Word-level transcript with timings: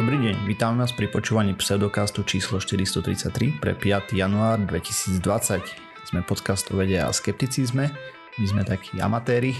Dobrý 0.00 0.16
deň, 0.16 0.48
vítam 0.48 0.80
vás 0.80 0.96
pri 0.96 1.12
počúvaní 1.12 1.52
pseudokastu 1.52 2.24
číslo 2.24 2.56
433 2.56 3.60
pre 3.60 3.76
5. 3.76 4.16
január 4.16 4.56
2020. 4.64 5.20
Sme 6.08 6.24
podcast 6.24 6.64
o 6.72 6.80
vede 6.80 6.96
a 6.96 7.12
skepticizme. 7.12 7.92
My 8.40 8.46
sme 8.48 8.64
takí 8.64 8.96
amatéri, 8.96 9.52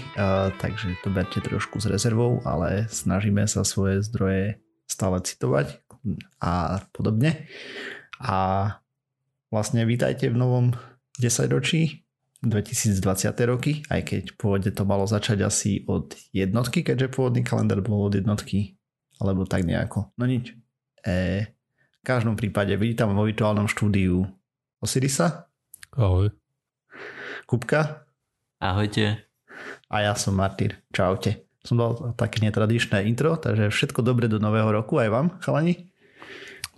takže 0.57 0.97
to 1.05 1.13
berte 1.13 1.37
trošku 1.45 1.77
s 1.77 1.85
rezervou, 1.85 2.41
ale 2.41 2.89
snažíme 2.89 3.45
sa 3.45 3.61
svoje 3.61 4.01
zdroje 4.01 4.57
stále 4.89 5.21
citovať 5.21 5.77
a 6.41 6.81
podobne. 6.89 7.45
A 8.17 8.81
vlastne 9.53 9.85
vítajte 9.85 10.33
v 10.33 10.41
novom 10.41 10.73
10 11.21 11.53
ročí 11.53 12.01
2020 12.41 12.97
roky, 13.45 13.85
aj 13.93 14.01
keď 14.09 14.23
pôvodne 14.41 14.73
to 14.73 14.89
malo 14.89 15.05
začať 15.05 15.45
asi 15.45 15.85
od 15.85 16.17
jednotky, 16.33 16.81
keďže 16.81 17.13
pôvodný 17.13 17.45
kalendár 17.45 17.85
bol 17.85 18.09
od 18.09 18.17
jednotky 18.17 18.80
alebo 19.21 19.45
tak 19.45 19.63
nejako. 19.63 20.09
No 20.17 20.25
nič. 20.25 20.57
E, 21.05 21.45
v 22.01 22.03
každom 22.03 22.33
prípade 22.33 22.73
vítam 22.81 23.13
vo 23.13 23.29
virtuálnom 23.29 23.69
štúdiu 23.69 24.25
Osirisa. 24.81 25.45
Ahoj. 25.93 26.33
Kupka. 27.45 28.09
Ahojte. 28.57 29.21
A 29.93 30.01
ja 30.01 30.17
som 30.17 30.33
Martyr. 30.33 30.81
Čaute. 30.89 31.45
Som 31.61 31.77
dal 31.77 32.17
také 32.17 32.41
netradičné 32.41 33.05
intro, 33.05 33.37
takže 33.37 33.69
všetko 33.69 34.01
dobre 34.01 34.25
do 34.25 34.41
nového 34.41 34.73
roku 34.73 34.97
aj 34.97 35.09
vám, 35.13 35.27
chalani. 35.45 35.93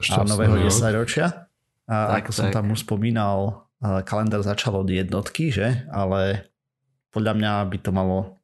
Šťastný, 0.04 0.28
a 0.28 0.32
nového 0.36 0.56
10 0.60 1.00
ročia. 1.00 1.48
A 1.88 2.20
tak, 2.20 2.28
ako 2.28 2.32
tak. 2.32 2.36
som 2.36 2.48
tam 2.52 2.66
už 2.76 2.84
spomínal, 2.84 3.64
kalendár 4.04 4.44
začal 4.44 4.84
od 4.84 4.92
jednotky, 4.92 5.56
že? 5.56 5.88
Ale 5.88 6.52
podľa 7.16 7.34
mňa 7.40 7.52
by 7.72 7.78
to 7.80 7.92
malo 7.96 8.44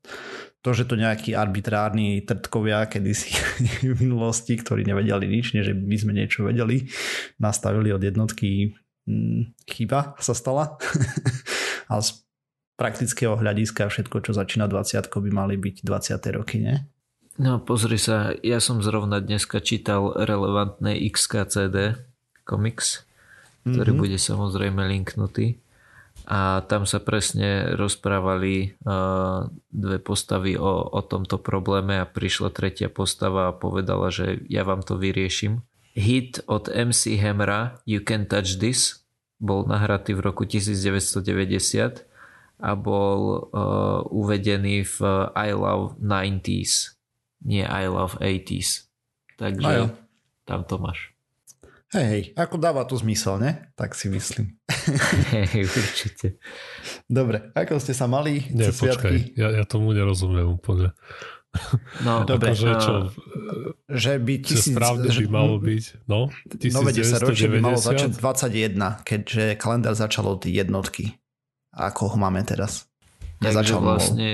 to, 0.60 0.76
že 0.76 0.92
to 0.92 1.00
nejakí 1.00 1.32
arbitrárni 1.32 2.20
trtkovia 2.28 2.84
kedysi 2.92 3.32
v 3.96 3.98
minulosti, 4.00 4.60
ktorí 4.60 4.84
nevedeli 4.84 5.26
nič, 5.28 5.56
nie 5.56 5.64
že 5.64 5.72
my 5.72 5.96
sme 5.96 6.12
niečo 6.12 6.44
vedeli, 6.44 6.92
nastavili 7.40 7.96
od 7.96 8.04
jednotky 8.04 8.76
hm, 9.08 9.56
chyba 9.64 10.20
sa 10.20 10.36
stala. 10.36 10.76
A 11.92 12.04
z 12.04 12.22
praktického 12.76 13.36
hľadiska 13.40 13.88
všetko, 13.88 14.24
čo 14.24 14.32
začína 14.36 14.68
20 14.68 15.10
by 15.10 15.30
mali 15.32 15.56
byť 15.60 15.76
20. 15.84 16.38
roky, 16.38 16.64
nie? 16.64 16.78
No 17.40 17.64
pozri 17.64 17.96
sa, 17.96 18.36
ja 18.44 18.60
som 18.60 18.84
zrovna 18.84 19.24
dneska 19.24 19.64
čítal 19.64 20.12
relevantné 20.12 21.00
XKCD 21.08 21.96
komiks, 22.44 23.08
ktorý 23.64 23.96
mm-hmm. 23.96 24.04
bude 24.04 24.18
samozrejme 24.20 24.82
linknutý 24.92 25.60
a 26.30 26.62
tam 26.70 26.86
sa 26.86 27.02
presne 27.02 27.74
rozprávali 27.74 28.78
uh, 28.86 29.50
dve 29.74 29.98
postavy 29.98 30.54
o, 30.62 30.86
o 30.86 31.02
tomto 31.02 31.42
probléme 31.42 31.98
a 31.98 32.06
prišla 32.06 32.54
tretia 32.54 32.86
postava 32.86 33.50
a 33.50 33.58
povedala, 33.58 34.14
že 34.14 34.46
ja 34.46 34.62
vám 34.62 34.86
to 34.86 34.94
vyriešim. 35.02 35.66
Hit 35.98 36.46
od 36.46 36.70
MC 36.70 37.18
Hamra 37.18 37.82
You 37.90 38.06
Can 38.06 38.30
Touch 38.30 38.62
This 38.62 39.10
bol 39.42 39.66
nahratý 39.66 40.14
v 40.14 40.22
roku 40.22 40.46
1990 40.46 42.06
a 42.62 42.72
bol 42.78 43.50
uh, 43.50 44.06
uvedený 44.14 44.86
v 44.86 44.98
I 45.34 45.50
Love 45.58 45.98
90s, 45.98 46.94
nie 47.42 47.66
I 47.66 47.90
Love 47.90 48.22
80s. 48.22 48.86
Takže 49.42 49.98
tam 50.46 50.62
to 50.62 50.78
máš. 50.78 51.10
Hej, 51.90 52.06
hej, 52.06 52.24
ako 52.38 52.62
dáva 52.62 52.86
to 52.86 52.94
zmysel, 53.02 53.42
ne? 53.42 53.74
Tak 53.74 53.98
si 53.98 54.14
myslím. 54.14 54.62
Hej, 55.34 55.66
určite. 55.66 56.38
Dobre, 57.10 57.50
ako 57.58 57.82
ste 57.82 57.98
sa 57.98 58.06
mali 58.06 58.46
Nie, 58.54 58.70
počkaj, 58.70 59.34
ja, 59.34 59.50
ja 59.58 59.64
tomu 59.66 59.98
nerozumiem 59.98 60.46
úplne. 60.46 60.94
No, 62.06 62.30
dobre. 62.30 62.54
Akože 62.54 62.70
čo, 62.78 62.94
že 63.90 64.22
by 64.22 64.34
tisíc, 64.46 64.70
správne 64.70 65.10
by 65.10 65.26
malo 65.34 65.58
byť, 65.58 66.06
no, 66.06 66.30
1990 66.62 67.58
by 67.58 67.58
malo 67.58 67.82
začať 67.82 68.22
21, 68.22 68.78
keďže 69.02 69.44
kalendár 69.58 69.98
začal 69.98 70.30
od 70.30 70.46
jednotky. 70.46 71.18
Ako 71.74 72.14
ho 72.14 72.18
máme 72.22 72.46
teraz? 72.46 72.86
Ja 73.42 73.50
Takže 73.50 73.56
začal 73.56 73.80
vlastne 73.82 74.30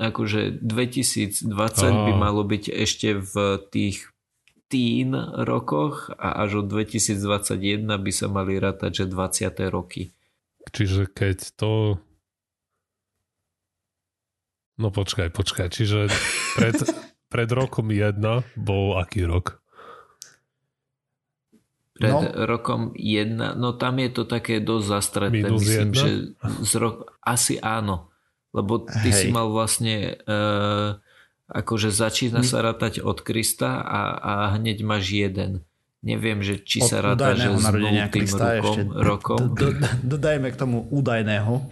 akože 0.00 0.64
2020 0.64 1.44
a. 1.44 2.04
by 2.08 2.12
malo 2.16 2.46
byť 2.46 2.64
ešte 2.72 3.20
v 3.20 3.34
tých 3.68 4.13
teen 4.68 5.14
rokoch 5.44 6.10
a 6.16 6.42
až 6.44 6.64
od 6.64 6.66
2021 6.72 7.84
by 7.86 8.12
sa 8.12 8.26
mali 8.26 8.56
rátať, 8.58 9.04
že 9.04 9.04
20. 9.06 9.70
roky. 9.70 10.10
Čiže 10.72 11.10
keď 11.12 11.38
to... 11.54 12.00
No 14.74 14.88
počkaj, 14.90 15.30
počkaj. 15.30 15.70
Čiže 15.70 16.10
pred, 16.58 16.74
pred 17.32 17.48
rokom 17.52 17.92
1 17.92 18.18
bol 18.58 18.98
aký 18.98 19.28
rok? 19.28 19.62
Pred 21.94 22.10
no. 22.10 22.26
rokom 22.50 22.90
1, 22.98 23.54
no 23.54 23.78
tam 23.78 24.02
je 24.02 24.10
to 24.10 24.26
také 24.26 24.58
dosť 24.58 24.86
zastreté. 24.90 25.46
Minus 25.46 25.62
Myslím, 25.62 25.90
1? 25.94 25.94
že 25.94 26.10
z 26.66 26.72
rok, 26.82 27.14
asi 27.22 27.62
áno. 27.62 28.10
Lebo 28.50 28.82
ty 28.82 29.14
Hej. 29.14 29.14
si 29.14 29.26
mal 29.30 29.50
vlastne 29.54 30.18
uh, 30.26 30.98
akože 31.54 31.94
začína 31.94 32.42
sa 32.42 32.60
rátať 32.66 32.98
od 32.98 33.22
Krista 33.22 33.78
a, 33.78 34.02
a 34.18 34.32
hneď 34.58 34.82
máš 34.82 35.14
jeden. 35.14 35.62
Neviem, 36.04 36.44
že 36.44 36.60
či 36.60 36.84
sa 36.84 37.00
ráta, 37.00 37.32
že 37.32 37.48
s 37.48 37.64
nultým 37.64 38.28
rokom, 38.28 38.92
rokom. 38.92 39.40
Do, 39.56 39.72
do, 39.72 39.88
dodajme 40.04 40.52
k 40.52 40.56
tomu 40.60 40.84
údajného. 40.92 41.64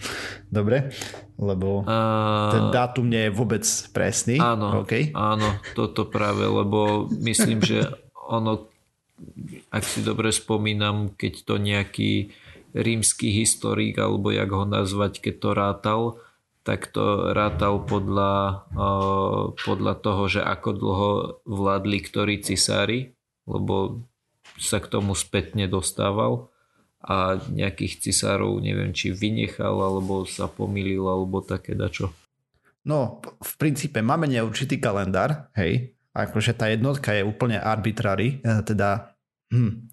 Dobre? 0.48 0.88
Lebo 1.36 1.84
uh, 1.84 2.48
ten 2.48 2.72
dátum 2.72 3.12
nie 3.12 3.28
je 3.28 3.32
vôbec 3.36 3.60
presný. 3.92 4.40
Áno, 4.40 4.88
okay. 4.88 5.12
áno, 5.12 5.60
toto 5.76 6.08
práve, 6.08 6.48
lebo 6.48 7.12
myslím, 7.12 7.60
že 7.60 7.92
ono, 8.24 8.72
ak 9.68 9.84
si 9.84 10.00
dobre 10.00 10.32
spomínam, 10.32 11.12
keď 11.12 11.32
to 11.44 11.60
nejaký 11.60 12.32
rímsky 12.72 13.36
historik, 13.36 14.00
alebo 14.00 14.32
jak 14.32 14.48
ho 14.48 14.64
nazvať, 14.64 15.20
keď 15.28 15.34
to 15.44 15.50
rátal, 15.52 16.00
tak 16.62 16.94
to 16.94 17.34
rátal 17.34 17.82
podľa, 17.82 18.64
podľa 19.58 19.94
toho, 19.98 20.22
že 20.30 20.40
ako 20.42 20.70
dlho 20.72 21.10
vládli 21.42 21.98
ktorí 22.02 22.34
cisári, 22.42 23.14
lebo 23.50 24.06
sa 24.62 24.78
k 24.78 24.86
tomu 24.86 25.18
spätne 25.18 25.66
dostával 25.66 26.52
a 27.02 27.34
nejakých 27.50 27.98
cisárov 27.98 28.62
neviem, 28.62 28.94
či 28.94 29.10
vynechal, 29.10 29.74
alebo 29.74 30.22
sa 30.22 30.46
pomýlil, 30.46 31.02
alebo 31.02 31.42
také 31.42 31.74
dačo. 31.74 32.14
No, 32.86 33.18
v 33.42 33.52
princípe 33.58 33.98
máme 34.02 34.30
neurčitý 34.30 34.78
kalendár, 34.78 35.50
hej, 35.58 35.98
akože 36.14 36.54
tá 36.54 36.70
jednotka 36.70 37.14
je 37.14 37.26
úplne 37.26 37.58
arbitrary, 37.58 38.38
e, 38.42 38.62
teda 38.62 39.18
hm, 39.50 39.91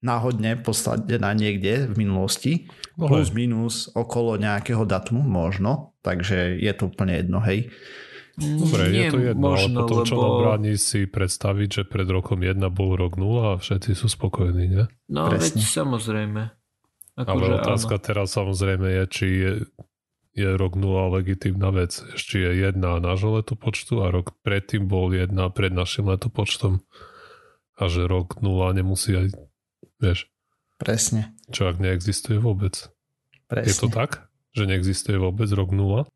náhodne 0.00 0.56
posadená 0.60 1.36
niekde 1.36 1.88
v 1.92 1.94
minulosti, 2.00 2.52
no 2.96 3.08
plus 3.08 3.32
minus 3.36 3.92
okolo 3.92 4.40
nejakého 4.40 4.88
datumu 4.88 5.20
možno, 5.20 5.92
takže 6.00 6.56
je 6.56 6.72
to 6.72 6.88
úplne 6.88 7.20
jedno, 7.20 7.38
hej. 7.44 7.68
Dobre, 8.40 8.88
Nie, 8.88 9.12
je 9.12 9.12
to 9.12 9.20
jedno, 9.20 9.52
možno, 9.52 9.84
ale 9.84 9.84
potom 9.84 9.96
lebo... 10.00 10.08
čo 10.08 10.16
nám 10.16 10.34
bráni 10.40 10.72
si 10.80 11.00
predstaviť, 11.04 11.68
že 11.68 11.82
pred 11.84 12.08
rokom 12.08 12.40
1 12.40 12.56
bol 12.72 12.96
rok 12.96 13.20
0 13.20 13.52
a 13.52 13.60
všetci 13.60 13.92
sú 13.92 14.08
spokojní, 14.08 14.64
nie? 14.64 14.84
No 15.12 15.28
Presne. 15.28 15.60
veď 15.60 15.68
samozrejme. 15.68 16.42
Ako 17.20 17.28
ale 17.36 17.60
otázka 17.60 18.00
áno. 18.00 18.04
teraz 18.04 18.32
samozrejme 18.32 18.86
je, 18.88 19.04
či 19.12 19.26
je, 19.28 19.52
je 20.32 20.48
rok 20.56 20.72
0 20.72 21.20
legitímna 21.20 21.68
vec. 21.68 22.00
Ešte 22.16 22.40
je 22.40 22.64
jedna 22.64 22.96
nášho 22.96 23.36
letopočtu 23.36 24.00
a 24.00 24.08
rok 24.08 24.32
predtým 24.40 24.88
bol 24.88 25.12
jedna 25.12 25.52
pred 25.52 25.76
našim 25.76 26.08
letopočtom 26.08 26.80
a 27.76 27.82
že 27.92 28.08
rok 28.08 28.40
0 28.40 28.72
nemusí 28.72 29.20
aj 29.20 29.49
Vieš? 30.00 30.26
Presne. 30.80 31.36
Čo 31.52 31.68
ak 31.68 31.76
neexistuje 31.76 32.40
vôbec? 32.40 32.88
Presne. 33.46 33.68
Je 33.68 33.74
to 33.76 33.88
tak? 33.92 34.26
Že 34.56 34.72
neexistuje 34.72 35.20
vôbec 35.20 35.46
rok 35.52 35.70
0? 35.70 36.08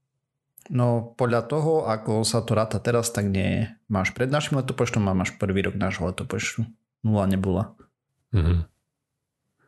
No 0.72 0.86
podľa 1.20 1.44
toho, 1.44 1.84
ako 1.84 2.24
sa 2.24 2.40
to 2.40 2.56
ráta 2.56 2.80
teraz, 2.80 3.12
tak 3.12 3.28
nie 3.28 3.44
je. 3.44 3.62
Máš 3.92 4.16
pred 4.16 4.32
našim 4.32 4.56
letopočtom 4.56 5.04
a 5.04 5.12
máš 5.12 5.36
prvý 5.36 5.60
rok 5.60 5.76
nášho 5.76 6.08
letopočtu. 6.08 6.64
Nula 7.04 7.28
nebola. 7.28 7.76
Mhm. 8.32 8.64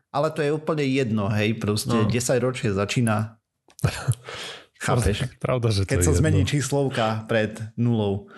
Ale 0.09 0.33
to 0.33 0.41
je 0.41 0.49
úplne 0.49 0.81
jedno, 0.89 1.29
hej, 1.29 1.61
proste 1.61 1.93
no. 1.93 2.09
10 2.09 2.41
ročie 2.41 2.73
začína. 2.73 3.37
Chápeš? 4.81 5.29
Pravda, 5.37 5.69
že 5.69 5.85
to 5.85 5.93
Keď 5.93 6.01
sa 6.01 6.13
jedno. 6.13 6.21
zmení 6.25 6.43
číslovka 6.49 7.29
pred 7.29 7.53
nulou. 7.77 8.33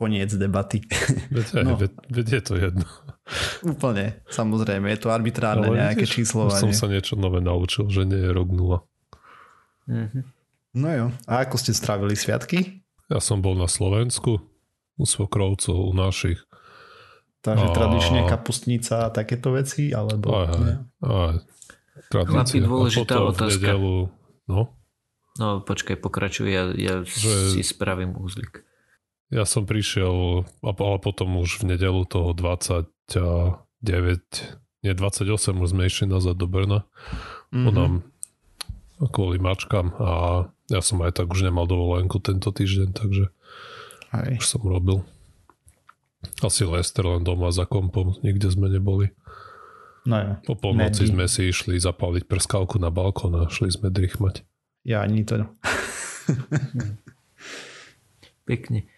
Koniec 0.00 0.32
debaty. 0.32 0.80
Veď, 1.36 1.60
no. 1.60 1.76
veď, 1.76 1.92
veď 2.08 2.26
je 2.40 2.42
to 2.42 2.54
jedno. 2.56 2.88
Úplne, 3.60 4.24
samozrejme, 4.32 4.88
je 4.96 4.98
to 5.04 5.12
arbitrárne 5.12 5.68
Ale 5.68 5.76
nejaké 5.76 6.08
vidíš, 6.08 6.24
číslovanie. 6.24 6.56
som 6.56 6.72
sa 6.72 6.88
niečo 6.88 7.20
nové 7.20 7.44
naučil, 7.44 7.92
že 7.92 8.08
nie 8.08 8.16
je 8.16 8.30
rok 8.32 8.48
nula. 8.48 8.78
Mm-hmm. 9.84 10.24
No 10.80 10.88
jo, 10.88 11.06
a 11.28 11.44
ako 11.44 11.60
ste 11.60 11.76
strávili 11.76 12.16
sviatky? 12.16 12.80
Ja 13.12 13.20
som 13.20 13.44
bol 13.44 13.60
na 13.60 13.68
Slovensku, 13.68 14.40
u 14.96 15.04
svokrovcov, 15.04 15.76
u 15.76 15.92
našich. 15.92 16.40
Takže 17.44 17.66
a... 17.68 17.74
tradične 17.76 18.20
kapustnica 18.24 19.04
a 19.04 19.12
takéto 19.12 19.52
veci, 19.52 19.92
alebo... 19.92 20.32
Aj, 20.32 20.48
aj, 20.48 20.74
aj. 21.04 21.36
Chlapi, 22.08 22.58
dôležitá 22.64 23.20
otázka. 23.20 23.68
Nedelu, 23.68 24.08
no? 24.48 24.60
No 25.36 25.60
počkaj, 25.60 26.00
pokračuj, 26.00 26.48
ja, 26.48 26.64
ja 26.72 26.94
že... 27.04 27.52
si 27.52 27.60
spravím 27.60 28.16
úzlik. 28.16 28.64
Ja 29.30 29.46
som 29.46 29.62
prišiel, 29.62 30.42
ale 30.62 30.98
potom 30.98 31.38
už 31.38 31.62
v 31.62 31.74
nedelu 31.74 32.02
toho 32.02 32.34
29, 32.34 32.82
nie 34.82 34.92
28 34.92 35.54
už 35.54 35.70
sme 35.70 35.86
išli 35.86 36.10
nazad 36.10 36.34
do 36.34 36.50
Brna. 36.50 36.82
Mm-hmm. 37.54 37.68
Onám 37.70 37.94
kvôli 39.08 39.40
mačkám 39.40 39.96
a 39.96 40.10
ja 40.68 40.80
som 40.84 41.00
aj 41.00 41.16
tak 41.16 41.32
už 41.32 41.46
nemal 41.46 41.64
dovolenku 41.64 42.20
tento 42.20 42.52
týždeň, 42.52 42.92
takže 42.92 43.32
aj. 44.12 44.42
už 44.42 44.44
som 44.44 44.60
robil. 44.60 45.00
Asi 46.44 46.68
Lester 46.68 47.08
len 47.08 47.24
doma 47.24 47.48
za 47.48 47.64
kompom, 47.64 48.20
nikde 48.20 48.52
sme 48.52 48.68
neboli. 48.68 49.08
No 50.04 50.16
ja. 50.20 50.32
Po 50.44 50.52
polnoci 50.52 51.08
sme 51.08 51.24
si 51.28 51.48
išli 51.48 51.80
zapáliť 51.80 52.28
prskálku 52.28 52.76
na 52.76 52.92
balkón 52.92 53.40
a 53.40 53.48
šli 53.48 53.72
sme 53.72 53.88
drichmať. 53.88 54.44
Ja 54.84 55.04
ani 55.04 55.24
to. 55.24 55.44
Pekne. 58.48 58.88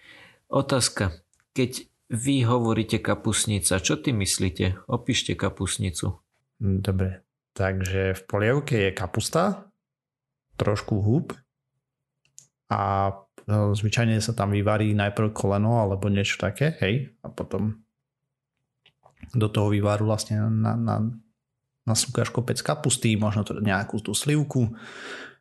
Otázka. 0.52 1.24
Keď 1.56 1.88
vy 2.12 2.44
hovoríte 2.44 3.00
kapusnica, 3.00 3.80
čo 3.80 3.96
ty 3.96 4.12
myslíte? 4.12 4.84
Opíšte 4.84 5.32
kapusnicu. 5.32 6.20
Dobre. 6.60 7.24
Takže 7.56 8.12
v 8.12 8.22
polievke 8.28 8.76
je 8.76 8.90
kapusta, 8.92 9.72
trošku 10.60 11.00
húb 11.00 11.32
a 12.68 13.12
no, 13.48 13.72
zvyčajne 13.72 14.20
sa 14.20 14.36
tam 14.36 14.52
vyvarí 14.52 14.92
najprv 14.92 15.32
koleno 15.32 15.80
alebo 15.80 16.12
niečo 16.12 16.36
také, 16.36 16.76
hej, 16.84 17.16
a 17.24 17.32
potom 17.32 17.80
do 19.32 19.48
toho 19.48 19.72
vyvaru 19.72 20.04
vlastne 20.04 20.36
na, 20.52 20.76
na, 20.76 20.96
na 21.84 21.94
súkaš 21.96 22.28
kopec 22.28 22.60
kapusty, 22.60 23.16
možno 23.16 23.44
to 23.44 23.56
nejakú 23.60 24.04
tú 24.04 24.12
slivku, 24.12 24.76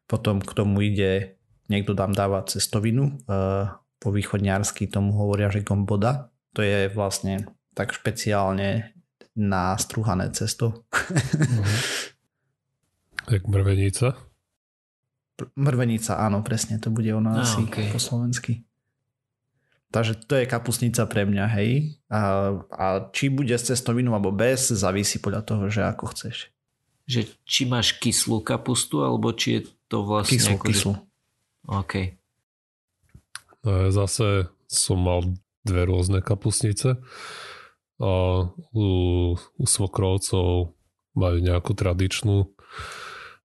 potom 0.08 0.40
k 0.40 0.52
tomu 0.56 0.88
ide, 0.88 1.36
niekto 1.68 1.96
tam 1.96 2.16
dáva 2.16 2.44
cestovinu, 2.48 3.20
uh, 3.28 3.81
po 4.02 4.10
východňarsky 4.10 4.90
tomu 4.90 5.14
hovoria, 5.14 5.54
že 5.54 5.62
gomboda. 5.62 6.34
To 6.58 6.66
je 6.66 6.90
vlastne 6.90 7.46
tak 7.78 7.94
špeciálne 7.94 8.98
nástruhané 9.38 10.34
cesto. 10.34 10.90
Uh-huh. 10.90 11.78
Jak 13.30 13.46
mrvenica? 13.46 14.18
Mrvenica, 15.54 16.18
áno, 16.18 16.42
presne, 16.42 16.82
to 16.82 16.90
bude 16.90 17.08
ona 17.14 17.38
ah, 17.38 17.46
asi 17.46 17.64
okay. 17.64 17.94
po 17.94 18.02
slovensky. 18.02 18.66
Takže 19.92 20.24
to 20.24 20.40
je 20.40 20.50
kapusnica 20.50 21.04
pre 21.06 21.28
mňa, 21.28 21.46
hej. 21.60 22.00
A, 22.08 22.54
a 22.72 22.86
či 23.12 23.28
bude 23.28 23.54
s 23.54 23.68
cestovinou 23.68 24.16
alebo 24.16 24.32
bez, 24.32 24.72
závisí 24.72 25.20
podľa 25.20 25.42
toho, 25.44 25.64
že 25.68 25.84
ako 25.84 26.16
chceš. 26.16 26.50
Že 27.06 27.22
či 27.44 27.62
máš 27.68 28.00
kyslú 28.00 28.40
kapustu, 28.40 29.04
alebo 29.04 29.36
či 29.36 29.60
je 29.60 29.62
to 29.92 30.08
vlastne... 30.08 30.40
Kyslú, 30.40 30.56
ako, 30.56 30.66
kyslú. 30.66 30.94
Že... 30.96 31.02
OK. 31.68 31.94
Ja 33.62 33.94
zase 33.94 34.50
som 34.66 35.02
mal 35.02 35.38
dve 35.62 35.86
rôzne 35.86 36.26
kapusnice 36.26 36.98
a 38.02 38.14
u, 38.74 38.88
u 39.38 39.66
svokrovcov 39.66 40.74
majú 41.14 41.38
nejakú 41.38 41.78
tradičnú 41.78 42.50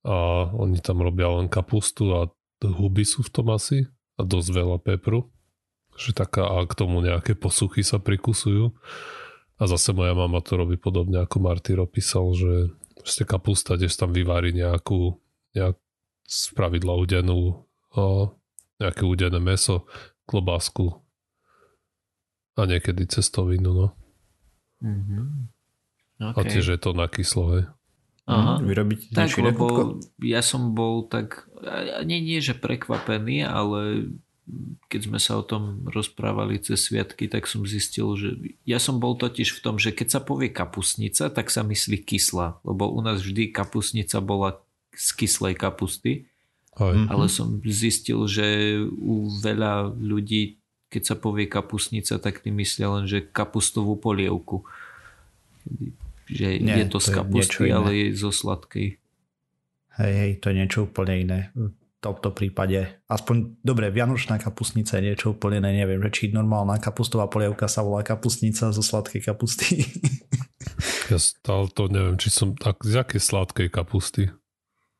a 0.06 0.48
oni 0.54 0.80
tam 0.80 1.04
robia 1.04 1.28
len 1.28 1.52
kapustu 1.52 2.16
a 2.16 2.30
huby 2.64 3.04
sú 3.04 3.26
v 3.26 3.32
tom 3.32 3.52
asi 3.52 3.84
a 4.16 4.24
dosť 4.24 4.48
veľa 4.54 4.78
pepru 4.80 5.28
že 5.96 6.12
taká 6.12 6.44
a 6.44 6.68
k 6.68 6.76
tomu 6.76 7.00
nejaké 7.00 7.32
posuchy 7.34 7.80
sa 7.80 7.96
prikusujú. 7.96 8.76
A 9.56 9.62
zase 9.64 9.96
moja 9.96 10.12
mama 10.12 10.44
to 10.44 10.60
robí 10.60 10.76
podobne 10.76 11.24
ako 11.24 11.40
Martyr 11.40 11.80
opísal, 11.80 12.36
že 12.36 12.76
ste 13.08 13.24
kapusta, 13.24 13.80
kde 13.80 13.88
tam 13.88 14.12
vyvári 14.12 14.52
nejakú 14.52 15.16
nejak 15.56 15.80
z 16.28 16.52
pravidla 16.52 16.92
udenú 17.00 17.64
nejaké 18.76 19.02
udené 19.04 19.40
meso, 19.40 19.88
klobásku 20.28 20.92
a 22.56 22.64
niekedy 22.64 23.04
cestovinu, 23.08 23.70
no. 23.72 23.86
Mm-hmm. 24.80 25.26
Okay. 26.16 26.40
A 26.40 26.48
tiež 26.48 26.66
je 26.76 26.78
to 26.80 26.96
na 26.96 27.06
kyslo, 27.08 27.44
hej. 27.56 27.64
Aha. 28.26 28.58
Mhm. 28.58 28.66
Vyrobiť 28.66 29.00
tak, 29.14 29.30
lebo 29.38 29.96
ja 30.18 30.42
som 30.42 30.74
bol 30.74 31.06
tak, 31.06 31.46
nie, 32.02 32.18
nie 32.18 32.42
že 32.42 32.58
prekvapený, 32.58 33.46
ale 33.46 34.10
keď 34.86 35.00
sme 35.10 35.18
sa 35.18 35.38
o 35.38 35.46
tom 35.46 35.86
rozprávali 35.90 36.62
cez 36.62 36.86
sviatky, 36.86 37.26
tak 37.26 37.50
som 37.50 37.66
zistil, 37.66 38.14
že 38.14 38.38
ja 38.62 38.78
som 38.78 39.02
bol 39.02 39.18
totiž 39.18 39.58
v 39.58 39.62
tom, 39.62 39.74
že 39.78 39.90
keď 39.90 40.18
sa 40.18 40.20
povie 40.22 40.50
kapusnica, 40.54 41.30
tak 41.30 41.50
sa 41.50 41.66
myslí 41.66 42.02
kyslá, 42.06 42.62
lebo 42.62 42.90
u 42.90 42.98
nás 43.02 43.22
vždy 43.22 43.50
kapusnica 43.50 44.22
bola 44.22 44.62
z 44.94 45.08
kyslej 45.18 45.54
kapusty 45.58 46.30
aj. 46.76 46.94
Mhm. 46.94 47.08
Ale 47.08 47.24
som 47.32 47.58
zistil, 47.64 48.20
že 48.28 48.78
u 48.84 49.32
veľa 49.32 49.96
ľudí, 49.96 50.60
keď 50.92 51.02
sa 51.02 51.14
povie 51.18 51.48
kapusnica, 51.48 52.20
tak 52.20 52.44
ty 52.44 52.52
myslia 52.54 52.92
len, 52.92 53.04
že 53.08 53.24
kapustovú 53.24 53.98
polievku. 53.98 54.62
Že 56.30 56.62
Nie, 56.62 56.84
je 56.84 56.86
to, 56.92 56.98
to 56.98 57.06
z 57.06 57.08
kapusty, 57.16 57.66
ale 57.72 57.90
je 57.96 58.06
zo 58.14 58.30
sladkej. 58.30 58.98
Hej, 59.96 60.12
hej, 60.12 60.32
to 60.38 60.52
je 60.52 60.54
niečo 60.54 60.84
úplne 60.86 61.14
iné. 61.16 61.40
V 61.56 61.72
tomto 62.04 62.30
prípade, 62.30 63.02
aspoň, 63.08 63.58
dobre, 63.64 63.88
vianočná 63.88 64.36
kapustnica 64.36 65.00
je 65.00 65.10
niečo 65.10 65.32
úplne 65.32 65.58
iné, 65.64 65.82
neviem, 65.82 65.98
že 66.06 66.12
či 66.12 66.24
normálna 66.30 66.76
kapustová 66.78 67.26
polievka 67.26 67.66
sa 67.66 67.80
volá 67.80 68.04
kapustnica 68.04 68.70
zo 68.70 68.82
sladkej 68.84 69.24
kapusty. 69.24 69.66
Ja 71.06 71.22
stále 71.22 71.70
to 71.70 71.86
neviem, 71.86 72.18
či 72.18 72.34
som, 72.34 72.58
tak, 72.58 72.82
z 72.82 72.98
akej 72.98 73.22
sladkej 73.22 73.70
kapusty? 73.70 74.34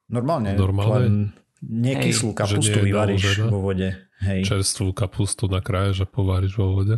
Normálne. 0.06 0.54
Normálne? 0.54 1.02
Len 1.02 1.16
nekyslú 1.64 2.36
kapustu 2.36 2.78
vyvaríš 2.82 3.48
vo 3.48 3.60
vode. 3.60 3.96
Hej. 4.24 4.48
Čerstvú 4.48 4.96
kapustu 4.96 5.48
nakráješ 5.48 6.04
a 6.04 6.06
povaríš 6.08 6.56
vo 6.56 6.72
vode. 6.72 6.96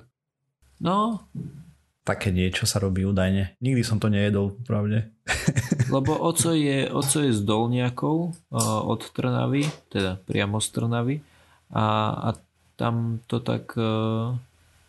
No. 0.78 1.26
Také 2.06 2.32
niečo 2.32 2.64
sa 2.64 2.80
robí 2.80 3.04
údajne. 3.04 3.58
Nikdy 3.60 3.82
som 3.84 3.98
to 4.00 4.08
nejedol, 4.08 4.56
pravde. 4.64 5.12
Lebo 5.94 6.16
oco 6.16 6.54
je, 6.54 6.88
oco 6.88 7.18
je 7.20 7.32
z 7.34 7.40
Dolniakov 7.42 8.38
od 8.88 9.00
Trnavy, 9.12 9.66
teda 9.92 10.16
priamo 10.22 10.62
z 10.62 10.68
Trnavy 10.72 11.16
a, 11.74 11.84
a 12.10 12.28
tam 12.78 13.20
to 13.26 13.42
tak 13.42 13.74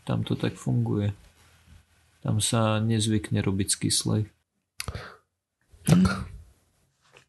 tam 0.06 0.20
to 0.24 0.34
tak 0.38 0.56
funguje. 0.56 1.12
Tam 2.20 2.42
sa 2.44 2.82
nezvykne 2.84 3.40
robiť 3.40 3.68
z 3.68 3.78
kyslej. 3.88 4.22
Tak 5.88 6.30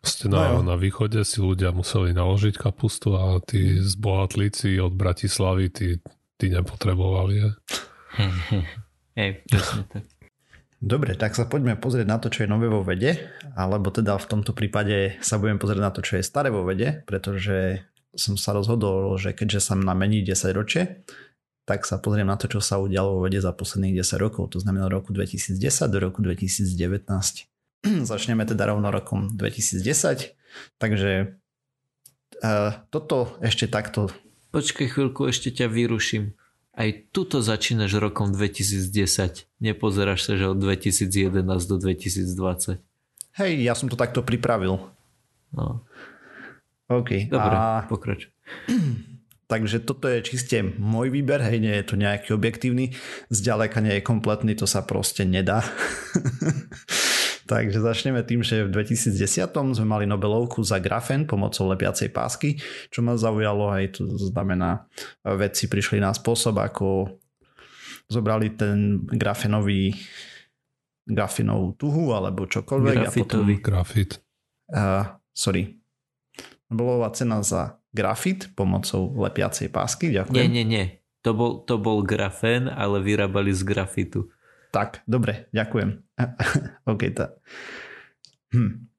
ste 0.01 0.33
na, 0.33 0.57
no 0.57 0.65
na 0.65 0.77
východe 0.81 1.21
si 1.29 1.45
ľudia 1.45 1.77
museli 1.77 2.17
naložiť 2.17 2.57
kapustu 2.57 3.17
a 3.17 3.37
tí 3.45 3.77
zbohatlíci 3.81 4.81
od 4.81 4.97
Bratislavy 4.97 5.67
tí, 5.69 5.89
tí 6.41 6.47
nepotrebovali. 6.49 7.35
Je? 7.37 7.49
Hej, 9.21 9.31
presne 9.45 9.85
tak. 9.93 10.05
Dobre, 10.81 11.13
tak 11.13 11.37
sa 11.37 11.45
poďme 11.45 11.77
pozrieť 11.77 12.09
na 12.09 12.17
to, 12.17 12.33
čo 12.33 12.49
je 12.49 12.49
nové 12.49 12.65
vo 12.65 12.81
vede, 12.81 13.29
alebo 13.53 13.93
teda 13.93 14.17
v 14.17 14.29
tomto 14.33 14.57
prípade 14.57 15.21
sa 15.21 15.37
budeme 15.37 15.61
pozrieť 15.61 15.83
na 15.85 15.93
to, 15.93 16.01
čo 16.01 16.17
je 16.17 16.25
staré 16.25 16.49
vo 16.49 16.65
vede, 16.65 17.05
pretože 17.05 17.85
som 18.17 18.41
sa 18.41 18.57
rozhodol, 18.57 19.13
že 19.21 19.37
keďže 19.37 19.61
sa 19.61 19.73
nám 19.77 20.01
mení 20.01 20.25
10 20.25 20.57
ročie, 20.57 21.05
tak 21.69 21.85
sa 21.85 22.01
pozriem 22.01 22.25
na 22.25 22.41
to, 22.41 22.49
čo 22.49 22.65
sa 22.65 22.81
udialo 22.81 23.21
vo 23.21 23.29
vede 23.29 23.45
za 23.45 23.53
posledných 23.53 24.01
10 24.01 24.25
rokov, 24.25 24.57
to 24.57 24.59
znamená 24.65 24.89
roku 24.89 25.13
2010 25.13 25.61
do 25.93 25.99
roku 26.01 26.25
2019. 26.25 26.73
Začneme 28.11 28.45
teda 28.45 28.69
rovno 28.69 28.93
rokom 28.93 29.33
2010. 29.33 30.37
Takže 30.77 31.37
uh, 32.43 32.71
toto 32.93 33.39
ešte 33.41 33.71
takto. 33.71 34.13
Počkaj 34.51 34.87
chvíľku, 34.91 35.31
ešte 35.31 35.55
ťa 35.55 35.71
vyruším. 35.71 36.35
Aj 36.75 36.89
tuto 37.13 37.43
začínaš 37.43 37.99
rokom 37.99 38.33
2010. 38.35 39.47
Nepozeráš 39.63 40.21
sa, 40.27 40.33
že 40.35 40.51
od 40.51 40.59
2011 40.59 41.43
do 41.45 41.77
2020. 41.77 42.81
Hej, 43.39 43.53
ja 43.63 43.75
som 43.79 43.87
to 43.87 43.95
takto 43.95 44.27
pripravil. 44.27 44.91
No. 45.55 45.87
OK. 46.91 47.31
Dobre, 47.31 47.55
a... 47.55 47.87
pokrač. 47.87 48.27
Takže 49.51 49.83
toto 49.83 50.07
je 50.07 50.23
čiste 50.23 50.63
môj 50.79 51.11
výber, 51.11 51.43
hej, 51.43 51.59
nie 51.59 51.75
je 51.75 51.83
to 51.83 51.99
nejaký 51.99 52.39
objektívny, 52.39 52.95
zďaleka 53.35 53.83
nie 53.83 53.99
je 53.99 54.07
kompletný, 54.07 54.55
to 54.55 54.63
sa 54.63 54.87
proste 54.87 55.27
nedá. 55.27 55.67
Takže 57.51 57.83
začneme 57.83 58.23
tým, 58.23 58.47
že 58.47 58.63
v 58.63 58.71
2010 58.71 59.51
sme 59.51 59.87
mali 59.87 60.07
Nobelovku 60.07 60.63
za 60.63 60.79
grafen 60.79 61.27
pomocou 61.27 61.67
lepiacej 61.75 62.15
pásky, 62.15 62.63
čo 62.95 63.03
ma 63.03 63.19
zaujalo 63.19 63.75
aj 63.75 63.99
to 63.99 64.07
znamená, 64.31 64.87
vedci 65.27 65.67
prišli 65.67 65.99
na 65.99 66.15
spôsob, 66.15 66.55
ako 66.63 67.19
zobrali 68.07 68.55
ten 68.55 69.03
grafenový 69.03 69.99
grafenovú 71.11 71.75
tuhu 71.75 72.15
alebo 72.15 72.47
čokoľvek. 72.47 72.97
Grafitový. 73.03 73.55
A 73.55 73.59
potom, 73.59 73.67
grafit. 73.67 74.11
Uh, 74.71 75.05
sorry. 75.35 75.75
Nobelová 76.71 77.11
cena 77.11 77.43
za 77.43 77.83
grafit 77.91 78.55
pomocou 78.55 79.11
lepiacej 79.19 79.75
pásky. 79.75 80.15
Ďakujem. 80.15 80.39
Nie, 80.39 80.47
nie, 80.47 80.63
nie. 80.63 80.85
To 81.27 81.35
bol, 81.35 81.53
to 81.67 81.77
bol 81.83 82.07
grafén, 82.07 82.71
ale 82.71 83.03
vyrábali 83.03 83.51
z 83.51 83.67
grafitu. 83.67 84.31
Tak, 84.71 85.03
dobre, 85.07 85.51
ďakujem. 85.51 85.91
OK, 86.91 87.03
tá. 87.15 87.35
Hm. 88.55 88.91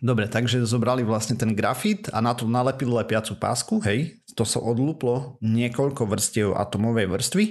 Dobre, 0.00 0.30
takže 0.32 0.64
zobrali 0.64 1.04
vlastne 1.04 1.36
ten 1.36 1.52
grafit 1.52 2.08
a 2.14 2.24
na 2.24 2.32
to 2.32 2.48
nalepili 2.48 2.88
lepiacu 2.94 3.36
pásku, 3.36 3.82
hej, 3.84 4.22
to 4.32 4.48
sa 4.48 4.62
odlúplo 4.62 5.36
niekoľko 5.44 6.08
vrstiev 6.08 6.56
atomovej 6.56 7.10
vrstvy 7.10 7.44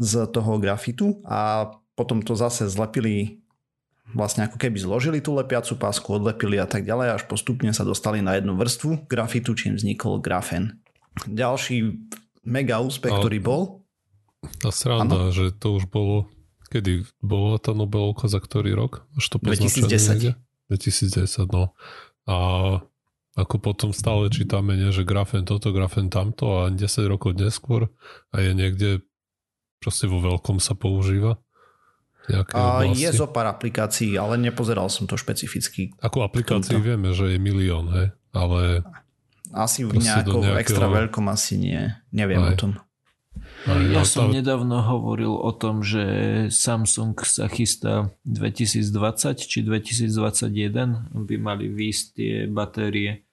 z 0.00 0.12
toho 0.32 0.58
grafitu 0.58 1.22
a 1.22 1.70
potom 1.94 2.24
to 2.24 2.34
zase 2.34 2.66
zlepili 2.66 3.46
vlastne 4.14 4.46
ako 4.46 4.58
keby 4.60 4.78
zložili 4.78 5.18
tú 5.18 5.34
lepiacu 5.34 5.74
pásku, 5.78 6.06
odlepili 6.06 6.58
a 6.62 6.68
tak 6.68 6.86
ďalej, 6.86 7.18
až 7.18 7.22
postupne 7.26 7.70
sa 7.74 7.82
dostali 7.82 8.22
na 8.22 8.38
jednu 8.38 8.54
vrstvu 8.54 9.10
grafitu, 9.10 9.54
čím 9.54 9.74
vznikol 9.74 10.22
grafen. 10.22 10.78
Ďalší 11.26 12.06
mega 12.46 12.78
úspech, 12.78 13.10
a, 13.10 13.18
ktorý 13.18 13.38
bol... 13.42 13.62
A 14.62 14.70
sranda, 14.70 15.30
ano? 15.30 15.34
že 15.34 15.50
to 15.56 15.74
už 15.74 15.90
bolo... 15.90 16.30
Kedy 16.66 17.06
bola 17.22 17.62
tá 17.62 17.70
Nobelovka 17.72 18.26
za 18.26 18.42
ktorý 18.42 18.74
rok? 18.74 19.06
Už 19.14 19.26
to 19.30 19.36
2010. 19.38 20.34
2010, 20.70 21.46
no. 21.54 21.74
A 22.26 22.36
ako 23.36 23.56
potom 23.60 23.90
stále 23.92 24.32
čítame, 24.32 24.74
nie, 24.74 24.90
že 24.90 25.06
grafen 25.06 25.44
toto, 25.44 25.70
grafen 25.70 26.08
tamto 26.08 26.64
a 26.64 26.72
10 26.72 26.80
rokov 27.06 27.36
neskôr 27.36 27.92
a 28.32 28.36
je 28.40 28.50
niekde 28.56 28.88
proste 29.78 30.08
vo 30.08 30.18
veľkom 30.18 30.58
sa 30.58 30.72
používa. 30.72 31.38
A 32.56 32.82
je 32.90 33.06
zo 33.14 33.30
pár 33.30 33.46
aplikácií, 33.46 34.18
ale 34.18 34.34
nepozeral 34.34 34.90
som 34.90 35.06
to 35.06 35.14
špecificky. 35.14 35.94
Ako 36.02 36.26
aplikácií 36.26 36.74
vieme, 36.82 37.14
že 37.14 37.36
je 37.36 37.38
milión, 37.38 37.86
hej? 37.94 38.10
ale... 38.34 38.82
Asi 39.54 39.86
v 39.86 40.02
nejakom 40.02 40.42
nejakého... 40.42 40.58
extra 40.58 40.86
veľkom 40.90 41.24
asi 41.30 41.54
nie. 41.54 41.78
Neviem 42.10 42.42
aj. 42.42 42.50
o 42.50 42.52
tom. 42.58 42.70
Ja 43.66 44.06
som 44.06 44.30
nedávno 44.30 44.78
hovoril 44.78 45.34
o 45.34 45.50
tom, 45.50 45.82
že 45.82 46.04
Samsung 46.54 47.18
sa 47.26 47.50
chystá 47.50 48.14
2020 48.22 49.42
či 49.42 49.58
2021 49.66 51.10
by 51.10 51.36
mali 51.36 51.66
výjsť 51.66 52.04
tie 52.14 52.34
batérie 52.46 53.26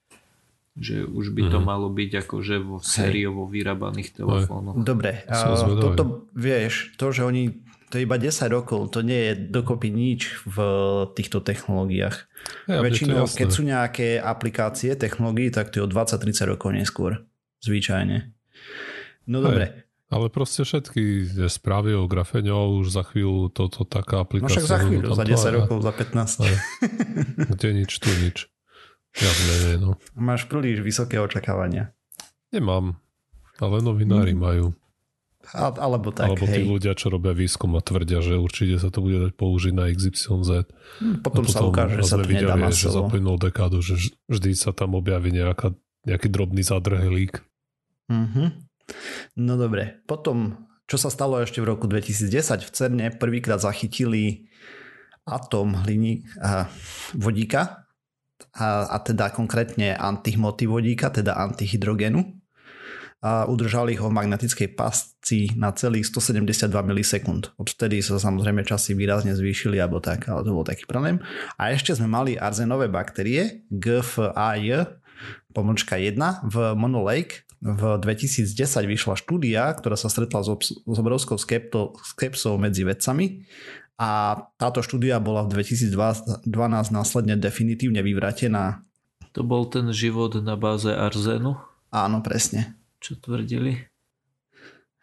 že 0.73 1.05
už 1.05 1.37
by 1.37 1.53
to 1.53 1.61
mm. 1.61 1.65
malo 1.69 1.85
byť 1.93 2.25
akože 2.25 2.55
vo 2.65 2.81
sériovo 2.81 3.45
vyrábaných 3.45 4.17
telefónoch. 4.17 4.81
Dobre, 4.81 5.21
a 5.29 5.53
toto 5.77 6.25
vieš, 6.33 6.97
to, 6.97 7.13
že 7.13 7.21
oni 7.21 7.61
to 7.93 8.01
je 8.01 8.09
iba 8.09 8.17
10 8.17 8.49
rokov, 8.49 8.89
to 8.89 9.05
nie 9.05 9.21
je 9.29 9.33
dokopy 9.53 9.93
nič 9.93 10.41
v 10.49 10.57
týchto 11.13 11.45
technológiách. 11.45 12.25
Ja, 12.65 12.81
Väčšinou, 12.81 13.29
keď 13.29 13.47
sú 13.53 13.61
nejaké 13.61 14.17
aplikácie, 14.17 14.97
technológií, 14.97 15.53
tak 15.53 15.69
to 15.69 15.77
je 15.77 15.85
o 15.85 15.89
20-30 15.93 16.57
rokov 16.57 16.73
neskôr. 16.73 17.21
Zvyčajne. 17.61 18.33
No 19.29 19.45
dobre, 19.45 19.92
ale 20.13 20.29
proste 20.29 20.61
všetky 20.61 21.33
správy 21.49 21.97
o 21.97 22.05
grafene 22.05 22.53
už 22.53 22.93
za 22.93 23.01
chvíľu 23.01 23.49
toto 23.49 23.81
taká 23.81 24.21
aplikácia. 24.21 24.61
No 24.61 24.61
však 24.61 24.69
za 24.69 24.79
chvíľu, 24.85 25.07
za 25.17 25.25
10 25.25 25.57
rokov, 25.57 25.77
za 25.81 25.93
15. 25.97 26.45
Aj. 26.45 26.55
Kde 27.49 27.69
nič, 27.73 27.91
tu 27.97 28.09
nič. 28.21 28.37
Ja 29.17 29.29
menej, 29.29 29.77
no. 29.81 29.97
Máš 30.17 30.49
príliš 30.49 30.81
vysoké 30.81 31.21
očakávania. 31.21 31.93
Nemám, 32.53 32.97
ale 33.57 33.81
novinári 33.81 34.33
hmm. 34.33 34.41
majú. 34.41 34.67
A, 35.51 35.75
alebo 35.75 36.15
tak, 36.15 36.31
Alebo 36.31 36.47
tí 36.47 36.63
hej. 36.63 36.71
ľudia, 36.71 36.95
čo 36.95 37.11
robia 37.11 37.35
výskum 37.35 37.75
a 37.75 37.83
tvrdia, 37.83 38.23
že 38.23 38.39
určite 38.39 38.79
sa 38.79 38.87
to 38.87 39.03
bude 39.03 39.27
dať 39.27 39.33
použiť 39.35 39.73
na 39.75 39.91
XYZ. 39.91 40.71
Hmm, 41.03 41.19
potom, 41.19 41.43
potom 41.43 41.51
sa 41.51 41.67
ukáže, 41.67 41.99
že 41.99 42.03
sa 42.07 42.17
to 42.23 42.31
nedá 42.31 42.55
masovo. 42.55 43.11
že 43.11 43.19
za 43.19 43.35
dekádu, 43.43 43.77
že 43.83 44.15
vždy 44.31 44.55
sa 44.55 44.71
tam 44.71 44.95
objaví 44.95 45.35
nejaká, 45.35 45.75
nejaký 46.07 46.31
drobný 46.31 46.63
zadrhelík. 46.63 47.43
Mhm. 48.07 48.71
No 49.39 49.57
dobre, 49.57 50.03
potom, 50.05 50.67
čo 50.85 50.99
sa 50.99 51.09
stalo 51.09 51.39
ešte 51.41 51.63
v 51.63 51.73
roku 51.73 51.89
2010 51.89 52.63
v 52.63 52.69
CERNE, 52.69 53.05
prvýkrát 53.17 53.59
zachytili 53.59 54.51
atom 55.23 55.73
hliny 55.87 56.27
a 56.43 56.67
vodíka, 57.15 57.83
a, 58.53 58.91
a 58.91 58.97
teda 58.99 59.31
konkrétne 59.31 59.95
antihmoty 59.95 60.67
vodíka, 60.67 61.09
teda 61.09 61.39
antihydrogenu 61.39 62.43
a 63.23 63.47
udržali 63.47 63.95
ho 63.95 64.11
v 64.11 64.17
magnetickej 64.19 64.75
pasci 64.75 65.55
na 65.55 65.71
celých 65.71 66.11
172 66.11 66.67
milisekúnd. 66.83 67.55
Odvtedy 67.55 68.03
sa 68.03 68.19
samozrejme 68.19 68.67
časy 68.67 68.99
výrazne 68.99 69.31
zvýšili, 69.31 69.79
alebo 69.79 70.03
tak, 70.03 70.27
ale 70.27 70.43
to 70.43 70.51
bol 70.51 70.67
taký 70.67 70.83
problém. 70.83 71.23
A 71.55 71.71
ešte 71.71 71.95
sme 71.95 72.11
mali 72.11 72.35
arzenové 72.35 72.91
baktérie 72.91 73.63
GFAJ, 73.71 74.99
pomlčka 75.51 75.95
1 75.97 76.17
v 76.47 76.55
Mono 76.77 77.03
Lake, 77.05 77.47
v 77.63 77.95
2010 77.95 78.59
vyšla 78.83 79.15
štúdia, 79.15 79.71
ktorá 79.71 79.95
sa 79.95 80.11
stretla 80.11 80.43
s, 80.43 80.49
obs- 80.51 80.75
s 80.83 80.97
obrovskou 80.99 81.39
skepto- 81.39 81.95
skepsou 82.03 82.59
medzi 82.59 82.83
vedcami 82.83 83.47
a 83.95 84.35
táto 84.59 84.83
štúdia 84.83 85.23
bola 85.23 85.47
v 85.47 85.63
2012 85.63 86.43
následne 86.91 87.39
definitívne 87.39 88.03
vyvratená. 88.03 88.83
To 89.31 89.47
bol 89.47 89.65
ten 89.71 89.87
život 89.95 90.35
na 90.43 90.59
báze 90.59 90.91
arzénu? 90.91 91.55
Áno, 91.87 92.17
presne. 92.19 92.75
Čo 92.99 93.15
tvrdili? 93.15 93.87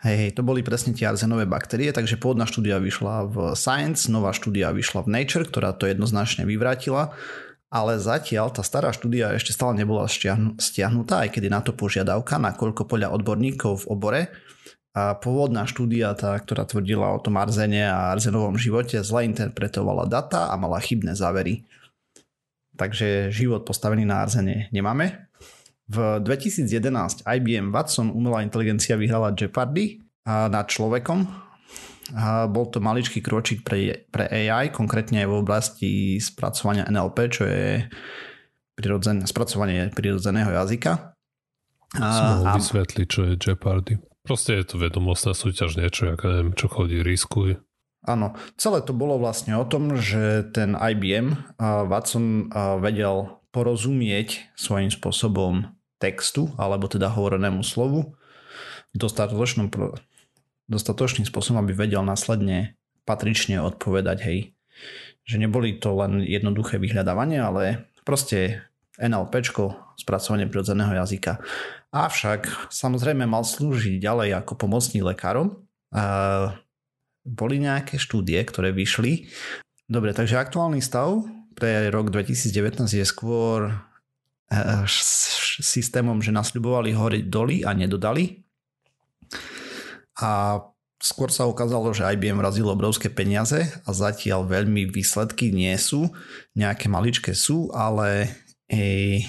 Hej, 0.00 0.16
hej, 0.16 0.30
to 0.32 0.40
boli 0.40 0.64
presne 0.64 0.96
tie 0.96 1.08
arzenové 1.08 1.44
baktérie, 1.44 1.92
takže 1.92 2.16
pôvodná 2.16 2.48
štúdia 2.48 2.80
vyšla 2.80 3.28
v 3.28 3.36
Science, 3.52 4.08
nová 4.08 4.32
štúdia 4.32 4.72
vyšla 4.72 5.04
v 5.04 5.12
Nature, 5.12 5.44
ktorá 5.44 5.76
to 5.76 5.84
jednoznačne 5.84 6.48
vyvrátila 6.48 7.12
ale 7.70 8.02
zatiaľ 8.02 8.50
tá 8.50 8.66
stará 8.66 8.90
štúdia 8.90 9.30
ešte 9.38 9.54
stále 9.54 9.78
nebola 9.78 10.10
stiahnutá, 10.58 11.22
aj 11.22 11.30
keď 11.38 11.42
na 11.46 11.62
to 11.62 11.70
požiadavka, 11.70 12.42
nakoľko 12.42 12.82
podľa 12.84 13.14
odborníkov 13.14 13.86
v 13.86 13.88
obore 13.88 14.22
a 14.90 15.14
pôvodná 15.14 15.70
štúdia, 15.70 16.18
tá, 16.18 16.34
ktorá 16.34 16.66
tvrdila 16.66 17.14
o 17.14 17.22
tom 17.22 17.38
arzene 17.38 17.86
a 17.86 18.10
arzenovom 18.10 18.58
živote, 18.58 18.98
zle 19.06 19.22
interpretovala 19.30 20.10
data 20.10 20.50
a 20.50 20.58
mala 20.58 20.82
chybné 20.82 21.14
závery. 21.14 21.62
Takže 22.74 23.30
život 23.30 23.62
postavený 23.62 24.02
na 24.02 24.26
arzene 24.26 24.66
nemáme. 24.74 25.30
V 25.86 26.22
2011 26.22 27.22
IBM 27.22 27.70
Watson 27.70 28.10
umelá 28.10 28.42
inteligencia 28.42 28.98
vyhrala 28.98 29.30
Jeopardy 29.30 30.02
nad 30.26 30.66
človekom 30.66 31.18
a 31.26 31.49
bol 32.50 32.66
to 32.72 32.82
maličký 32.82 33.22
kročík 33.22 33.62
pre, 33.62 34.08
pre 34.10 34.26
AI, 34.26 34.74
konkrétne 34.74 35.22
aj 35.22 35.28
v 35.28 35.38
oblasti 35.38 35.92
spracovania 36.18 36.88
NLP, 36.90 37.18
čo 37.30 37.42
je 37.46 37.86
prirodzen, 38.74 39.22
spracovanie 39.28 39.92
prirodzeného 39.92 40.50
jazyka. 40.50 41.14
A, 42.00 42.06
mohol 42.38 42.46
a... 42.50 42.56
vysvetliť, 42.58 43.06
čo 43.06 43.20
je 43.30 43.34
Jeopardy. 43.36 44.00
Proste 44.24 44.56
je 44.60 44.64
to 44.68 44.76
vedomostná 44.78 45.32
súťaž, 45.32 45.80
niečo, 45.80 46.12
ako 46.12 46.24
neviem, 46.28 46.52
čo 46.54 46.66
chodí, 46.70 47.00
riskuj. 47.00 47.58
Áno, 48.00 48.32
celé 48.56 48.80
to 48.80 48.96
bolo 48.96 49.20
vlastne 49.20 49.52
o 49.60 49.64
tom, 49.68 49.92
že 49.96 50.48
ten 50.56 50.72
IBM 50.72 51.36
uh, 51.36 51.84
Watson 51.84 52.48
uh, 52.48 52.80
vedel 52.80 53.36
porozumieť 53.52 54.56
svojím 54.56 54.88
spôsobom 54.88 55.76
textu, 56.00 56.48
alebo 56.56 56.88
teda 56.88 57.12
hovorenému 57.12 57.60
slovu 57.60 58.16
v 58.90 58.96
dostatočnom 58.96 59.68
dostatočným 60.70 61.26
spôsobom, 61.26 61.60
aby 61.60 61.74
vedel 61.74 62.00
následne 62.06 62.78
patrične 63.02 63.58
odpovedať, 63.58 64.18
hej. 64.22 64.38
Že 65.26 65.46
neboli 65.46 65.76
to 65.82 65.92
len 65.98 66.22
jednoduché 66.22 66.78
vyhľadávanie, 66.78 67.42
ale 67.42 67.90
proste 68.06 68.62
NLP, 69.02 69.50
spracovanie 69.98 70.46
prirodzeného 70.46 70.94
jazyka. 71.02 71.42
Avšak 71.90 72.70
samozrejme 72.70 73.26
mal 73.26 73.42
slúžiť 73.42 73.98
ďalej 73.98 74.38
ako 74.44 74.52
pomocný 74.54 75.02
lekárom. 75.02 75.66
A 75.90 76.54
boli 77.26 77.60
nejaké 77.60 77.98
štúdie, 77.98 78.38
ktoré 78.46 78.70
vyšli. 78.70 79.28
Dobre, 79.90 80.14
takže 80.14 80.38
aktuálny 80.38 80.78
stav 80.80 81.26
pre 81.58 81.90
rok 81.90 82.14
2019 82.14 82.86
je 82.86 83.04
skôr 83.04 83.74
eh, 84.54 84.86
systémom, 85.60 86.22
že 86.22 86.30
nasľubovali 86.30 86.94
hory 86.94 87.20
doly 87.26 87.66
a 87.66 87.74
nedodali 87.74 88.40
a 90.20 90.60
skôr 91.00 91.32
sa 91.32 91.48
ukázalo, 91.48 91.96
že 91.96 92.04
IBM 92.04 92.38
vrazil 92.38 92.68
obrovské 92.68 93.08
peniaze 93.08 93.64
a 93.88 93.90
zatiaľ 93.90 94.44
veľmi 94.44 94.92
výsledky 94.92 95.48
nie 95.48 95.72
sú. 95.80 96.12
Nejaké 96.52 96.92
maličké 96.92 97.32
sú, 97.32 97.72
ale 97.72 98.28
ej, 98.68 99.24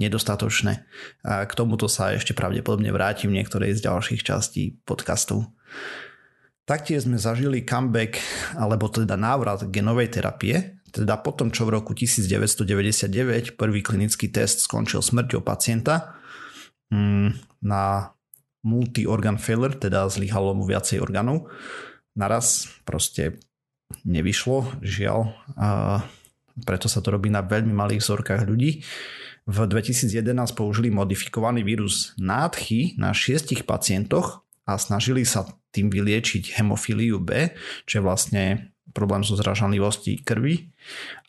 nedostatočné. 0.00 0.88
A 1.22 1.44
k 1.44 1.52
tomuto 1.52 1.86
sa 1.86 2.16
ešte 2.16 2.32
pravdepodobne 2.32 2.88
vrátim 2.90 3.30
v 3.30 3.38
niektorej 3.38 3.76
z 3.78 3.84
ďalších 3.84 4.24
častí 4.24 4.80
podcastu. 4.88 5.44
Taktiež 6.64 7.04
sme 7.04 7.20
zažili 7.20 7.60
comeback, 7.60 8.16
alebo 8.56 8.88
teda 8.88 9.20
návrat 9.20 9.68
genovej 9.68 10.08
terapie, 10.08 10.80
teda 10.88 11.20
potom, 11.20 11.52
čo 11.52 11.68
v 11.68 11.76
roku 11.76 11.92
1999 11.92 13.60
prvý 13.60 13.84
klinický 13.84 14.32
test 14.32 14.64
skončil 14.64 15.04
smrťou 15.04 15.44
pacienta 15.44 16.16
mm, 16.88 17.60
na 17.66 18.14
multi-organ 18.64 19.36
failure, 19.36 19.76
teda 19.76 20.08
zlyhalo 20.08 20.56
mu 20.56 20.64
viacej 20.64 20.98
orgánov. 21.04 21.52
Naraz 22.16 22.66
proste 22.88 23.38
nevyšlo, 24.02 24.80
žiaľ. 24.80 25.36
A 25.54 26.00
preto 26.64 26.88
sa 26.88 27.04
to 27.04 27.14
robí 27.14 27.28
na 27.28 27.44
veľmi 27.44 27.74
malých 27.76 28.02
vzorkách 28.02 28.48
ľudí. 28.48 28.82
V 29.44 29.58
2011 29.68 30.56
použili 30.56 30.88
modifikovaný 30.88 31.60
vírus 31.60 32.16
nádchy 32.16 32.96
na 32.96 33.12
šiestich 33.12 33.68
pacientoch 33.68 34.40
a 34.64 34.80
snažili 34.80 35.28
sa 35.28 35.44
tým 35.68 35.92
vyliečiť 35.92 36.56
hemofíliu 36.56 37.20
B, 37.20 37.52
čo 37.84 38.00
je 38.00 38.02
vlastne 38.02 38.44
problém 38.94 39.26
so 39.26 39.34
zražanlivostí 39.34 40.22
krvi 40.22 40.70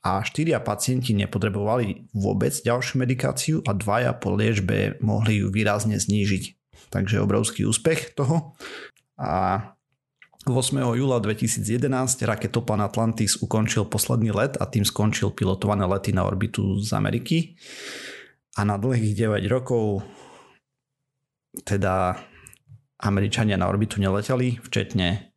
a 0.06 0.22
štyria 0.22 0.62
pacienti 0.62 1.18
nepotrebovali 1.18 2.14
vôbec 2.14 2.54
ďalšiu 2.54 3.02
medikáciu 3.02 3.56
a 3.66 3.74
dvaja 3.74 4.14
po 4.16 4.38
liečbe 4.38 5.02
mohli 5.02 5.42
ju 5.42 5.50
výrazne 5.50 5.98
znížiť. 5.98 6.55
Takže 6.90 7.22
obrovský 7.22 7.66
úspech 7.66 8.14
toho. 8.16 8.54
A 9.20 9.62
8. 10.46 10.78
júla 10.78 11.18
2011 11.18 12.22
raketoplan 12.22 12.86
Atlantis 12.86 13.42
ukončil 13.42 13.90
posledný 13.90 14.30
let 14.30 14.62
a 14.62 14.70
tým 14.70 14.86
skončil 14.86 15.34
pilotované 15.34 15.90
lety 15.90 16.14
na 16.14 16.22
orbitu 16.22 16.78
z 16.78 16.94
Ameriky. 16.94 17.58
A 18.54 18.62
na 18.62 18.78
dlhých 18.78 19.18
9 19.18 19.42
rokov 19.50 20.06
teda 21.66 22.22
Američania 23.02 23.58
na 23.58 23.66
orbitu 23.66 23.98
neleteli, 23.98 24.62
včetne 24.62 25.34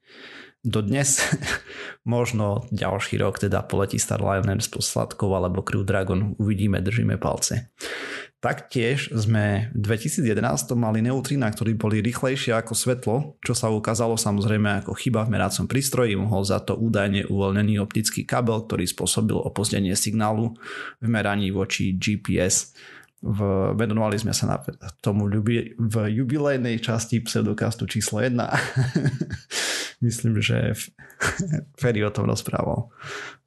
dodnes. 0.64 1.24
Možno 2.04 2.68
ďalší 2.68 3.20
rok 3.20 3.40
teda 3.40 3.62
poletí 3.64 3.96
Starliner 3.96 4.60
s 4.60 4.68
posladkou 4.68 5.32
alebo 5.32 5.64
Crew 5.64 5.84
Dragon. 5.84 6.34
Uvidíme, 6.38 6.80
držíme 6.80 7.16
palce. 7.16 7.72
Taktiež 8.38 9.10
sme 9.10 9.74
v 9.74 9.98
2011 9.98 10.38
mali 10.78 11.02
neutrína, 11.02 11.50
ktorí 11.50 11.74
boli 11.74 11.98
rýchlejšie 11.98 12.54
ako 12.54 12.72
svetlo, 12.74 13.16
čo 13.42 13.50
sa 13.50 13.66
ukázalo 13.66 14.14
samozrejme 14.14 14.86
ako 14.86 14.94
chyba 14.94 15.26
v 15.26 15.34
meracom 15.34 15.66
prístroji. 15.66 16.14
Mohol 16.14 16.42
za 16.46 16.62
to 16.62 16.78
údajne 16.78 17.26
uvoľnený 17.26 17.82
optický 17.82 18.22
kabel, 18.22 18.62
ktorý 18.62 18.86
spôsobil 18.86 19.34
opozdenie 19.34 19.98
signálu 19.98 20.54
v 21.02 21.06
meraní 21.10 21.50
voči 21.50 21.98
GPS 21.98 22.78
v, 23.18 23.40
venovali 23.74 24.14
sme 24.14 24.30
sa 24.30 24.46
na 24.46 24.56
tomu 25.02 25.26
ľubi, 25.26 25.74
v 25.74 25.94
jubilejnej 26.22 26.78
časti 26.78 27.18
pseudokastu 27.18 27.90
číslo 27.90 28.22
1. 28.22 28.38
Myslím, 30.06 30.38
že 30.38 30.78
Ferry 31.80 32.06
o 32.06 32.14
tom 32.14 32.30
rozprával 32.30 32.94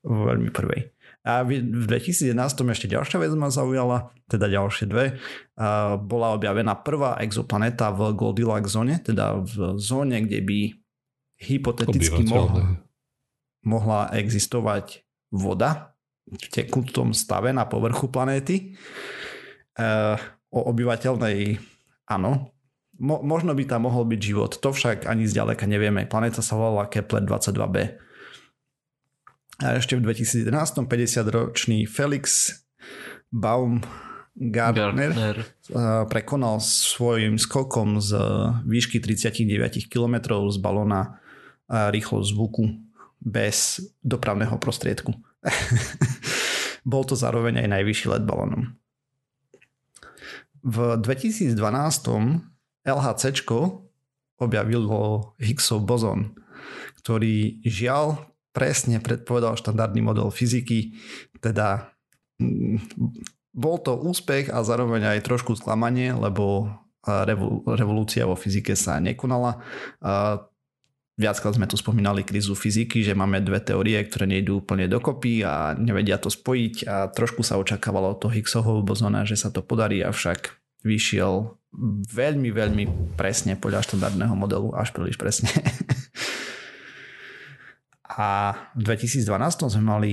v 0.04 0.18
veľmi 0.28 0.52
prvej. 0.52 0.92
A 1.22 1.46
v 1.46 1.62
2011 1.62 2.34
ešte 2.74 2.90
ďalšia 2.90 3.22
vec 3.22 3.30
ma 3.38 3.54
zaujala, 3.54 4.10
teda 4.26 4.50
ďalšie 4.50 4.90
dve. 4.90 5.22
Bola 6.02 6.34
objavená 6.34 6.74
prvá 6.82 7.22
exoplaneta 7.22 7.94
v 7.94 8.18
Goldilocks 8.18 8.74
zóne, 8.74 8.98
teda 8.98 9.38
v 9.38 9.78
zóne, 9.78 10.26
kde 10.26 10.42
by 10.42 10.60
hypoteticky 11.38 12.26
mohla, 12.26 12.82
mohla 13.62 14.10
existovať 14.18 15.06
voda 15.30 15.94
v 16.26 16.46
tekutom 16.50 17.14
stave 17.14 17.54
na 17.54 17.70
povrchu 17.70 18.10
planéty 18.10 18.74
o 20.52 20.60
obyvateľnej, 20.74 21.62
áno, 22.10 22.50
mo, 22.98 23.22
možno 23.22 23.54
by 23.54 23.64
tam 23.66 23.86
mohol 23.86 24.10
byť 24.10 24.20
život, 24.22 24.58
to 24.58 24.70
však 24.74 25.06
ani 25.06 25.30
zďaleka 25.30 25.70
nevieme. 25.70 26.06
Planéta 26.10 26.42
sa 26.42 26.58
volala 26.58 26.90
Kepler 26.90 27.26
22b. 27.26 28.10
A 29.62 29.78
ešte 29.78 29.94
v 29.94 30.02
2011 30.10 30.50
50-ročný 30.90 31.86
Felix 31.86 32.50
Baumgartner 33.30 34.12
Gartner. 34.34 35.38
prekonal 36.10 36.58
svojim 36.64 37.38
skokom 37.38 38.02
z 38.02 38.18
výšky 38.66 38.98
39 38.98 39.86
km 39.86 40.50
z 40.50 40.58
balóna 40.58 41.22
rýchlo 41.70 42.26
zvuku 42.26 42.74
bez 43.22 43.86
dopravného 44.02 44.58
prostriedku. 44.58 45.14
Bol 46.90 47.04
to 47.06 47.14
zároveň 47.14 47.62
aj 47.62 47.68
najvyšší 47.70 48.08
let 48.18 48.26
balónom. 48.26 48.74
V 50.66 50.98
2012 51.06 51.54
LHC 52.82 53.24
objavilo 54.42 55.34
Higgsov 55.38 55.86
bozon, 55.86 56.34
ktorý 56.98 57.62
žiaľ 57.62 58.31
presne 58.52 59.00
predpovedal 59.00 59.56
štandardný 59.56 60.04
model 60.04 60.28
fyziky, 60.32 60.96
teda 61.40 61.92
mm, 62.40 62.78
bol 63.52 63.80
to 63.84 63.96
úspech 64.00 64.48
a 64.52 64.64
zároveň 64.64 65.18
aj 65.18 65.28
trošku 65.28 65.60
sklamanie, 65.60 66.16
lebo 66.16 66.72
revolúcia 67.66 68.30
vo 68.30 68.38
fyzike 68.38 68.78
sa 68.78 69.02
nekonala. 69.02 69.60
Viackrát 71.20 71.54
sme 71.54 71.68
tu 71.68 71.76
spomínali 71.76 72.24
krízu 72.24 72.56
fyziky, 72.56 73.04
že 73.04 73.18
máme 73.18 73.44
dve 73.44 73.60
teórie, 73.62 74.00
ktoré 74.08 74.26
nejdú 74.26 74.64
úplne 74.64 74.88
dokopy 74.88 75.44
a 75.44 75.76
nevedia 75.76 76.18
to 76.18 76.32
spojiť 76.32 76.76
a 76.88 77.12
trošku 77.12 77.44
sa 77.44 77.60
očakávalo 77.60 78.16
od 78.16 78.20
toho 78.24 78.34
Higgsovho 78.34 78.82
bozona, 78.82 79.28
že 79.28 79.38
sa 79.38 79.52
to 79.52 79.62
podarí, 79.62 80.02
avšak 80.02 80.56
vyšiel 80.82 81.62
veľmi, 82.10 82.50
veľmi 82.50 82.84
presne 83.20 83.54
podľa 83.54 83.86
štandardného 83.86 84.34
modelu, 84.34 84.74
až 84.74 84.96
príliš 84.96 85.20
presne. 85.20 85.52
a 88.12 88.54
v 88.76 88.82
2012 88.84 89.72
sme 89.72 89.84
mali 89.84 90.12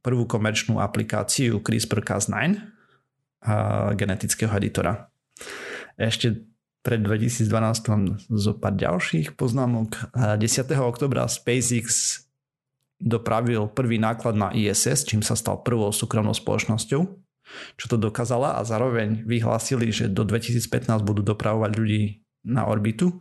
prvú 0.00 0.24
komerčnú 0.24 0.78
aplikáciu 0.78 1.58
CRISPR-Cas9 1.60 2.56
genetického 3.98 4.52
editora. 4.54 5.10
Ešte 5.98 6.46
pred 6.80 7.04
2012 7.04 8.30
zo 8.32 8.52
pár 8.56 8.72
ďalších 8.72 9.36
poznámok. 9.36 10.16
10. 10.16 10.40
oktobra 10.80 11.28
SpaceX 11.28 12.16
dopravil 13.00 13.68
prvý 13.72 14.00
náklad 14.00 14.36
na 14.36 14.48
ISS, 14.52 15.04
čím 15.04 15.20
sa 15.20 15.36
stal 15.36 15.60
prvou 15.60 15.92
súkromnou 15.92 16.32
spoločnosťou, 16.32 17.02
čo 17.76 17.86
to 17.88 17.96
dokázala 18.00 18.56
a 18.56 18.64
zároveň 18.64 19.24
vyhlásili, 19.28 19.92
že 19.92 20.08
do 20.08 20.24
2015 20.24 21.00
budú 21.04 21.20
dopravovať 21.20 21.70
ľudí 21.76 22.19
na 22.44 22.64
orbitu 22.68 23.20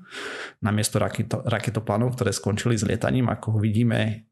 namiesto 0.64 1.00
raketo, 1.00 1.44
raketoplánov, 1.44 2.16
ktoré 2.16 2.32
skončili 2.32 2.80
s 2.80 2.88
lietaním, 2.88 3.28
ako 3.28 3.60
vidíme 3.60 4.30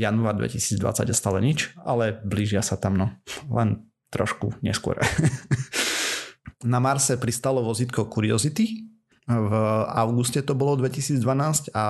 január 0.00 0.36
2020 0.40 0.80
a 0.80 1.14
stále 1.16 1.38
nič, 1.44 1.76
ale 1.84 2.16
blížia 2.24 2.64
sa 2.64 2.80
tam 2.80 2.96
no, 2.96 3.06
len 3.52 3.84
trošku 4.08 4.56
neskôr. 4.64 4.96
Na 6.72 6.80
Marse 6.80 7.16
pristalo 7.16 7.64
vozítko 7.64 8.08
Curiosity, 8.08 8.90
v 9.30 9.54
auguste 9.86 10.42
to 10.42 10.58
bolo 10.58 10.74
2012 10.74 11.70
a 11.70 11.84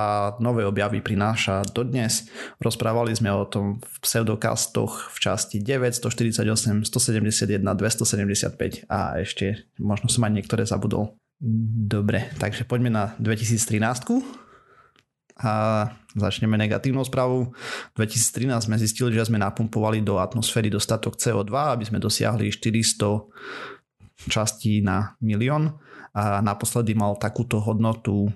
nové 0.44 0.68
objavy 0.68 1.00
prináša 1.00 1.64
dodnes. 1.72 2.28
Rozprávali 2.60 3.16
sme 3.16 3.32
o 3.32 3.48
tom 3.48 3.80
v 3.80 3.96
pseudokastoch 4.04 5.08
v 5.08 5.16
časti 5.16 5.56
9, 5.64 6.04
148, 6.04 6.84
171, 6.84 7.64
275 7.64 8.84
a 8.92 9.16
ešte 9.24 9.64
možno 9.80 10.12
som 10.12 10.28
aj 10.28 10.32
niektoré 10.36 10.68
zabudol. 10.68 11.16
Dobre, 11.40 12.29
takže 12.37 12.68
poďme 12.68 12.92
na 12.92 13.05
2013 13.16 13.81
a 15.40 15.53
začneme 16.12 16.61
negatívnou 16.61 17.00
správou. 17.00 17.57
V 17.96 18.05
2013 18.05 18.68
sme 18.68 18.76
zistili, 18.76 19.16
že 19.16 19.24
sme 19.24 19.40
napumpovali 19.40 20.05
do 20.05 20.20
atmosféry 20.20 20.68
dostatok 20.68 21.16
CO2, 21.16 21.48
aby 21.48 21.85
sme 21.88 21.96
dosiahli 21.96 22.53
400 22.53 24.29
častí 24.29 24.85
na 24.85 25.16
milión 25.24 25.81
a 26.12 26.44
naposledy 26.44 26.92
mal 26.92 27.16
takúto 27.16 27.57
hodnotu 27.57 28.29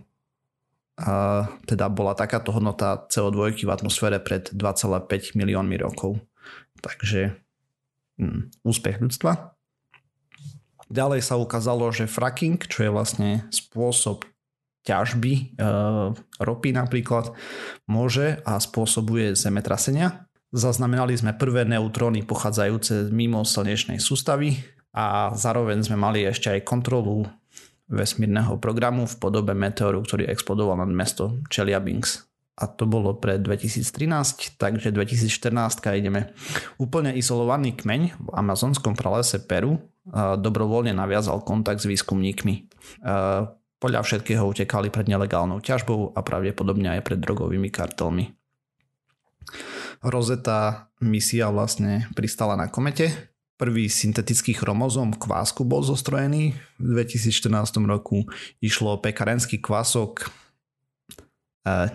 a 0.95 1.45
teda 1.67 1.91
bola 1.91 2.15
takáto 2.15 2.55
hodnota 2.55 3.05
CO2 3.11 3.67
v 3.67 3.71
atmosfére 3.71 4.23
pred 4.23 4.49
2,5 4.55 5.35
miliónmi 5.35 5.77
rokov. 5.83 6.23
Takže 6.79 7.35
hm, 8.17 8.63
úspech 8.63 9.03
ľudstva. 9.03 9.54
Ďalej 10.93 11.21
sa 11.25 11.41
ukázalo, 11.41 11.89
že 11.93 12.11
fracking, 12.11 12.61
čo 12.61 12.85
je 12.85 12.91
vlastne 12.93 13.31
spôsob 13.49 14.29
ťažby 14.85 15.33
e, 15.33 15.43
ropy 16.39 16.71
napríklad, 16.77 17.33
môže 17.89 18.39
a 18.45 18.61
spôsobuje 18.61 19.33
zemetrasenia. 19.33 20.29
Zaznamenali 20.53 21.17
sme 21.17 21.35
prvé 21.35 21.65
neutróny 21.65 22.23
pochádzajúce 22.23 23.11
mimo 23.11 23.43
slnečnej 23.43 23.99
sústavy 23.99 24.61
a 24.95 25.33
zároveň 25.35 25.83
sme 25.83 25.99
mali 25.99 26.23
ešte 26.23 26.53
aj 26.53 26.69
kontrolu 26.69 27.27
vesmírneho 27.91 28.61
programu 28.61 29.09
v 29.09 29.19
podobe 29.19 29.53
meteoru, 29.57 30.05
ktorý 30.05 30.29
explodoval 30.31 30.79
nad 30.79 30.93
mesto 30.93 31.43
Chelyabinsk. 31.51 32.34
A 32.55 32.71
to 32.71 32.87
bolo 32.87 33.19
pre 33.19 33.43
2013, 33.43 34.55
takže 34.55 34.95
2014 34.95 35.27
ideme. 35.99 36.31
Úplne 36.79 37.19
izolovaný 37.19 37.75
kmeň 37.75 38.01
v 38.15 38.29
amazonskom 38.31 38.95
pralese 38.95 39.43
Peru 39.43 39.83
dobrovoľne 40.15 40.95
naviazal 40.95 41.43
kontakt 41.43 41.83
s 41.83 41.91
výskumníkmi. 41.91 42.55
Podľa 43.83 44.01
všetkého 44.07 44.47
utekali 44.47 44.89
pred 44.95 45.11
nelegálnou 45.11 45.59
ťažbou 45.59 46.15
a 46.15 46.21
pravdepodobne 46.23 46.95
aj 46.95 47.03
pred 47.03 47.19
drogovými 47.19 47.75
kartelmi. 47.75 48.31
Rosetta 50.05 50.89
misia 51.03 51.51
vlastne 51.51 52.07
pristala 52.15 52.55
na 52.55 52.71
komete, 52.71 53.35
Prvý 53.55 53.87
syntetický 53.87 54.51
chromozom 54.51 55.15
kvásku 55.15 55.63
bol 55.63 55.79
zostrojený 55.79 56.59
v 56.75 56.87
2014 56.91 57.87
roku. 57.87 58.27
Išlo 58.59 58.99
o 58.99 59.01
pekarenský 59.01 59.63
kvások, 59.63 60.27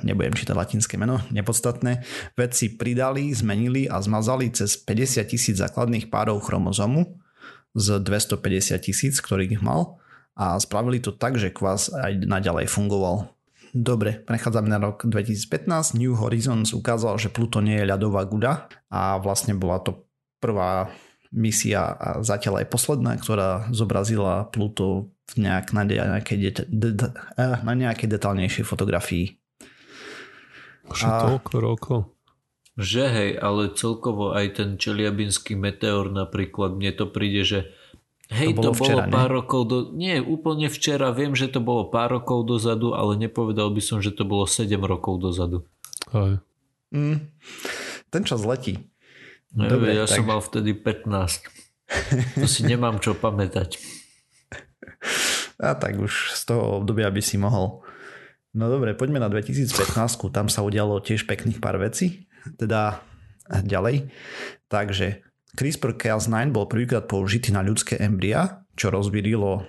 nebudem 0.02 0.34
čítať 0.34 0.58
latinské 0.58 0.98
meno, 0.98 1.22
nepodstatné. 1.30 2.02
Vedci 2.34 2.74
pridali, 2.74 3.30
zmenili 3.32 3.86
a 3.86 4.02
zmazali 4.02 4.50
cez 4.50 4.76
50 4.82 5.30
tisíc 5.30 5.56
základných 5.62 6.10
párov 6.10 6.42
chromozomu 6.42 7.22
z 7.78 8.02
250 8.02 8.82
tisíc, 8.82 9.22
ktorých 9.22 9.62
mal 9.62 10.02
a 10.34 10.58
spravili 10.58 10.98
to 11.04 11.14
tak, 11.14 11.38
že 11.38 11.54
kvás 11.54 11.94
aj 11.94 12.26
naďalej 12.26 12.66
fungoval. 12.72 13.30
Dobre, 13.70 14.26
prechádzame 14.26 14.66
na 14.66 14.82
rok 14.82 15.06
2015. 15.06 15.94
New 15.94 16.18
Horizons 16.18 16.74
ukázal, 16.74 17.22
že 17.22 17.30
Pluto 17.30 17.62
nie 17.62 17.78
je 17.78 17.86
ľadová 17.86 18.26
guľa 18.26 18.66
a 18.90 19.22
vlastne 19.22 19.54
bola 19.54 19.78
to 19.86 20.10
prvá 20.42 20.90
misia 21.30 21.94
a 21.94 22.26
zatiaľ 22.26 22.66
aj 22.66 22.68
posledná, 22.74 23.14
ktorá 23.22 23.70
zobrazila 23.70 24.50
Pluto 24.50 25.14
v 25.30 25.46
nejak 25.46 25.78
na 25.78 25.86
nejakej, 25.86 26.38
de- 26.42 26.66
de- 26.66 26.96
de- 26.98 27.14
na 27.38 27.74
nejakej 27.78 28.10
detálnejšej 28.10 28.66
fotografii. 28.66 29.39
Už 30.90 31.02
a... 31.06 31.30
toľko 31.30 31.54
rokov. 31.62 32.00
Že 32.80 33.04
hej, 33.12 33.32
ale 33.36 33.76
celkovo 33.76 34.32
aj 34.32 34.56
ten 34.56 34.70
Čeliabinský 34.80 35.60
meteor 35.60 36.08
napríklad, 36.08 36.80
mne 36.80 36.96
to 36.96 37.06
príde, 37.12 37.44
že 37.44 37.60
Hej, 38.30 38.54
to 38.54 38.62
bolo, 38.62 38.66
to 38.70 38.72
včera, 38.78 39.04
bolo 39.10 39.10
pár 39.10 39.30
ne? 39.34 39.36
rokov 39.42 39.62
do... 39.66 39.78
Nie, 39.90 40.22
úplne 40.22 40.70
včera. 40.70 41.10
Viem, 41.10 41.34
že 41.34 41.50
to 41.50 41.66
bolo 41.66 41.90
pár 41.90 42.14
rokov 42.14 42.46
dozadu, 42.46 42.94
ale 42.94 43.18
nepovedal 43.18 43.74
by 43.74 43.82
som, 43.82 44.06
že 44.06 44.14
to 44.14 44.22
bolo 44.22 44.46
7 44.46 44.70
rokov 44.86 45.18
dozadu. 45.18 45.66
Aj. 46.14 46.38
Mm, 46.94 47.26
ten 48.14 48.24
čas 48.30 48.46
letí. 48.46 48.86
No, 49.50 49.66
Dobre, 49.66 49.98
ja 49.98 50.06
tak... 50.06 50.22
som 50.22 50.30
mal 50.30 50.46
vtedy 50.46 50.78
15. 50.78 52.38
To 52.38 52.46
si 52.46 52.62
nemám 52.70 53.02
čo 53.02 53.18
pamätať. 53.18 53.82
A 55.66 55.74
tak 55.74 55.98
už 55.98 56.38
z 56.38 56.42
toho 56.46 56.86
obdobia 56.86 57.10
by 57.10 57.22
si 57.26 57.42
mohol. 57.42 57.82
No 58.58 58.66
dobre, 58.66 58.98
poďme 58.98 59.22
na 59.22 59.30
2015. 59.30 60.34
Tam 60.34 60.50
sa 60.50 60.66
udialo 60.66 60.98
tiež 61.04 61.30
pekných 61.30 61.62
pár 61.62 61.78
vecí. 61.78 62.26
Teda 62.58 63.06
ďalej. 63.50 64.10
Takže 64.70 65.22
CRISPR-Cas9 65.54 66.54
bol 66.54 66.66
prvýkrát 66.70 67.06
použitý 67.10 67.54
na 67.54 67.66
ľudské 67.66 67.98
embria, 68.02 68.66
čo 68.74 68.94
rozvírilo 68.94 69.66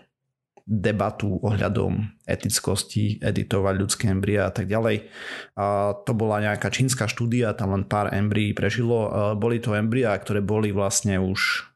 debatu 0.71 1.43
ohľadom 1.43 2.23
etickosti 2.31 3.19
editovať 3.19 3.75
ľudské 3.75 4.07
embria 4.07 4.47
a 4.47 4.53
tak 4.55 4.71
ďalej. 4.71 5.11
A 5.59 5.99
to 6.07 6.15
bola 6.15 6.39
nejaká 6.39 6.71
čínska 6.71 7.11
štúdia, 7.11 7.59
tam 7.59 7.75
len 7.75 7.85
pár 7.85 8.15
embryí 8.15 8.55
prežilo. 8.55 9.11
A 9.11 9.21
boli 9.35 9.59
to 9.59 9.75
embria, 9.75 10.15
ktoré 10.15 10.39
boli 10.39 10.71
vlastne 10.71 11.19
už 11.19 11.67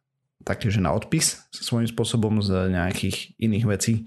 takéže 0.44 0.78
na 0.78 0.92
odpis 0.92 1.42
svojím 1.50 1.88
spôsobom 1.88 2.38
z 2.44 2.70
nejakých 2.70 3.34
iných 3.40 3.64
vecí. 3.66 4.06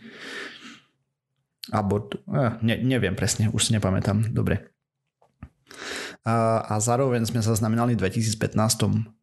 Alebo, 1.74 2.08
ne, 2.64 2.76
neviem 2.80 3.16
presne, 3.16 3.52
už 3.52 3.70
si 3.70 3.72
nepamätám. 3.76 4.32
Dobre. 4.32 4.72
A, 6.24 6.64
a 6.64 6.76
zároveň 6.80 7.28
sme 7.28 7.44
zaznamenali 7.44 7.96
v 7.96 8.08
2015 8.08 8.56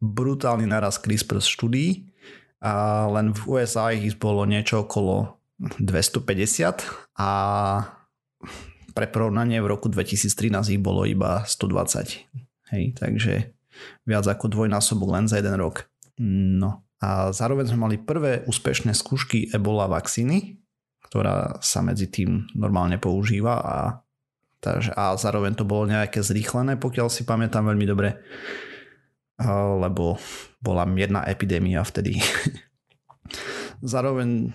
brutálny 0.01 0.65
naraz 0.69 1.01
CRISPR 1.01 1.41
štúdií. 1.41 2.09
A 2.61 3.05
len 3.11 3.33
v 3.33 3.41
USA 3.45 3.93
ich 3.93 4.17
bolo 4.17 4.45
niečo 4.45 4.85
okolo 4.85 5.37
250 5.81 7.17
a 7.19 7.29
pre 8.95 9.07
porovnanie 9.11 9.59
v 9.59 9.69
roku 9.69 9.91
2013 9.91 10.79
ich 10.79 10.81
bolo 10.81 11.03
iba 11.03 11.43
120. 11.43 12.71
Hej, 12.73 12.83
takže 12.97 13.53
viac 14.07 14.25
ako 14.25 14.49
dvojnásobok 14.49 15.09
len 15.11 15.27
za 15.27 15.37
jeden 15.37 15.59
rok. 15.59 15.85
No 16.17 16.87
a 17.03 17.29
zároveň 17.35 17.69
sme 17.69 17.85
mali 17.85 17.97
prvé 17.99 18.47
úspešné 18.47 18.95
skúšky 18.95 19.51
Ebola 19.51 19.85
vakcíny, 19.91 20.63
ktorá 21.15 21.63
sa 21.63 21.79
medzi 21.79 22.11
tým 22.11 22.43
normálne 22.59 22.99
používa 22.99 23.63
a, 23.63 24.03
takže, 24.59 24.91
a 24.91 25.15
zároveň 25.15 25.55
to 25.55 25.63
bolo 25.63 25.87
nejaké 25.87 26.19
zrýchlené, 26.19 26.75
pokiaľ 26.75 27.07
si 27.07 27.23
pamätám 27.23 27.71
veľmi 27.71 27.87
dobre, 27.87 28.19
lebo 29.79 30.19
bola 30.59 30.83
mierna 30.83 31.23
epidémia 31.23 31.87
vtedy. 31.87 32.19
zároveň 33.95 34.51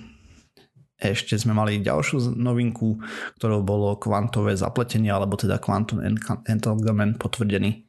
ešte 1.00 1.40
sme 1.40 1.56
mali 1.56 1.80
ďalšiu 1.80 2.36
novinku, 2.36 3.00
ktorou 3.40 3.64
bolo 3.64 3.96
kvantové 3.96 4.52
zapletenie, 4.52 5.08
alebo 5.08 5.40
teda 5.40 5.56
quantum 5.56 6.04
entanglement 6.44 7.16
potvrdený. 7.16 7.88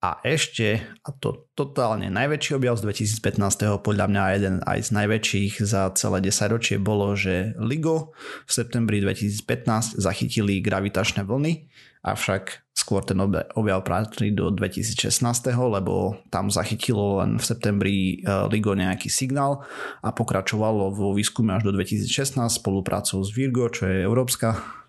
A 0.00 0.16
ešte, 0.24 0.80
a 1.04 1.12
to 1.12 1.52
totálne 1.52 2.08
najväčší 2.08 2.56
objav 2.56 2.80
z 2.80 2.88
2015. 3.20 3.84
podľa 3.84 4.08
mňa 4.08 4.22
jeden 4.32 4.56
aj 4.64 4.88
z 4.88 4.90
najväčších 4.96 5.52
za 5.60 5.92
celé 5.92 6.24
10 6.24 6.56
ročie 6.56 6.76
bolo, 6.80 7.12
že 7.12 7.52
LIGO 7.60 8.16
v 8.48 8.50
septembri 8.50 9.04
2015 9.04 10.00
zachytili 10.00 10.64
gravitačné 10.64 11.20
vlny, 11.20 11.68
avšak 12.00 12.64
skôr 12.72 13.04
ten 13.04 13.20
objav 13.52 13.84
práci 13.84 14.32
do 14.32 14.48
2016, 14.48 15.20
lebo 15.52 16.16
tam 16.32 16.48
zachytilo 16.48 17.20
len 17.20 17.36
v 17.36 17.44
septembri 17.44 18.24
e, 18.24 18.48
LIGO 18.48 18.72
nejaký 18.72 19.12
signál 19.12 19.68
a 20.00 20.16
pokračovalo 20.16 20.96
vo 20.96 21.12
výskume 21.12 21.52
až 21.52 21.68
do 21.68 21.76
2016 21.76 22.40
spoluprácou 22.48 23.20
s 23.20 23.36
Virgo, 23.36 23.68
čo 23.68 23.84
je 23.84 24.00
európska 24.00 24.80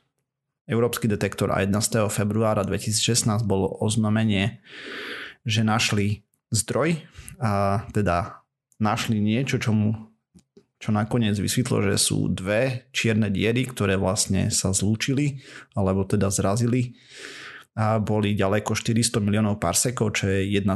Európsky 0.71 1.12
detektor 1.12 1.51
a 1.51 1.60
11. 1.60 2.07
februára 2.07 2.63
2016 2.63 3.43
bolo 3.43 3.67
oznámenie, 3.84 4.63
že 5.43 5.67
našli 5.67 6.23
zdroj 6.47 7.03
a 7.43 7.84
teda 7.91 8.39
našli 8.79 9.19
niečo, 9.19 9.60
čomu 9.60 10.12
čo 10.81 10.89
nakoniec 10.89 11.38
vysvetlo, 11.38 11.86
že 11.86 12.01
sú 12.01 12.25
dve 12.34 12.89
čierne 12.89 13.29
diery, 13.29 13.69
ktoré 13.69 14.01
vlastne 14.01 14.49
sa 14.49 14.73
zlúčili 14.73 15.38
alebo 15.77 16.07
teda 16.10 16.34
zrazili 16.34 16.97
a 17.77 18.01
boli 18.01 18.34
ďaleko 18.34 18.73
400 18.73 19.21
miliónov 19.21 19.62
parsekov, 19.62 20.17
čo 20.17 20.27
je 20.27 20.57
1,3 20.57 20.67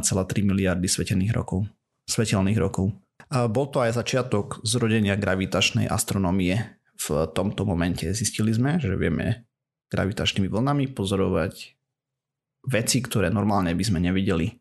miliardy 0.45 0.86
svetelných 0.88 1.34
rokov. 1.34 1.67
Svetelných 2.05 2.60
rokov. 2.62 2.93
A 3.34 3.49
bol 3.49 3.67
to 3.73 3.81
aj 3.81 3.97
začiatok 3.97 4.62
zrodenia 4.62 5.17
gravitačnej 5.17 5.89
astronomie 5.89 6.62
v 6.95 7.08
tomto 7.34 7.65
momente. 7.65 8.05
Zistili 8.13 8.53
sme, 8.53 8.77
že 8.77 8.93
vieme 8.95 9.49
gravitačnými 9.89 10.50
vlnami 10.50 10.91
pozorovať 10.91 11.76
veci, 12.65 12.98
ktoré 13.02 13.30
normálne 13.30 13.74
by 13.78 13.84
sme 13.86 14.00
nevideli. 14.02 14.58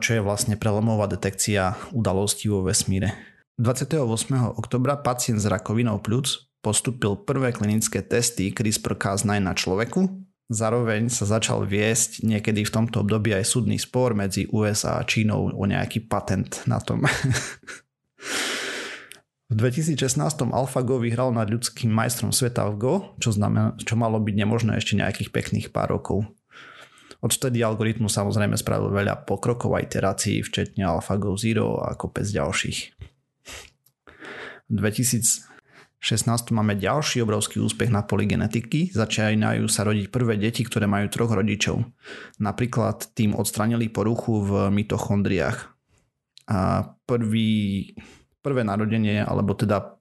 Čo 0.00 0.10
je 0.16 0.20
vlastne 0.20 0.60
prelomová 0.60 1.08
detekcia 1.08 1.76
udalostí 1.96 2.52
vo 2.52 2.64
vesmíre. 2.64 3.16
28. 3.56 4.02
oktobra 4.58 4.98
pacient 4.98 5.40
s 5.40 5.46
rakovinou 5.46 6.02
pľúc 6.02 6.50
postupil 6.64 7.20
prvé 7.20 7.52
klinické 7.52 8.00
testy 8.00 8.50
CRISPR-Cas9 8.50 9.30
na 9.40 9.52
človeku. 9.52 10.08
Zároveň 10.48 11.08
sa 11.08 11.24
začal 11.24 11.64
viesť 11.64 12.24
niekedy 12.24 12.68
v 12.68 12.72
tomto 12.72 13.00
období 13.04 13.32
aj 13.32 13.48
súdny 13.48 13.80
spor 13.80 14.12
medzi 14.12 14.44
USA 14.52 15.00
a 15.00 15.06
Čínou 15.06 15.48
o 15.52 15.64
nejaký 15.64 16.04
patent 16.04 16.64
na 16.68 16.80
tom. 16.80 17.04
V 19.52 19.60
2016 19.60 20.24
AlphaGo 20.40 20.96
vyhral 20.96 21.28
nad 21.28 21.52
ľudským 21.52 21.92
majstrom 21.92 22.32
sveta 22.32 22.64
v 22.72 22.74
Go, 22.80 22.94
čo, 23.20 23.28
znamená, 23.28 23.76
čo 23.76 23.92
malo 23.92 24.16
byť 24.16 24.34
nemožné 24.40 24.80
ešte 24.80 24.96
nejakých 24.96 25.30
pekných 25.36 25.68
pár 25.68 25.92
rokov. 25.92 26.24
Odvtedy 27.20 27.60
algoritmus 27.60 28.16
samozrejme 28.16 28.56
spravil 28.56 28.92
veľa 28.92 29.24
pokrokov 29.24 29.76
a 29.76 29.84
iterácií, 29.84 30.40
včetne 30.44 30.84
AlphaGo 30.84 31.36
Zero 31.36 31.80
a 31.80 31.96
kopec 31.96 32.24
ďalších. 32.24 32.78
V 34.68 34.72
2016 34.72 35.48
máme 36.52 36.76
ďalší 36.76 37.20
obrovský 37.20 37.60
úspech 37.60 37.92
na 37.92 38.04
poli 38.04 38.24
genetiky. 38.24 38.92
Začínajú 38.92 39.68
sa 39.68 39.84
rodiť 39.84 40.08
prvé 40.08 40.40
deti, 40.40 40.64
ktoré 40.64 40.88
majú 40.88 41.08
troch 41.12 41.32
rodičov. 41.32 41.84
Napríklad 42.40 43.12
tým 43.12 43.36
odstranili 43.36 43.92
poruchu 43.92 44.40
v 44.44 44.50
mitochondriách. 44.72 45.68
A 46.48 46.92
prvý 47.08 47.92
prvé 48.44 48.60
narodenie, 48.60 49.24
alebo 49.24 49.56
teda 49.56 49.96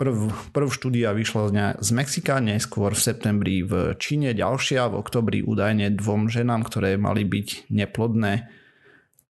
prv, 0.00 0.32
prv 0.56 0.68
štúdia 0.72 1.12
vyšla 1.12 1.76
z 1.76 1.90
Mexika, 1.92 2.40
neskôr 2.40 2.96
v 2.96 3.04
septembri 3.04 3.60
v 3.60 3.92
Číne, 4.00 4.32
ďalšia 4.32 4.88
v 4.88 4.98
oktobri 4.98 5.44
údajne 5.44 5.92
dvom 5.92 6.32
ženám, 6.32 6.64
ktoré 6.64 6.96
mali 6.96 7.28
byť 7.28 7.68
neplodné 7.68 8.48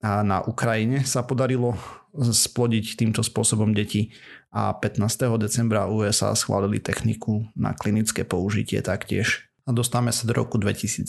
a 0.05 0.21
na 0.21 0.45
Ukrajine 0.45 1.01
sa 1.09 1.25
podarilo 1.25 1.81
splodiť 2.13 3.01
týmto 3.01 3.25
spôsobom 3.25 3.73
deti 3.73 4.13
a 4.53 4.77
15. 4.77 5.01
decembra 5.41 5.89
USA 5.89 6.37
schválili 6.37 6.79
techniku 6.79 7.49
na 7.57 7.73
klinické 7.73 8.23
použitie 8.23 8.85
taktiež. 8.85 9.49
A 9.65 9.73
dostávame 9.73 10.13
sa 10.13 10.29
do 10.29 10.37
roku 10.37 10.61
2017. 10.61 11.09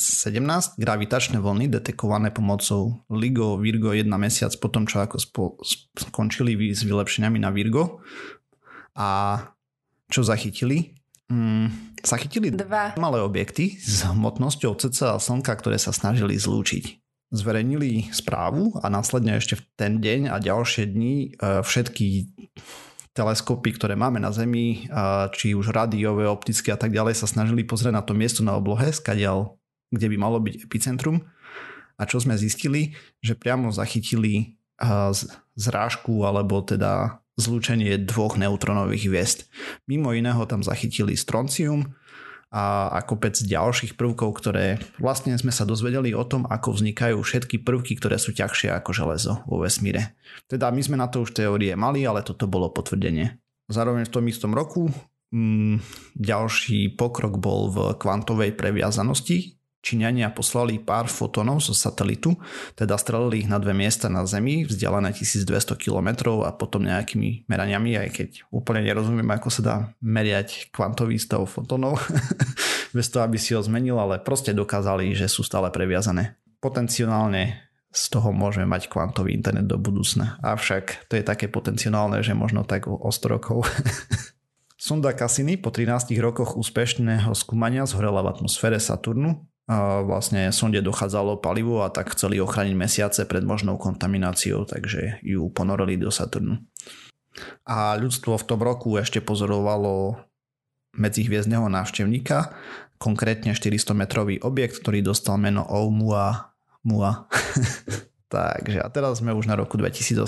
Gravitačné 0.80 1.44
vlny 1.44 1.68
detekované 1.76 2.32
pomocou 2.32 3.04
LIGO 3.12 3.60
Virgo 3.60 3.92
1 3.92 4.08
mesiac 4.16 4.56
potom, 4.64 4.88
čo 4.88 5.04
ako 5.04 5.18
spo, 5.20 5.44
skončili 5.92 6.56
s 6.72 6.88
vylepšeniami 6.88 7.36
na 7.44 7.52
Virgo. 7.52 8.00
A 8.96 9.40
čo 10.08 10.24
zachytili? 10.24 10.96
Mm, 11.28 12.00
zachytili 12.00 12.54
dva 12.54 12.96
malé 12.96 13.20
objekty 13.20 13.76
s 13.76 14.08
hmotnosťou 14.08 14.78
cca 14.78 15.20
Slnka, 15.20 15.52
ktoré 15.60 15.76
sa 15.76 15.92
snažili 15.92 16.40
zlúčiť. 16.40 17.02
Zverejnili 17.36 18.14
správu 18.16 18.80
a 18.80 18.88
následne 18.88 19.36
ešte 19.36 19.60
v 19.60 19.64
ten 19.76 19.94
deň 20.00 20.32
a 20.32 20.40
ďalšie 20.40 20.88
dni 20.96 21.16
e, 21.36 21.60
všetky 21.66 22.08
teleskopy, 23.16 23.80
ktoré 23.80 23.96
máme 23.96 24.20
na 24.20 24.36
Zemi, 24.36 24.92
či 25.32 25.56
už 25.56 25.72
rádiové, 25.72 26.28
optické 26.28 26.76
a 26.76 26.78
tak 26.78 26.92
ďalej, 26.92 27.16
sa 27.16 27.32
snažili 27.32 27.64
pozrieť 27.64 27.96
na 27.96 28.04
to 28.04 28.12
miesto 28.12 28.44
na 28.44 28.60
oblohe, 28.60 28.92
skadiaľ, 28.92 29.56
kde 29.90 30.12
by 30.12 30.18
malo 30.20 30.44
byť 30.44 30.68
epicentrum. 30.68 31.24
A 31.96 32.04
čo 32.04 32.20
sme 32.20 32.36
zistili, 32.36 32.92
že 33.24 33.40
priamo 33.40 33.72
zachytili 33.72 34.60
zrážku 35.56 36.28
alebo 36.28 36.60
teda 36.60 37.24
zlúčenie 37.40 37.96
dvoch 38.04 38.36
neutronových 38.36 39.08
hviezd. 39.08 39.40
Mimo 39.88 40.12
iného 40.12 40.44
tam 40.44 40.60
zachytili 40.60 41.16
stroncium 41.16 41.96
a, 42.56 42.88
a 42.96 43.04
kopec 43.04 43.36
ďalších 43.36 44.00
prvkov, 44.00 44.32
ktoré 44.40 44.80
vlastne 44.96 45.36
sme 45.36 45.52
sa 45.52 45.68
dozvedeli 45.68 46.16
o 46.16 46.24
tom, 46.24 46.48
ako 46.48 46.80
vznikajú 46.80 47.20
všetky 47.20 47.68
prvky, 47.68 48.00
ktoré 48.00 48.16
sú 48.16 48.32
ťažšie 48.32 48.72
ako 48.72 48.96
železo 48.96 49.44
vo 49.44 49.60
vesmíre. 49.60 50.16
Teda 50.48 50.72
my 50.72 50.80
sme 50.80 50.96
na 50.96 51.12
to 51.12 51.28
už 51.28 51.36
teórie 51.36 51.76
mali, 51.76 52.08
ale 52.08 52.24
toto 52.24 52.48
bolo 52.48 52.72
potvrdenie. 52.72 53.36
Zároveň 53.68 54.08
v 54.08 54.14
tom 54.16 54.24
istom 54.32 54.56
roku 54.56 54.88
mm, 55.36 55.84
ďalší 56.16 56.96
pokrok 56.96 57.36
bol 57.44 57.68
v 57.68 57.78
kvantovej 58.00 58.56
previazanosti, 58.56 59.60
Číňania 59.86 60.34
poslali 60.34 60.82
pár 60.82 61.06
fotónov 61.06 61.62
zo 61.62 61.78
satelitu, 61.78 62.34
teda 62.74 62.98
strelili 62.98 63.46
ich 63.46 63.50
na 63.50 63.62
dve 63.62 63.78
miesta 63.78 64.10
na 64.10 64.26
Zemi, 64.26 64.66
vzdialené 64.66 65.14
1200 65.14 65.78
km 65.78 66.42
a 66.42 66.50
potom 66.50 66.82
nejakými 66.82 67.46
meraniami, 67.46 67.94
aj 67.94 68.10
keď 68.10 68.30
úplne 68.50 68.82
nerozumiem, 68.82 69.30
ako 69.30 69.54
sa 69.54 69.62
dá 69.62 69.76
meriať 70.02 70.74
kvantový 70.74 71.22
stav 71.22 71.46
fotónov, 71.46 72.02
bez 72.98 73.14
toho, 73.14 73.30
aby 73.30 73.38
si 73.38 73.54
ho 73.54 73.62
zmenil, 73.62 74.02
ale 74.02 74.18
proste 74.18 74.58
dokázali, 74.58 75.14
že 75.14 75.30
sú 75.30 75.46
stále 75.46 75.70
previazané. 75.70 76.34
Potenciálne 76.58 77.62
z 77.94 78.04
toho 78.10 78.34
môžeme 78.34 78.66
mať 78.66 78.90
kvantový 78.90 79.38
internet 79.38 79.70
do 79.70 79.78
budúcna. 79.78 80.42
Avšak 80.42 81.06
to 81.08 81.16
je 81.16 81.24
také 81.24 81.46
potenciálne, 81.46 82.26
že 82.26 82.34
možno 82.34 82.66
tak 82.66 82.90
o 82.90 83.14
100 83.14 83.34
rokov. 83.38 83.70
Sonda 84.82 85.14
Cassini 85.14 85.62
po 85.62 85.70
13 85.70 86.12
rokoch 86.20 86.58
úspešného 86.58 87.32
skúmania 87.38 87.86
zhorela 87.86 88.26
v 88.26 88.34
atmosfére 88.34 88.82
Saturnu 88.82 89.46
vlastne 90.06 90.54
sonde 90.54 90.78
dochádzalo 90.86 91.42
palivo 91.42 91.82
a 91.82 91.90
tak 91.90 92.14
chceli 92.14 92.38
ochrániť 92.38 92.76
mesiace 92.78 93.22
pred 93.26 93.42
možnou 93.42 93.82
kontamináciou, 93.82 94.70
takže 94.70 95.22
ju 95.26 95.50
ponorili 95.50 95.98
do 95.98 96.14
Saturnu. 96.14 96.62
A 97.66 97.98
ľudstvo 97.98 98.38
v 98.38 98.48
tom 98.48 98.62
roku 98.62 98.96
ešte 98.96 99.20
pozorovalo 99.20 100.22
medzihviezdneho 100.96 101.68
návštevníka, 101.68 102.56
konkrétne 102.96 103.52
400 103.52 103.92
metrový 103.92 104.40
objekt, 104.40 104.80
ktorý 104.80 105.04
dostal 105.04 105.36
meno 105.36 105.68
Oumuamua. 105.68 106.56
Mua. 106.86 107.26
takže 108.34 108.80
a 108.80 108.88
teraz 108.94 109.20
sme 109.20 109.34
už 109.34 109.50
na 109.50 109.58
roku 109.58 109.76
2018, 109.76 110.22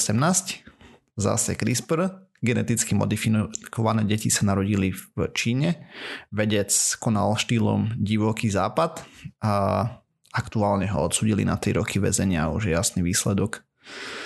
zase 1.16 1.52
CRISPR, 1.54 2.27
geneticky 2.38 2.94
modifikované 2.94 4.06
deti 4.06 4.30
sa 4.30 4.46
narodili 4.46 4.94
v 4.94 5.30
Číne. 5.34 5.90
Vedec 6.30 6.70
konal 7.02 7.34
štýlom 7.34 7.98
divoký 7.98 8.54
západ 8.54 9.02
a 9.42 9.54
aktuálne 10.32 10.86
ho 10.94 11.10
odsudili 11.10 11.42
na 11.42 11.58
3 11.58 11.82
roky 11.82 11.98
väzenia 11.98 12.54
už 12.54 12.70
je 12.70 12.78
jasný 12.78 13.02
výsledok 13.02 13.66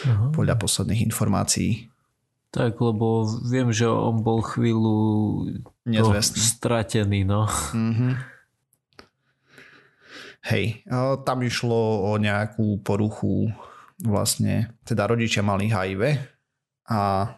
Aha. 0.04 0.36
podľa 0.36 0.60
posledných 0.60 1.08
informácií. 1.08 1.88
Tak, 2.52 2.84
lebo 2.84 3.24
viem, 3.47 3.71
že 3.71 3.88
on 3.88 4.19
bol 4.19 4.43
chvíľu 4.43 5.47
stratený, 6.36 7.24
no. 7.24 7.47
Mm-hmm. 7.71 8.13
Hej, 10.52 10.84
tam 11.24 11.38
išlo 11.47 12.12
o 12.12 12.19
nejakú 12.19 12.84
poruchu 12.84 13.56
vlastne, 14.04 14.76
teda 14.84 15.08
rodičia 15.08 15.45
mali 15.45 15.71
HIV 15.71 16.17
a 16.91 17.30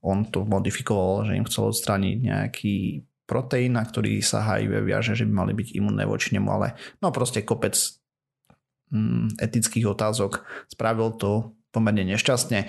on 0.00 0.28
to 0.28 0.48
modifikoval, 0.48 1.28
že 1.28 1.36
im 1.36 1.44
chcel 1.44 1.72
odstrániť 1.72 2.16
nejaký 2.24 2.76
proteín, 3.28 3.78
na 3.78 3.84
ktorý 3.86 4.18
sa 4.24 4.42
HIV 4.42 4.82
viaže, 4.82 5.14
že 5.14 5.28
by 5.28 5.32
mali 5.46 5.52
byť 5.54 5.78
imunné 5.78 6.02
voči 6.08 6.34
nemu, 6.34 6.48
ale 6.50 6.74
no 6.98 7.14
proste 7.14 7.46
kopec 7.46 7.78
mm, 8.90 9.38
etických 9.38 9.86
otázok. 9.86 10.42
Spravil 10.66 11.14
to 11.14 11.54
pomerne 11.70 12.02
nešťastne. 12.02 12.66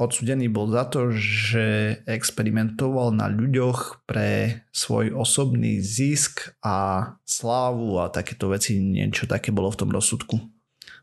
Odsudený 0.00 0.48
bol 0.48 0.72
za 0.72 0.88
to, 0.88 1.12
že 1.12 2.00
experimentoval 2.08 3.12
na 3.12 3.28
ľuďoch 3.28 4.08
pre 4.08 4.64
svoj 4.72 5.12
osobný 5.12 5.84
zisk 5.84 6.56
a 6.64 7.06
slávu 7.28 8.00
a 8.00 8.08
takéto 8.08 8.48
veci, 8.48 8.80
niečo 8.80 9.28
také 9.28 9.52
bolo 9.52 9.68
v 9.68 9.78
tom 9.84 9.92
rozsudku. 9.92 10.40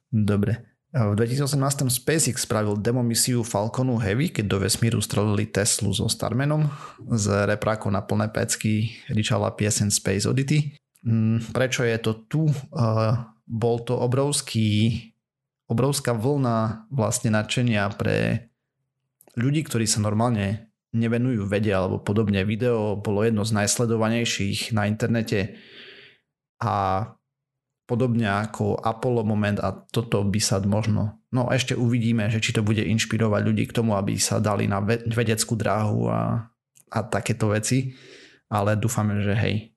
Dobre. 0.10 0.69
V 0.90 1.14
2018 1.14 1.86
SpaceX 1.94 2.50
spravil 2.50 2.74
demo 2.82 3.06
misiu 3.06 3.46
Falconu 3.46 4.02
Heavy, 4.02 4.34
keď 4.34 4.46
do 4.50 4.58
vesmíru 4.58 4.98
strelili 5.06 5.46
Teslu 5.46 5.94
so 5.94 6.10
Starmanom 6.10 6.66
z 7.14 7.46
reprákov 7.46 7.94
na 7.94 8.02
plné 8.02 8.26
pecky 8.34 8.98
ričala 9.14 9.54
piesen 9.54 9.94
Space 9.94 10.26
Oddity. 10.26 10.74
Mm, 11.06 11.54
prečo 11.54 11.86
je 11.86 11.94
to 12.02 12.26
tu? 12.26 12.50
Bol 13.46 13.78
to 13.86 14.02
obrovský, 14.02 14.98
obrovská 15.70 16.18
vlna 16.18 16.90
vlastne 16.90 17.38
nadšenia 17.38 17.86
pre 17.94 18.50
ľudí, 19.38 19.62
ktorí 19.62 19.86
sa 19.86 20.02
normálne 20.02 20.74
nevenujú 20.90 21.46
vede 21.46 21.70
alebo 21.70 22.02
podobne. 22.02 22.42
Video 22.50 22.98
bolo 22.98 23.22
jedno 23.22 23.46
z 23.46 23.62
najsledovanejších 23.62 24.74
na 24.74 24.90
internete 24.90 25.54
a 26.58 27.06
podobne 27.90 28.30
ako 28.30 28.78
Apollo 28.78 29.26
moment 29.26 29.58
a 29.58 29.74
toto 29.74 30.22
by 30.22 30.38
sa 30.38 30.62
možno, 30.62 31.18
no 31.34 31.50
ešte 31.50 31.74
uvidíme, 31.74 32.30
že 32.30 32.38
či 32.38 32.54
to 32.54 32.62
bude 32.62 32.86
inšpirovať 32.86 33.42
ľudí 33.42 33.66
k 33.66 33.74
tomu, 33.74 33.98
aby 33.98 34.14
sa 34.22 34.38
dali 34.38 34.70
na 34.70 34.78
vedeckú 34.86 35.58
dráhu 35.58 36.06
a, 36.06 36.46
a 36.94 36.98
takéto 37.02 37.50
veci, 37.50 37.98
ale 38.46 38.78
dúfame, 38.78 39.26
že 39.26 39.34
hej. 39.34 39.74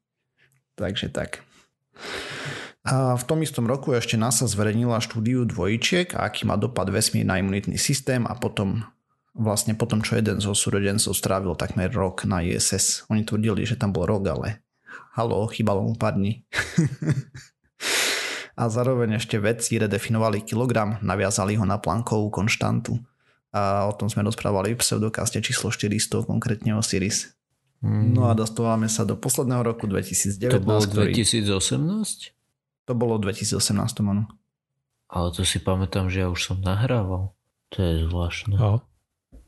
Takže 0.76 1.08
tak. 1.08 1.40
A 2.84 3.14
v 3.16 3.24
tom 3.24 3.40
istom 3.40 3.64
roku 3.64 3.94
ešte 3.96 4.20
NASA 4.20 4.44
zverejnila 4.44 4.98
štúdiu 4.98 5.46
dvojčiek 5.46 6.18
aký 6.18 6.44
má 6.44 6.58
dopad 6.58 6.90
vesmír 6.90 7.22
na 7.22 7.38
imunitný 7.38 7.78
systém 7.78 8.26
a 8.26 8.34
potom 8.34 8.82
vlastne 9.32 9.72
potom, 9.72 10.04
čo 10.04 10.18
jeden 10.18 10.42
zo 10.42 10.52
súrodencov 10.52 11.16
strávil 11.16 11.56
takmer 11.56 11.88
rok 11.88 12.28
na 12.28 12.44
ISS. 12.44 13.08
Oni 13.08 13.24
tvrdili, 13.24 13.64
že 13.64 13.80
tam 13.80 13.94
bol 13.94 14.04
rok, 14.04 14.28
ale 14.28 14.60
halo, 15.16 15.48
chýbalo 15.48 15.86
mu 15.86 15.94
pár 15.96 16.18
dní. 16.18 16.44
a 18.62 18.70
zároveň 18.70 19.18
ešte 19.18 19.42
vedci 19.42 19.82
redefinovali 19.82 20.46
kilogram, 20.46 21.02
naviazali 21.02 21.58
ho 21.58 21.66
na 21.66 21.82
plankovú 21.82 22.30
konštantu. 22.30 22.94
A 23.50 23.90
o 23.90 23.92
tom 23.92 24.06
sme 24.06 24.22
rozprávali 24.22 24.72
v 24.72 24.80
pseudokaste 24.80 25.42
číslo 25.42 25.74
400, 25.74 26.30
konkrétne 26.30 26.78
o 26.78 26.80
Siris. 26.80 27.34
Mm. 27.82 28.14
No 28.14 28.30
a 28.30 28.38
dostávame 28.38 28.86
sa 28.86 29.02
do 29.02 29.18
posledného 29.18 29.66
roku 29.66 29.90
2019. 29.90 30.54
To 30.54 30.62
bolo 30.62 30.86
2018? 30.86 32.86
To 32.86 32.92
bolo 32.94 33.18
2018, 33.18 33.58
áno. 34.06 34.30
Ale 35.10 35.28
to 35.34 35.42
si 35.42 35.58
pamätám, 35.58 36.06
že 36.06 36.24
ja 36.24 36.28
už 36.30 36.54
som 36.54 36.58
nahrával. 36.62 37.34
To 37.74 37.76
je 37.82 38.06
zvláštne. 38.06 38.54
A, 38.56 38.78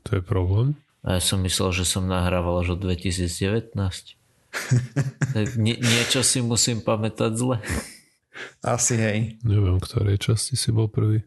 to 0.02 0.10
je 0.18 0.22
problém. 0.26 0.74
A 1.06 1.16
ja 1.16 1.20
som 1.22 1.38
myslel, 1.46 1.70
že 1.70 1.86
som 1.86 2.04
nahrával 2.04 2.66
až 2.66 2.76
od 2.76 2.82
2019. 2.82 3.78
Nie, 5.58 5.78
niečo 5.78 6.26
si 6.26 6.42
musím 6.42 6.82
pamätať 6.82 7.32
zle. 7.34 7.56
Asi 8.64 8.94
hej. 8.98 9.18
Neviem, 9.46 9.78
ktorej 9.78 10.18
časti 10.18 10.58
si 10.58 10.74
bol 10.74 10.90
prvý. 10.90 11.22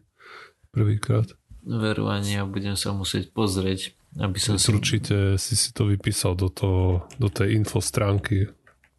Prvýkrát. 0.72 1.32
Veru 1.64 2.08
ani 2.08 2.40
ja 2.40 2.44
budem 2.48 2.76
sa 2.76 2.92
musieť 2.96 3.32
pozrieť. 3.32 3.96
Aby 4.16 4.40
som 4.40 4.56
si... 4.56 4.72
Určite 4.72 5.36
si 5.36 5.54
si 5.54 5.70
to 5.76 5.84
vypísal 5.88 6.32
do, 6.32 6.48
toho, 6.48 7.04
do 7.20 7.28
tej 7.28 7.60
info 7.60 7.84
stránky, 7.84 8.48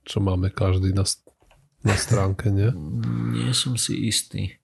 čo 0.06 0.22
máme 0.22 0.54
každý 0.54 0.93
na, 0.93 1.02
na 1.82 1.95
stránke, 1.98 2.54
nie? 2.54 2.69
Nie 3.34 3.58
som 3.58 3.74
si 3.74 4.06
istý. 4.06 4.62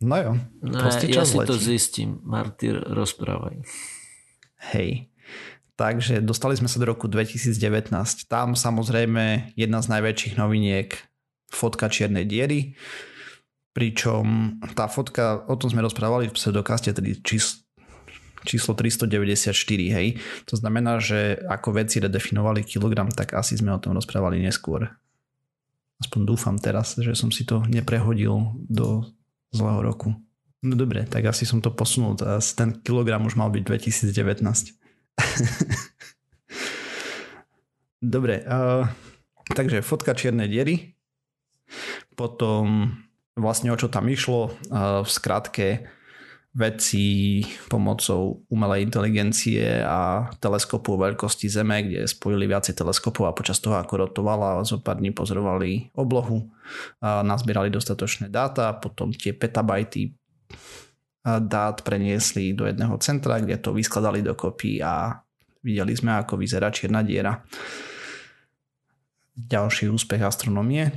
No 0.00 0.16
jo. 0.16 0.32
No, 0.64 0.80
ja, 0.80 0.96
ja 1.20 1.24
si 1.28 1.36
letí. 1.36 1.48
to 1.50 1.56
zistím. 1.60 2.24
Martyr, 2.24 2.80
rozprávaj. 2.80 3.60
Hej. 4.72 5.09
Takže 5.80 6.20
dostali 6.20 6.60
sme 6.60 6.68
sa 6.68 6.76
do 6.76 6.92
roku 6.92 7.08
2019. 7.08 7.88
Tam 8.28 8.52
samozrejme 8.52 9.56
jedna 9.56 9.80
z 9.80 9.86
najväčších 9.96 10.36
noviniek 10.36 10.92
fotka 11.48 11.88
čiernej 11.88 12.28
diery, 12.28 12.76
pričom 13.72 14.60
tá 14.76 14.92
fotka, 14.92 15.40
o 15.48 15.56
tom 15.56 15.72
sme 15.72 15.80
rozprávali 15.80 16.28
v 16.28 16.36
pseudokaste, 16.36 16.92
tedy 16.92 17.16
číslo, 17.24 17.64
číslo 18.44 18.76
394, 18.76 19.56
hej. 19.96 20.20
To 20.52 20.60
znamená, 20.60 21.00
že 21.00 21.40
ako 21.48 21.80
veci 21.80 21.96
redefinovali 21.96 22.60
kilogram, 22.60 23.08
tak 23.08 23.32
asi 23.32 23.56
sme 23.56 23.72
o 23.72 23.80
tom 23.80 23.96
rozprávali 23.96 24.36
neskôr. 24.36 24.84
Aspoň 26.04 26.20
dúfam 26.28 26.60
teraz, 26.60 26.92
že 27.00 27.16
som 27.16 27.32
si 27.32 27.48
to 27.48 27.64
neprehodil 27.72 28.52
do 28.68 29.08
zlého 29.48 29.80
roku. 29.80 30.12
No 30.60 30.76
dobre, 30.76 31.08
tak 31.08 31.24
asi 31.24 31.48
som 31.48 31.64
to 31.64 31.72
posunul. 31.72 32.20
Ten 32.52 32.84
kilogram 32.84 33.24
už 33.24 33.32
mal 33.40 33.48
byť 33.48 33.64
2019. 33.64 34.79
Dobre, 38.00 38.40
uh, 38.48 38.88
takže 39.52 39.84
fotka 39.84 40.16
čiernej 40.16 40.48
diery, 40.48 40.96
potom 42.16 42.96
vlastne 43.36 43.72
o 43.72 43.76
čo 43.76 43.92
tam 43.92 44.08
išlo, 44.08 44.56
uh, 44.72 45.04
v 45.04 45.08
skratke 45.08 45.68
veci 46.50 47.46
pomocou 47.70 48.42
umelej 48.50 48.82
inteligencie 48.82 49.86
a 49.86 50.26
teleskopu 50.42 50.98
veľkosti 50.98 51.46
Zeme, 51.46 51.86
kde 51.86 52.10
spojili 52.10 52.50
viacej 52.50 52.74
teleskopov 52.74 53.30
a 53.30 53.36
počas 53.36 53.62
toho, 53.62 53.78
ako 53.78 54.10
rotovala, 54.10 54.66
zo 54.66 54.82
pár 54.82 54.98
dní 54.98 55.14
pozorovali 55.14 55.94
oblohu, 55.94 56.50
a 56.98 57.22
nazbierali 57.22 57.70
dostatočné 57.70 58.34
dáta, 58.34 58.74
potom 58.74 59.14
tie 59.14 59.30
petabajty 59.30 60.10
dát 61.24 61.84
preniesli 61.84 62.56
do 62.56 62.64
jedného 62.64 62.96
centra, 62.96 63.36
kde 63.40 63.60
to 63.60 63.76
vyskladali 63.76 64.24
dokopy 64.24 64.80
a 64.80 65.20
videli 65.60 65.92
sme, 65.92 66.16
ako 66.16 66.40
vyzerá 66.40 66.72
čierna 66.72 67.04
diera. 67.04 67.44
ďalší 69.36 69.88
úspech 69.88 70.20
astronomie. 70.20 70.92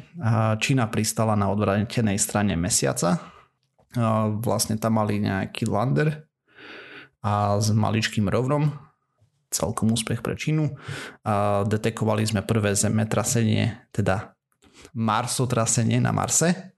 Čína 0.59 0.87
pristala 0.91 1.35
na 1.39 1.47
odvrátenej 1.47 2.19
strane 2.19 2.55
mesiaca. 2.59 3.19
Vlastne 4.43 4.75
tam 4.75 4.99
mali 4.99 5.21
nejaký 5.21 5.69
lander 5.69 6.27
a 7.23 7.55
s 7.61 7.71
maličkým 7.71 8.27
rovnom. 8.27 8.73
Celkom 9.53 9.93
úspech 9.93 10.25
pre 10.25 10.33
Čínu. 10.33 10.75
Detekovali 11.69 12.25
sme 12.25 12.41
prvé 12.41 12.73
zemetrasenie, 12.73 13.93
teda 13.93 14.33
marsotrasenie 14.97 16.01
na 16.01 16.09
Marse. 16.09 16.72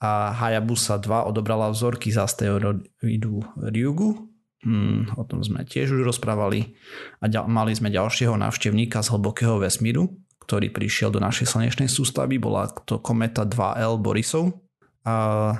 A 0.00 0.32
Hayabusa 0.32 0.96
2 0.96 1.28
odobrala 1.28 1.68
vzorky 1.68 2.08
z 2.08 2.24
asteroidu 2.24 3.44
Ryugu 3.60 4.30
Hmm, 4.60 5.08
o 5.16 5.24
tom 5.24 5.40
sme 5.40 5.64
tiež 5.64 5.96
už 5.96 6.04
rozprávali. 6.04 6.76
A 7.24 7.32
ďal, 7.32 7.48
mali 7.48 7.72
sme 7.72 7.88
ďalšieho 7.88 8.36
návštevníka 8.36 9.00
z 9.00 9.16
hlbokého 9.16 9.56
vesmíru, 9.56 10.20
ktorý 10.44 10.68
prišiel 10.68 11.08
do 11.08 11.20
našej 11.20 11.56
slnečnej 11.56 11.88
sústavy. 11.88 12.36
Bola 12.36 12.68
to 12.84 13.00
kometa 13.00 13.48
2L 13.48 13.96
Borisov. 13.96 14.60
A 15.08 15.56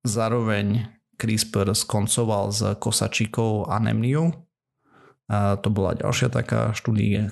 zároveň 0.00 0.88
CRISPR 1.20 1.76
skoncoval 1.76 2.56
s 2.56 2.64
kosačíkou 2.80 3.68
anemniou. 3.68 4.32
A 5.28 5.60
to 5.60 5.68
bola 5.68 5.92
ďalšia 5.92 6.32
taká 6.32 6.72
štúdia. 6.72 7.28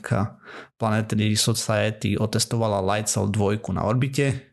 Planetary 0.77 1.33
Society 1.33 2.21
otestovala 2.21 2.85
LightSail 2.85 3.33
2 3.33 3.73
na 3.73 3.89
orbite 3.89 4.50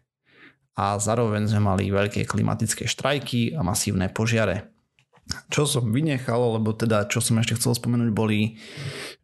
a 0.77 1.01
zároveň 1.01 1.49
sme 1.49 1.65
mali 1.65 1.89
veľké 1.89 2.29
klimatické 2.29 2.85
štrajky 2.85 3.57
a 3.57 3.65
masívne 3.65 4.13
požiare. 4.13 4.69
Čo 5.51 5.67
som 5.67 5.91
vynechal, 5.91 6.61
lebo 6.61 6.71
teda 6.71 7.09
čo 7.09 7.19
som 7.19 7.35
ešte 7.41 7.59
chcel 7.59 7.75
spomenúť 7.75 8.11
boli, 8.15 8.55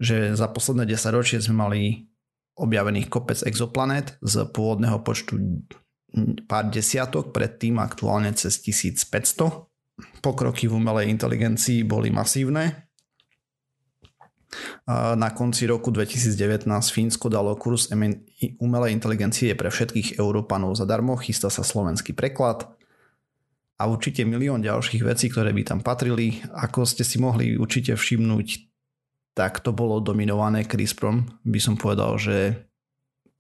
že 0.02 0.36
za 0.36 0.52
posledné 0.52 0.89
10 0.89 1.16
ročie 1.16 1.39
sme 1.39 1.56
mali 1.63 1.82
objavených 2.60 3.08
kopec 3.08 3.39
exoplanet 3.48 4.20
z 4.20 4.44
pôvodného 4.52 5.00
počtu 5.06 5.63
pár 6.46 6.70
desiatok, 6.70 7.34
predtým 7.34 7.82
aktuálne 7.82 8.34
cez 8.36 8.60
1500. 8.62 9.70
Pokroky 10.22 10.66
v 10.68 10.78
umelej 10.78 11.10
inteligencii 11.10 11.86
boli 11.86 12.10
masívne. 12.10 12.83
Na 14.89 15.30
konci 15.32 15.66
roku 15.66 15.89
2019 15.89 16.68
Fínsko 16.68 17.32
dalo 17.32 17.56
kurz 17.56 17.89
umelej 18.60 18.92
inteligencie 18.92 19.56
pre 19.56 19.72
všetkých 19.72 20.20
Európanov 20.20 20.76
zadarmo, 20.76 21.16
chystá 21.18 21.48
sa 21.48 21.63
slovenský 21.63 22.12
preklad 22.12 22.68
a 23.80 23.89
určite 23.89 24.24
milión 24.24 24.62
ďalších 24.62 25.04
vecí, 25.04 25.28
ktoré 25.28 25.52
by 25.52 25.63
tam 25.66 25.80
patrili. 25.82 26.39
Ako 26.54 26.86
ste 26.86 27.02
si 27.02 27.18
mohli 27.18 27.58
určite 27.58 27.98
všimnúť, 27.98 28.48
tak 29.34 29.66
to 29.66 29.74
bolo 29.74 29.98
dominované 29.98 30.63
CRISPRom. 30.63 31.42
By 31.42 31.60
som 31.60 31.76
povedal, 31.76 32.16
že 32.22 32.70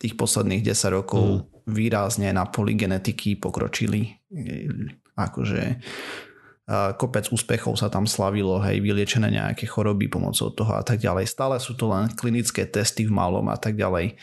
tých 0.01 0.17
posledných 0.19 0.65
10 0.65 0.99
rokov 0.99 1.23
mm. 1.23 1.69
výrazne 1.69 2.33
na 2.33 2.43
poli 2.49 2.75
genetiky 2.75 3.39
pokročili. 3.39 4.11
Akože 5.15 5.79
kopec 6.69 7.27
úspechov 7.27 7.75
sa 7.75 7.91
tam 7.91 8.07
slavilo, 8.07 8.59
hej, 8.63 8.79
vyliečené 8.79 9.27
nejaké 9.27 9.67
choroby 9.67 10.07
pomocou 10.07 10.47
toho 10.51 10.79
a 10.79 10.83
tak 10.83 11.03
ďalej. 11.03 11.27
Stále 11.27 11.59
sú 11.59 11.75
to 11.75 11.91
len 11.91 12.07
klinické 12.15 12.63
testy 12.63 13.03
v 13.03 13.15
malom 13.15 13.51
a 13.51 13.57
tak 13.59 13.75
ďalej 13.75 14.15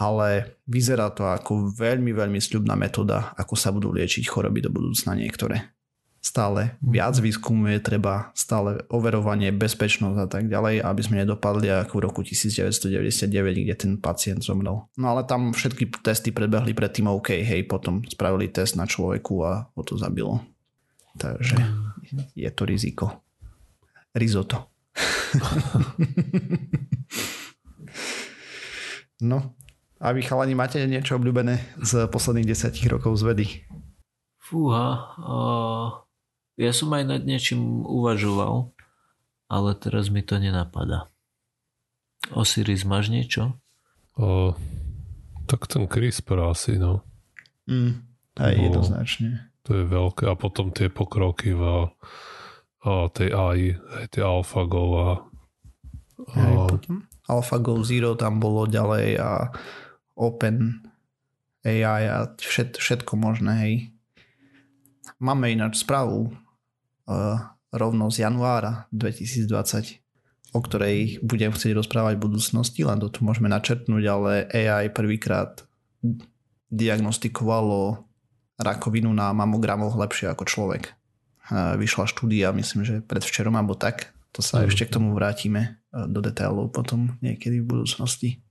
ale 0.00 0.56
vyzerá 0.64 1.12
to 1.12 1.28
ako 1.28 1.76
veľmi, 1.76 2.16
veľmi 2.16 2.40
sľubná 2.40 2.72
metóda, 2.72 3.36
ako 3.36 3.52
sa 3.52 3.68
budú 3.68 3.92
liečiť 3.92 4.24
choroby 4.24 4.64
do 4.64 4.72
budúcna 4.72 5.12
niektoré. 5.12 5.76
Stále 6.20 6.76
viac 6.84 7.16
mhm. 7.16 7.24
výskumu 7.24 7.64
je 7.76 7.80
treba, 7.80 8.28
stále 8.36 8.84
overovanie, 8.92 9.52
bezpečnosť 9.56 10.18
a 10.20 10.28
tak 10.28 10.52
ďalej, 10.52 10.84
aby 10.84 11.00
sme 11.00 11.20
nedopadli 11.24 11.72
ako 11.72 11.96
v 11.96 12.04
roku 12.04 12.20
1999, 12.20 13.64
kde 13.64 13.74
ten 13.76 13.92
pacient 13.96 14.44
zomrel. 14.44 14.84
No 15.00 15.06
ale 15.16 15.24
tam 15.24 15.56
všetky 15.56 15.88
testy 16.04 16.28
prebehli 16.32 16.76
predtým 16.76 17.08
OK, 17.08 17.40
hej, 17.40 17.64
potom 17.64 18.04
spravili 18.04 18.52
test 18.52 18.76
na 18.76 18.84
človeku 18.84 19.34
a 19.44 19.68
ho 19.72 19.82
to 19.84 19.96
zabilo. 19.96 20.44
Takže 21.20 21.56
je 22.32 22.48
to 22.48 22.64
riziko. 22.64 23.20
Risotto. 24.16 24.72
no, 29.20 29.52
a 30.00 30.06
vy 30.16 30.24
chalani 30.24 30.56
máte 30.56 30.80
niečo 30.88 31.20
obľúbené 31.20 31.60
z 31.76 32.08
posledných 32.08 32.48
desiatich 32.48 32.88
rokov 32.88 33.20
z 33.20 33.22
vedy? 33.28 33.46
Fúha, 34.40 35.12
uh, 35.20 36.08
ja 36.56 36.72
som 36.72 36.88
aj 36.96 37.04
nad 37.04 37.22
niečím 37.28 37.84
uvažoval, 37.84 38.72
ale 39.52 39.76
teraz 39.76 40.08
mi 40.08 40.24
to 40.24 40.40
nenapadá. 40.40 41.04
Osiris, 42.32 42.88
máš 42.88 43.12
niečo? 43.12 43.60
O, 44.16 44.56
tak 45.44 45.68
ten 45.68 45.84
CRISPR 45.84 46.48
asi, 46.48 46.80
no. 46.80 47.04
Mm, 47.68 48.08
aj 48.40 48.54
no, 48.56 48.62
jednoznačne. 48.72 49.49
To 49.68 49.70
je 49.76 49.84
veľké. 49.84 50.24
A 50.30 50.34
potom 50.38 50.72
tie 50.72 50.88
pokroky 50.88 51.52
v 51.52 51.90
a 52.80 53.12
tej 53.12 53.28
AI, 53.36 53.76
aj 53.76 54.06
tie 54.16 54.24
AlphaGo 54.24 54.84
a, 54.96 55.08
a... 56.32 56.64
AlphaGo 57.28 57.84
Zero 57.84 58.16
tam 58.16 58.40
bolo 58.40 58.64
ďalej 58.64 59.20
a 59.20 59.52
Open 60.16 60.80
AI 61.60 62.08
a 62.08 62.18
všet, 62.40 62.80
všetko 62.80 63.20
možné, 63.20 63.52
hej. 63.60 63.74
Máme 65.20 65.52
ináč 65.52 65.84
správu 65.84 66.32
uh, 66.32 67.52
rovno 67.68 68.08
z 68.08 68.24
januára 68.24 68.88
2020, 68.96 70.56
o 70.56 70.60
ktorej 70.64 71.20
budem 71.20 71.52
chcieť 71.52 71.76
rozprávať 71.76 72.16
v 72.16 72.24
budúcnosti, 72.24 72.80
len 72.80 72.96
to 72.96 73.12
tu 73.12 73.20
môžeme 73.28 73.52
načrtnúť, 73.52 74.04
ale 74.08 74.48
AI 74.48 74.88
prvýkrát 74.88 75.68
diagnostikovalo 76.72 78.08
rakovinu 78.60 79.10
na 79.10 79.32
mamogramoch 79.32 79.96
lepšie 79.96 80.30
ako 80.30 80.44
človek. 80.44 80.92
Uh, 81.50 81.74
vyšla 81.80 82.06
štúdia, 82.06 82.54
myslím, 82.54 82.84
že 82.86 82.94
predvčerom 83.02 83.56
alebo 83.56 83.74
tak. 83.74 84.12
To 84.36 84.44
sa 84.44 84.62
mm. 84.62 84.70
ešte 84.70 84.86
k 84.86 84.94
tomu 84.94 85.16
vrátime 85.16 85.80
uh, 85.90 86.06
do 86.06 86.22
detailov 86.22 86.70
potom 86.70 87.18
niekedy 87.24 87.58
v 87.64 87.66
budúcnosti. 87.66 88.44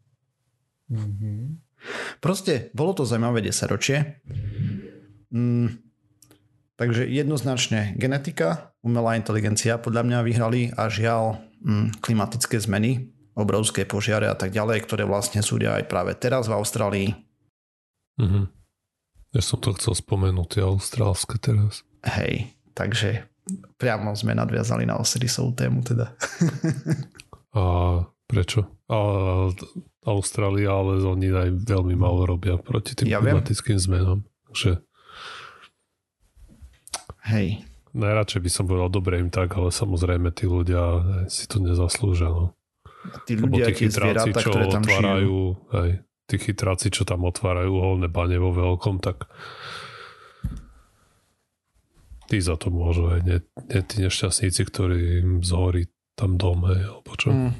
Mm-hmm. 0.89 1.69
Proste 2.19 2.73
bolo 2.75 2.91
to 2.91 3.07
zaujímavé 3.07 3.39
desaťročie. 3.45 4.19
Mm, 5.31 5.79
takže 6.75 7.07
jednoznačne 7.07 7.95
genetika, 7.95 8.73
umelá 8.83 9.15
inteligencia 9.15 9.79
podľa 9.79 10.03
mňa 10.03 10.19
vyhrali 10.25 10.61
a 10.75 10.91
žiaľ 10.91 11.39
mm, 11.63 12.03
klimatické 12.03 12.59
zmeny, 12.59 13.13
obrovské 13.37 13.87
požiare 13.87 14.27
a 14.27 14.35
tak 14.35 14.51
ďalej, 14.51 14.83
ktoré 14.83 15.07
vlastne 15.07 15.39
súdia 15.39 15.79
aj 15.79 15.87
práve 15.87 16.11
teraz 16.19 16.51
v 16.51 16.57
Austrálii. 16.59 17.09
Mm-hmm. 18.19 18.58
Ja 19.29 19.41
som 19.45 19.61
to 19.61 19.77
chcel 19.77 19.93
spomenúť, 19.93 20.57
tie 20.57 20.63
austrálske 20.65 21.37
teraz. 21.37 21.85
Hej, 22.01 22.49
takže 22.73 23.29
priamo 23.77 24.17
sme 24.17 24.33
nadviazali 24.33 24.89
na 24.89 24.97
Osirisovú 24.97 25.53
tému 25.53 25.85
teda. 25.85 26.17
a 27.59 27.63
prečo? 28.25 28.65
A 28.89 28.97
Austrália, 30.09 30.73
ale 30.73 31.05
oni 31.05 31.29
aj 31.29 31.49
veľmi 31.61 31.93
málo 31.93 32.25
robia 32.25 32.57
proti 32.57 32.97
tým 32.97 33.11
ja 33.11 33.21
klimatickým 33.21 33.77
viem. 33.77 33.85
zmenám. 33.85 34.19
Takže... 34.49 34.71
Hej. 37.29 37.47
Najradšej 37.93 38.41
by 38.41 38.49
som 38.49 38.65
povedal, 38.65 38.89
dobre 38.89 39.21
im 39.21 39.29
tak, 39.29 39.53
ale 39.57 39.69
samozrejme 39.69 40.33
tí 40.33 40.49
ľudia 40.49 40.81
si 41.29 41.45
to 41.45 41.61
nezaslúžia. 41.61 42.29
No. 42.33 42.57
tí 43.29 43.37
ľudia, 43.37 43.69
tí 43.69 43.85
chytráci, 43.85 44.29
čo 44.33 44.49
ktoré 44.49 44.65
tam 44.69 44.81
otvárajú, 44.85 45.37
hej, 45.77 45.91
tí 46.29 46.37
chytráci, 46.37 46.93
čo 46.93 47.09
tam 47.09 47.25
otvárajú 47.25 47.73
uholné 47.73 48.05
bane 48.05 48.37
vo 48.37 48.53
veľkom, 48.53 49.01
tak 49.01 49.25
tí 52.29 52.37
za 52.37 52.53
to 52.61 52.69
môžu, 52.69 53.09
aj 53.09 53.19
nie, 53.25 53.37
nie 53.73 53.81
tí 53.81 54.05
nešťastníci, 54.05 54.61
ktorí 54.69 54.97
im 55.25 55.31
zhorí 55.41 55.89
tam 56.13 56.37
dom, 56.37 56.69
hej, 56.69 56.85
alebo 56.85 57.11
čo. 57.17 57.33
Mm. 57.33 57.51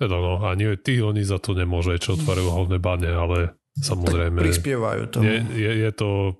Teda 0.00 0.16
no, 0.16 0.40
a 0.40 0.56
nie, 0.56 0.72
tí 0.80 1.02
oni 1.04 1.20
za 1.20 1.36
to 1.36 1.52
nemôže, 1.52 2.00
čo 2.00 2.16
otvárajú 2.16 2.48
hlavné 2.48 2.78
bane, 2.80 3.10
ale 3.12 3.38
samozrejme... 3.76 4.40
prispievajú 4.40 5.02
to. 5.12 5.18
Je, 5.20 5.44
je, 5.52 5.72
je 5.84 5.90
to... 5.92 6.38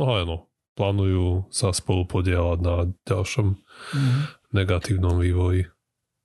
No 0.00 0.04
áno, 0.16 0.36
plánujú 0.78 1.50
sa 1.52 1.70
spolu 1.70 2.08
podielať 2.08 2.58
na 2.64 2.76
ďalšom 3.04 3.46
mm-hmm. 3.58 4.22
negatívnom 4.56 5.20
vývoji. 5.20 5.68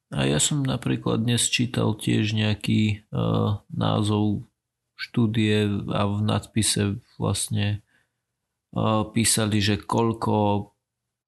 A 0.09 0.25
ja 0.25 0.41
som 0.41 0.65
napríklad 0.65 1.21
dnes 1.21 1.45
čítal 1.45 1.93
tiež 1.93 2.33
nejaký 2.33 3.05
uh, 3.13 3.61
názov 3.69 4.49
štúdie 4.97 5.85
a 5.93 6.01
v 6.09 6.17
nadpise 6.25 6.97
vlastne 7.21 7.85
uh, 8.73 9.05
písali, 9.05 9.61
že 9.61 9.77
koľko 9.77 10.69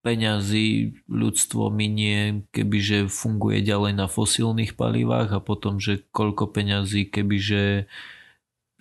peňazí 0.01 0.97
ľudstvo 1.05 1.69
minie, 1.69 2.49
kebyže 2.49 3.05
funguje 3.05 3.61
ďalej 3.61 3.93
na 4.01 4.09
fosílnych 4.09 4.73
palivách 4.73 5.29
a 5.37 5.39
potom, 5.39 5.77
že 5.77 6.01
koľko 6.09 6.49
peňazí, 6.49 7.05
kebyže 7.05 7.85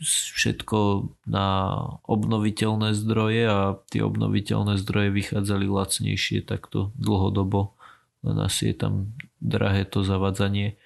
všetko 0.01 1.12
na 1.28 1.76
obnoviteľné 2.09 2.96
zdroje 2.96 3.44
a 3.44 3.61
tie 3.92 4.01
obnoviteľné 4.01 4.80
zdroje 4.80 5.12
vychádzali 5.12 5.68
lacnejšie 5.68 6.40
takto 6.40 6.88
dlhodobo, 6.96 7.76
len 8.24 8.40
asi 8.40 8.72
je 8.72 8.80
tam 8.80 9.12
drahé 9.41 9.88
to 9.88 10.05
zavadzanie. 10.05 10.76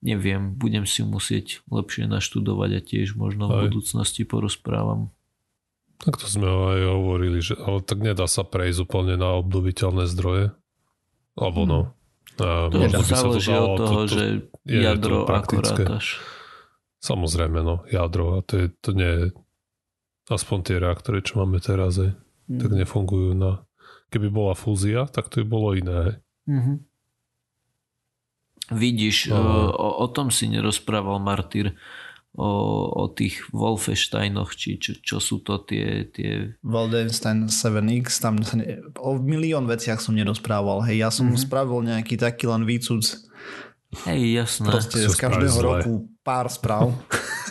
neviem, 0.00 0.54
budem 0.54 0.86
si 0.86 1.02
musieť 1.02 1.62
lepšie 1.70 2.06
naštudovať 2.06 2.70
a 2.78 2.80
tiež 2.80 3.18
možno 3.18 3.50
v 3.50 3.54
aj. 3.54 3.62
budúcnosti 3.68 4.22
porozprávam. 4.22 5.10
Tak 5.98 6.14
to 6.22 6.30
sme 6.30 6.46
aj 6.46 6.82
hovorili, 6.94 7.42
že 7.42 7.58
ale 7.58 7.82
tak 7.82 7.98
nedá 7.98 8.30
sa 8.30 8.46
prejsť 8.46 8.86
úplne 8.86 9.18
na 9.18 9.34
obnoviteľné 9.42 10.06
zdroje. 10.06 10.54
Alebo 11.34 11.66
no. 11.66 11.80
A 12.38 12.70
to 12.70 12.78
možno 12.78 13.02
by 13.02 13.14
sa 13.14 13.26
to 13.26 13.40
dalo, 13.42 13.74
od 13.74 13.78
toho, 13.82 13.90
to, 13.90 13.90
to, 13.90 14.02
že 14.06 14.24
je 14.62 14.78
jadro 14.78 15.26
to 15.26 15.34
ako 15.34 15.54
rátaš. 15.58 16.06
Samozrejme, 17.02 17.66
no, 17.66 17.82
jadro. 17.90 18.38
A 18.38 18.46
to, 18.46 18.54
je, 18.62 18.66
to 18.78 18.90
nie 18.94 19.10
je 19.10 19.24
aspoň 20.30 20.58
tie 20.62 20.76
reaktory, 20.78 21.18
čo 21.26 21.42
máme 21.42 21.58
teraz, 21.58 21.98
aj, 21.98 22.14
mm. 22.46 22.58
tak 22.62 22.70
nefungujú 22.74 23.34
na... 23.34 23.66
Keby 24.08 24.32
bola 24.32 24.54
fúzia, 24.56 25.04
tak 25.10 25.28
to 25.28 25.44
by 25.44 25.46
bolo 25.50 25.68
iné. 25.76 26.24
Mm-hmm. 26.48 26.76
Vidíš, 28.68 29.32
uh, 29.32 29.72
o, 29.72 29.88
o 30.04 30.06
tom 30.12 30.28
si 30.28 30.48
nerozprával 30.48 31.16
Martyr, 31.18 31.72
o, 32.36 32.50
o 32.92 33.04
tých 33.10 33.48
Wolfensteinoch, 33.50 34.54
či 34.54 34.78
čo, 34.78 34.92
čo 35.00 35.16
sú 35.18 35.40
to 35.40 35.64
tie... 35.64 36.06
tie... 36.12 36.54
Wolfenstein 36.62 37.48
7X, 37.48 38.20
tam 38.20 38.38
o 39.00 39.10
milión 39.18 39.64
veciach 39.66 39.98
som 39.98 40.14
nerozprával. 40.14 40.84
Hej, 40.84 40.96
ja 41.02 41.10
som 41.10 41.32
mm-hmm. 41.32 41.44
spravil 41.48 41.80
nejaký 41.88 42.14
taký 42.20 42.46
len 42.46 42.68
výcud. 42.68 43.02
Hej, 44.04 44.22
jasné. 44.44 44.68
Proste 44.68 45.08
z 45.08 45.16
každého 45.16 45.58
roku 45.58 45.92
pár 46.20 46.52
správ. 46.52 46.92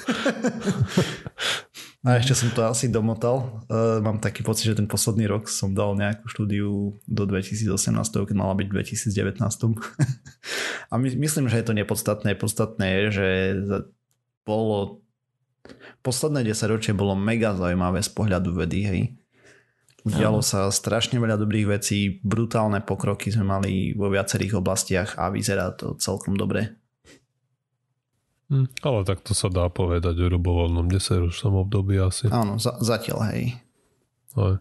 A 2.06 2.22
ešte 2.22 2.38
som 2.38 2.54
to 2.54 2.62
asi 2.62 2.94
domotal. 2.94 3.66
Uh, 3.68 3.98
mám 4.06 4.22
taký 4.22 4.46
pocit, 4.46 4.70
že 4.70 4.78
ten 4.78 4.86
posledný 4.86 5.26
rok 5.26 5.50
som 5.50 5.74
dal 5.74 5.98
nejakú 5.98 6.30
štúdiu 6.30 6.94
do 7.10 7.24
2018, 7.26 7.74
keď 7.98 8.36
mala 8.38 8.54
byť 8.54 8.68
v 8.70 8.76
2019. 8.78 9.42
a 10.92 10.94
my, 10.94 11.08
myslím, 11.18 11.50
že 11.50 11.58
je 11.58 11.66
to 11.66 11.74
nepodstatné. 11.74 12.38
Podstatné 12.38 12.86
je, 12.86 13.04
že 13.12 13.30
bolo 14.46 15.02
posledné 16.06 16.48
10 16.48 16.74
ročie 16.74 16.94
bolo 16.96 17.18
mega 17.18 17.52
zaujímavé 17.58 18.00
z 18.00 18.12
pohľadu 18.14 18.56
vedy, 18.56 18.80
hej. 18.88 19.02
Udialo 20.08 20.40
sa 20.40 20.72
strašne 20.72 21.20
veľa 21.20 21.36
dobrých 21.36 21.68
vecí, 21.68 22.24
brutálne 22.24 22.80
pokroky 22.80 23.28
sme 23.28 23.44
mali 23.44 23.92
vo 23.92 24.08
viacerých 24.08 24.56
oblastiach 24.56 25.20
a 25.20 25.28
vyzerá 25.28 25.76
to 25.76 26.00
celkom 26.00 26.40
dobre. 26.40 26.80
Hm, 28.48 28.68
ale 28.80 29.00
tak 29.04 29.20
to 29.28 29.36
sa 29.36 29.52
dá 29.52 29.68
povedať 29.68 30.16
o 30.24 30.28
rubovoľnom 30.32 30.88
desaťročnom 30.88 31.68
období 31.68 32.00
asi. 32.00 32.32
Áno, 32.32 32.56
za, 32.56 32.80
zatiaľ 32.80 33.36
hej. 33.36 33.60
Aj. 34.40 34.56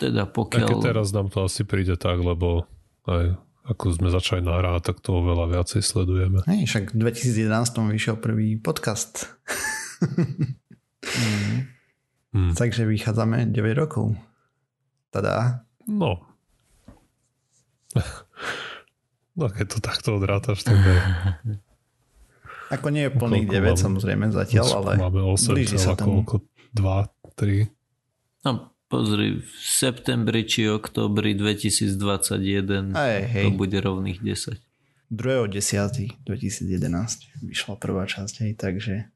Teda 0.00 0.24
pokiaľ... 0.24 0.68
Aj 0.68 0.76
teraz 0.80 1.12
nám 1.12 1.28
to 1.28 1.44
asi 1.44 1.68
príde 1.68 2.00
tak, 2.00 2.16
lebo 2.20 2.64
aj 3.04 3.36
ako 3.66 3.98
sme 3.98 4.08
začali 4.14 4.46
nahrávať, 4.46 4.94
tak 4.94 5.02
to 5.02 5.18
oveľa 5.18 5.50
viacej 5.50 5.82
sledujeme. 5.82 6.38
Hej, 6.46 6.70
však 6.70 6.84
v 6.94 7.02
2011 7.02 7.92
vyšiel 7.92 8.16
prvý 8.16 8.56
podcast. 8.56 9.28
mm. 10.00 11.74
Mm. 12.36 12.52
Takže 12.52 12.84
vychádzame 12.84 13.48
9 13.48 13.80
rokov. 13.80 14.12
Tadá. 15.08 15.64
No. 15.88 16.20
no 19.40 19.48
keď 19.48 19.66
to 19.72 19.78
takto 19.80 20.20
odrátaš, 20.20 20.60
tak. 20.60 20.76
Ako 22.72 22.90
nie 22.90 23.06
je 23.06 23.10
plných 23.14 23.46
9 23.46 23.62
máme, 23.62 23.78
samozrejme 23.78 24.24
zatiaľ, 24.34 24.66
ale 24.82 24.90
máme 24.98 25.22
8, 25.22 25.54
blíži 25.54 25.78
sa 25.78 25.94
tam. 25.94 26.22
Koľko? 26.22 26.42
2, 26.74 27.34
3? 27.38 27.70
No 28.46 28.76
pozri, 28.86 29.42
v 29.42 29.50
septembri 29.58 30.46
či 30.46 30.70
oktobri 30.70 31.34
2021 31.34 32.94
hej, 32.94 33.20
hej. 33.26 33.44
to 33.46 33.50
bude 33.54 33.74
rovných 33.74 34.22
10. 34.22 34.62
2.10.2011 35.06 36.26
vyšla 37.46 37.74
prvá 37.78 38.10
časť, 38.10 38.34
hej, 38.42 38.52
takže 38.58 39.06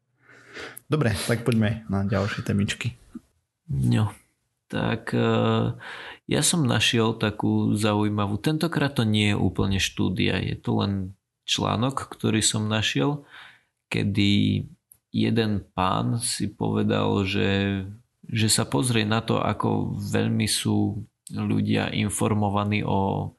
dobre, 0.87 1.15
tak 1.27 1.43
poďme 1.43 1.83
na 1.91 2.07
ďalšie 2.07 2.47
temičky. 2.47 2.95
No, 3.67 4.15
tak 4.71 5.11
uh, 5.15 5.75
ja 6.31 6.43
som 6.47 6.63
našiel 6.67 7.19
takú 7.19 7.75
zaujímavú, 7.75 8.39
tentokrát 8.39 8.95
to 8.95 9.03
nie 9.03 9.35
je 9.35 9.39
úplne 9.39 9.83
štúdia, 9.83 10.39
je 10.39 10.55
to 10.59 10.79
len 10.79 10.93
článok, 11.51 12.07
ktorý 12.07 12.39
som 12.39 12.71
našiel 12.71 13.27
kedy 13.91 14.65
jeden 15.11 15.53
pán 15.75 16.23
si 16.23 16.47
povedal, 16.47 17.27
že, 17.27 17.83
že 18.31 18.47
sa 18.47 18.63
pozrie 18.63 19.03
na 19.03 19.19
to, 19.19 19.43
ako 19.43 19.99
veľmi 19.99 20.47
sú 20.47 21.03
ľudia 21.35 21.91
informovaní 21.91 22.87
o, 22.87 23.35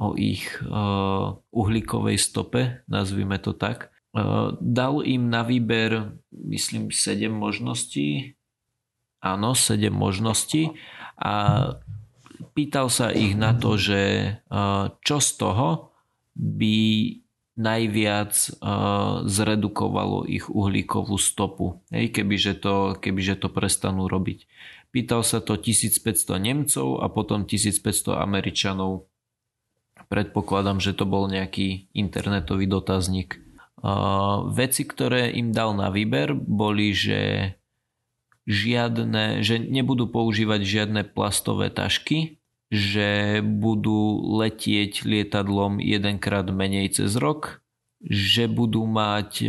o 0.00 0.06
ich 0.16 0.48
uh, 0.64 1.36
uhlíkovej 1.52 2.16
stope, 2.16 2.80
nazvime 2.88 3.36
to 3.36 3.52
tak. 3.52 3.92
Uh, 4.16 4.56
dal 4.58 5.04
im 5.04 5.28
na 5.28 5.44
výber, 5.44 6.16
myslím, 6.32 6.88
7 6.88 7.28
možností. 7.28 8.34
Áno, 9.20 9.52
7 9.52 9.92
možností. 9.92 10.72
A 11.20 11.32
pýtal 12.56 12.88
sa 12.88 13.12
ich 13.12 13.36
na 13.36 13.52
to, 13.52 13.76
že 13.76 14.34
uh, 14.48 14.96
čo 15.04 15.20
z 15.20 15.30
toho 15.36 15.89
by 16.34 16.78
najviac 17.60 18.32
uh, 18.32 19.26
zredukovalo 19.28 20.24
ich 20.24 20.48
uhlíkovú 20.48 21.20
stopu, 21.20 21.84
hej, 21.92 22.08
kebyže, 22.08 22.56
to, 22.62 22.96
kebyže 22.96 23.36
to 23.36 23.52
prestanú 23.52 24.08
robiť. 24.08 24.48
Pýtal 24.90 25.22
sa 25.22 25.38
to 25.38 25.54
1500 25.54 26.40
Nemcov 26.40 26.98
a 26.98 27.06
potom 27.12 27.46
1500 27.46 28.16
Američanov. 28.16 29.06
Predpokladám, 30.10 30.82
že 30.82 30.96
to 30.96 31.06
bol 31.06 31.30
nejaký 31.30 31.92
internetový 31.94 32.66
dotazník. 32.66 33.38
Uh, 33.80 34.50
veci, 34.50 34.88
ktoré 34.88 35.30
im 35.30 35.52
dal 35.52 35.76
na 35.76 35.92
výber, 35.92 36.34
boli, 36.34 36.90
že 36.96 37.54
žiadne, 38.50 39.46
že 39.46 39.62
nebudú 39.62 40.10
používať 40.10 40.60
žiadne 40.64 41.06
plastové 41.12 41.70
tašky, 41.70 42.39
že 42.70 43.42
budú 43.42 44.22
letieť 44.38 45.02
lietadlom 45.02 45.82
jedenkrát 45.82 46.46
menej 46.54 46.94
cez 46.94 47.18
rok, 47.18 47.66
že 48.00 48.46
budú 48.46 48.86
mať 48.86 49.44
e, 49.44 49.48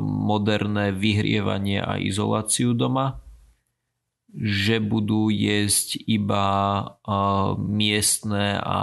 moderné 0.00 0.90
vyhrievanie 0.90 1.78
a 1.78 2.00
izoláciu 2.00 2.72
doma, 2.72 3.20
že 4.34 4.82
budú 4.82 5.28
jesť 5.28 6.00
iba 6.08 6.48
e, 6.48 6.84
miestne 7.60 8.58
a 8.58 8.80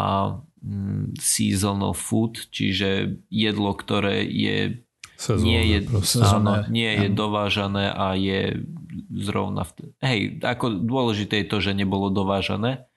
mm, 0.61 1.17
seasonal 1.17 1.97
food, 1.97 2.53
čiže 2.53 3.19
jedlo, 3.33 3.73
ktoré 3.73 4.23
je 4.29 4.85
Sezóne, 5.21 5.45
nie 5.45 5.61
je, 5.69 5.79
áno, 6.17 6.65
nie 6.65 6.91
je 6.97 7.07
dovážané 7.13 7.93
a 7.93 8.17
je 8.17 8.65
zrovna 9.13 9.69
v... 9.69 9.93
Hej, 10.01 10.19
ako 10.41 10.81
dôležité 10.81 11.45
je 11.45 11.49
to, 11.49 11.57
že 11.61 11.77
nebolo 11.77 12.09
dovážané 12.09 12.89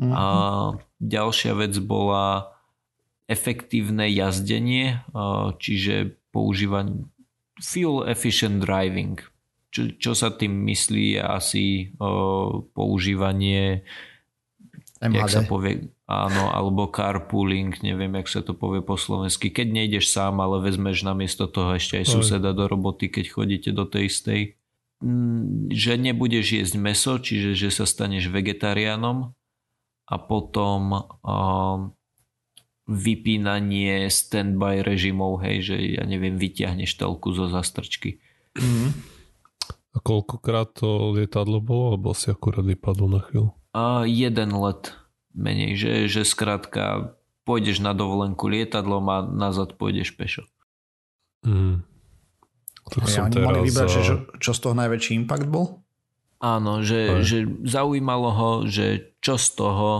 Mm-hmm. 0.00 0.14
A 0.14 0.24
ďalšia 1.00 1.52
vec 1.58 1.74
bola 1.82 2.52
efektívne 3.28 4.08
jazdenie, 4.12 5.00
čiže 5.56 6.16
používanie 6.34 7.08
fuel 7.62 8.04
efficient 8.08 8.64
driving. 8.64 9.20
Čo, 9.72 9.96
čo 9.96 10.12
sa 10.12 10.28
tým 10.34 10.52
myslí 10.68 11.16
je 11.16 11.22
asi 11.22 11.64
používanie 12.76 13.86
MHD. 15.00 15.16
jak 15.16 15.28
sa 15.32 15.42
povie, 15.48 15.90
áno, 16.04 16.52
alebo 16.52 16.86
carpooling, 16.92 17.74
neviem, 17.80 18.12
jak 18.20 18.28
sa 18.28 18.40
to 18.44 18.52
povie 18.52 18.84
po 18.84 19.00
slovensky. 19.00 19.48
Keď 19.48 19.66
nejdeš 19.72 20.12
sám, 20.12 20.38
ale 20.44 20.60
vezmeš 20.60 21.02
namiesto 21.02 21.48
toho 21.48 21.74
ešte 21.74 22.04
aj 22.04 22.06
suseda 22.06 22.52
do 22.52 22.68
roboty, 22.68 23.08
keď 23.08 23.24
chodíte 23.32 23.70
do 23.72 23.88
tej 23.88 24.12
istej. 24.12 24.40
Mm, 25.02 25.72
že 25.74 25.98
nebudeš 25.98 26.62
jesť 26.62 26.74
meso, 26.78 27.18
čiže 27.18 27.58
že 27.58 27.74
sa 27.74 27.88
staneš 27.88 28.30
vegetariánom 28.30 29.34
a 30.12 30.20
potom 30.20 30.92
uh, 30.92 31.88
vypínanie 32.84 34.12
standby 34.12 34.84
režimov, 34.84 35.40
hej, 35.40 35.72
že 35.72 35.76
ja 35.96 36.04
neviem, 36.04 36.36
vyťahneš 36.36 37.00
telku 37.00 37.32
zo 37.32 37.48
zastrčky. 37.48 38.20
Mm. 38.60 38.92
A 39.92 39.98
koľkokrát 40.04 40.76
to 40.76 41.16
lietadlo 41.16 41.64
bolo, 41.64 41.96
alebo 41.96 42.12
si 42.12 42.28
akurát 42.28 42.64
vypadol 42.64 43.08
na 43.08 43.20
chvíľu? 43.24 43.56
A 43.72 44.04
jeden 44.04 44.52
let 44.60 44.92
menej, 45.32 45.80
že, 45.80 45.92
že 46.12 46.28
skrátka 46.28 47.16
pôjdeš 47.48 47.80
na 47.80 47.96
dovolenku 47.96 48.44
lietadlom 48.48 49.04
a 49.08 49.24
nazad 49.24 49.80
pôjdeš 49.80 50.12
pešo. 50.12 50.44
Mm. 51.44 51.84
Tak 52.92 53.08
ja, 53.08 53.24
oni 53.24 53.34
teraz... 53.40 53.46
mali 53.48 53.60
vybrať, 53.68 53.88
že 53.88 54.14
čo 54.42 54.52
z 54.52 54.58
toho 54.60 54.74
najväčší 54.76 55.12
impact 55.24 55.48
bol? 55.48 55.81
Áno, 56.42 56.82
že, 56.82 57.22
že 57.22 57.46
zaujímalo 57.62 58.30
ho, 58.34 58.50
že 58.66 59.14
čo 59.22 59.38
z 59.38 59.48
toho 59.62 59.90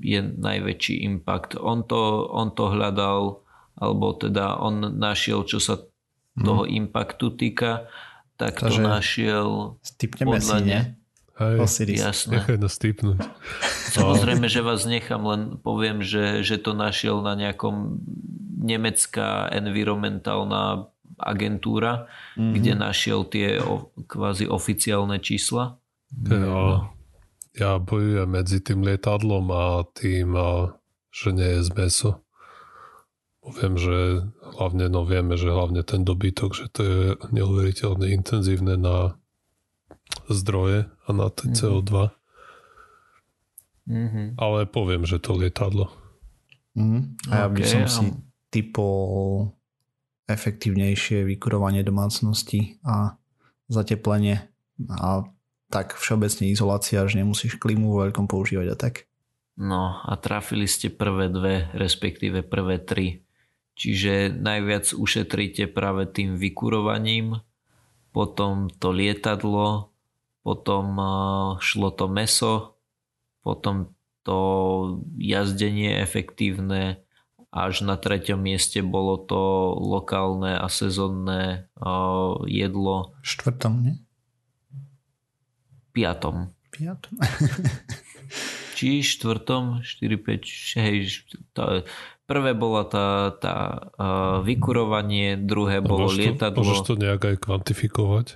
je 0.00 0.24
najväčší 0.24 1.04
impact. 1.04 1.60
On 1.60 1.84
to, 1.84 2.24
on 2.32 2.56
to 2.56 2.72
hľadal, 2.72 3.44
alebo 3.76 4.16
teda 4.16 4.56
on 4.56 4.96
našiel, 4.96 5.44
čo 5.44 5.60
sa 5.60 5.84
toho 6.40 6.64
hmm. 6.64 6.88
impactu 6.88 7.36
týka, 7.36 7.92
tak 8.40 8.56
Takže 8.56 8.80
to 8.80 8.88
našiel 8.88 9.48
podľa 10.16 10.40
si, 10.40 10.64
ne? 10.64 10.80
Hej, 11.34 11.56
Osiris. 11.60 11.98
Jasné. 12.00 12.38
Nechaj 12.38 12.58
nás 12.62 12.74
typnúť. 12.78 13.18
Samozrejme, 13.90 14.46
že 14.46 14.62
vás 14.62 14.86
nechám, 14.86 15.22
len 15.26 15.42
poviem, 15.58 15.98
že, 16.00 16.46
že 16.46 16.62
to 16.62 16.72
našiel 16.78 17.20
na 17.26 17.34
nejakom 17.34 17.98
nemecká 18.64 19.50
environmentálna 19.50 20.93
agentúra, 21.18 22.10
mm-hmm. 22.34 22.52
kde 22.54 22.72
našiel 22.74 23.26
tie 23.28 23.58
o, 23.60 23.90
kvázi 24.06 24.50
oficiálne 24.50 25.18
čísla. 25.18 25.78
Ja, 26.30 26.90
ja 27.54 27.70
bojujem 27.82 28.28
medzi 28.30 28.62
tým 28.62 28.86
lietadlom 28.86 29.46
a 29.50 29.82
tým, 29.94 30.34
a, 30.34 30.74
že 31.10 31.34
nie 31.34 31.58
je 31.58 31.60
z 31.66 31.70
meso. 31.74 32.10
Viem, 33.44 33.76
že 33.76 34.24
hlavne, 34.56 34.88
no 34.88 35.04
vieme, 35.04 35.36
že 35.36 35.52
hlavne 35.52 35.84
ten 35.84 36.00
dobytok, 36.00 36.56
že 36.56 36.66
to 36.72 36.80
je 36.80 37.00
neuveriteľne 37.28 38.08
intenzívne 38.08 38.80
na 38.80 39.20
zdroje 40.32 40.88
a 41.04 41.08
na 41.12 41.28
CO2. 41.28 42.14
Mm-hmm. 43.84 44.26
Ale 44.40 44.64
poviem, 44.64 45.04
že 45.04 45.20
to 45.20 45.36
lietadlo. 45.36 45.92
Mm. 46.74 47.14
A 47.30 47.46
ja 47.46 47.48
by 47.52 47.60
okay, 47.62 47.70
som 47.70 47.84
si 47.86 48.06
typol 48.50 49.52
efektívnejšie 50.24 51.24
vykurovanie 51.28 51.84
domácnosti 51.84 52.80
a 52.84 53.16
zateplenie 53.68 54.48
a 54.88 55.24
tak 55.68 55.96
všeobecne 55.98 56.52
izolácia, 56.52 57.02
že 57.04 57.18
nemusíš 57.18 57.58
klímu 57.58 57.90
vo 57.90 58.06
veľkom 58.06 58.30
používať 58.30 58.68
a 58.72 58.76
tak. 58.76 58.94
No 59.54 60.02
a 60.02 60.18
trafili 60.18 60.66
ste 60.66 60.90
prvé 60.90 61.30
dve, 61.30 61.70
respektíve 61.74 62.42
prvé 62.42 62.82
tri. 62.82 63.22
Čiže 63.74 64.30
najviac 64.30 64.94
ušetríte 64.94 65.66
práve 65.70 66.06
tým 66.06 66.38
vykurovaním, 66.38 67.42
potom 68.14 68.70
to 68.70 68.94
lietadlo, 68.94 69.90
potom 70.46 70.94
šlo 71.58 71.90
to 71.90 72.06
meso, 72.06 72.54
potom 73.42 73.90
to 74.22 74.38
jazdenie 75.18 75.98
efektívne, 75.98 77.02
až 77.54 77.86
na 77.86 77.94
treťom 77.94 78.42
mieste 78.42 78.82
bolo 78.82 79.14
to 79.14 79.38
lokálne 79.78 80.58
a 80.58 80.66
sezónne 80.66 81.70
uh, 81.78 82.42
jedlo. 82.50 83.14
Štvrtom, 83.22 83.74
nie? 83.78 83.96
Piatom. 85.94 86.50
Piatom. 86.74 87.14
Či 88.76 89.06
štvrtom, 89.06 89.86
4, 89.86 90.18
5, 90.18 90.82
hej, 90.82 91.22
to, 91.54 91.86
prvé 92.26 92.58
bola 92.58 92.82
tá, 92.90 93.30
tá 93.38 93.54
uh, 93.94 94.42
vykurovanie, 94.42 95.38
druhé 95.38 95.78
bolo 95.78 96.10
môžeš 96.10 96.18
lietadlo. 96.18 96.66
môžeš 96.66 96.82
to 96.82 96.94
nejak 96.98 97.22
aj 97.22 97.36
kvantifikovať? 97.38 98.26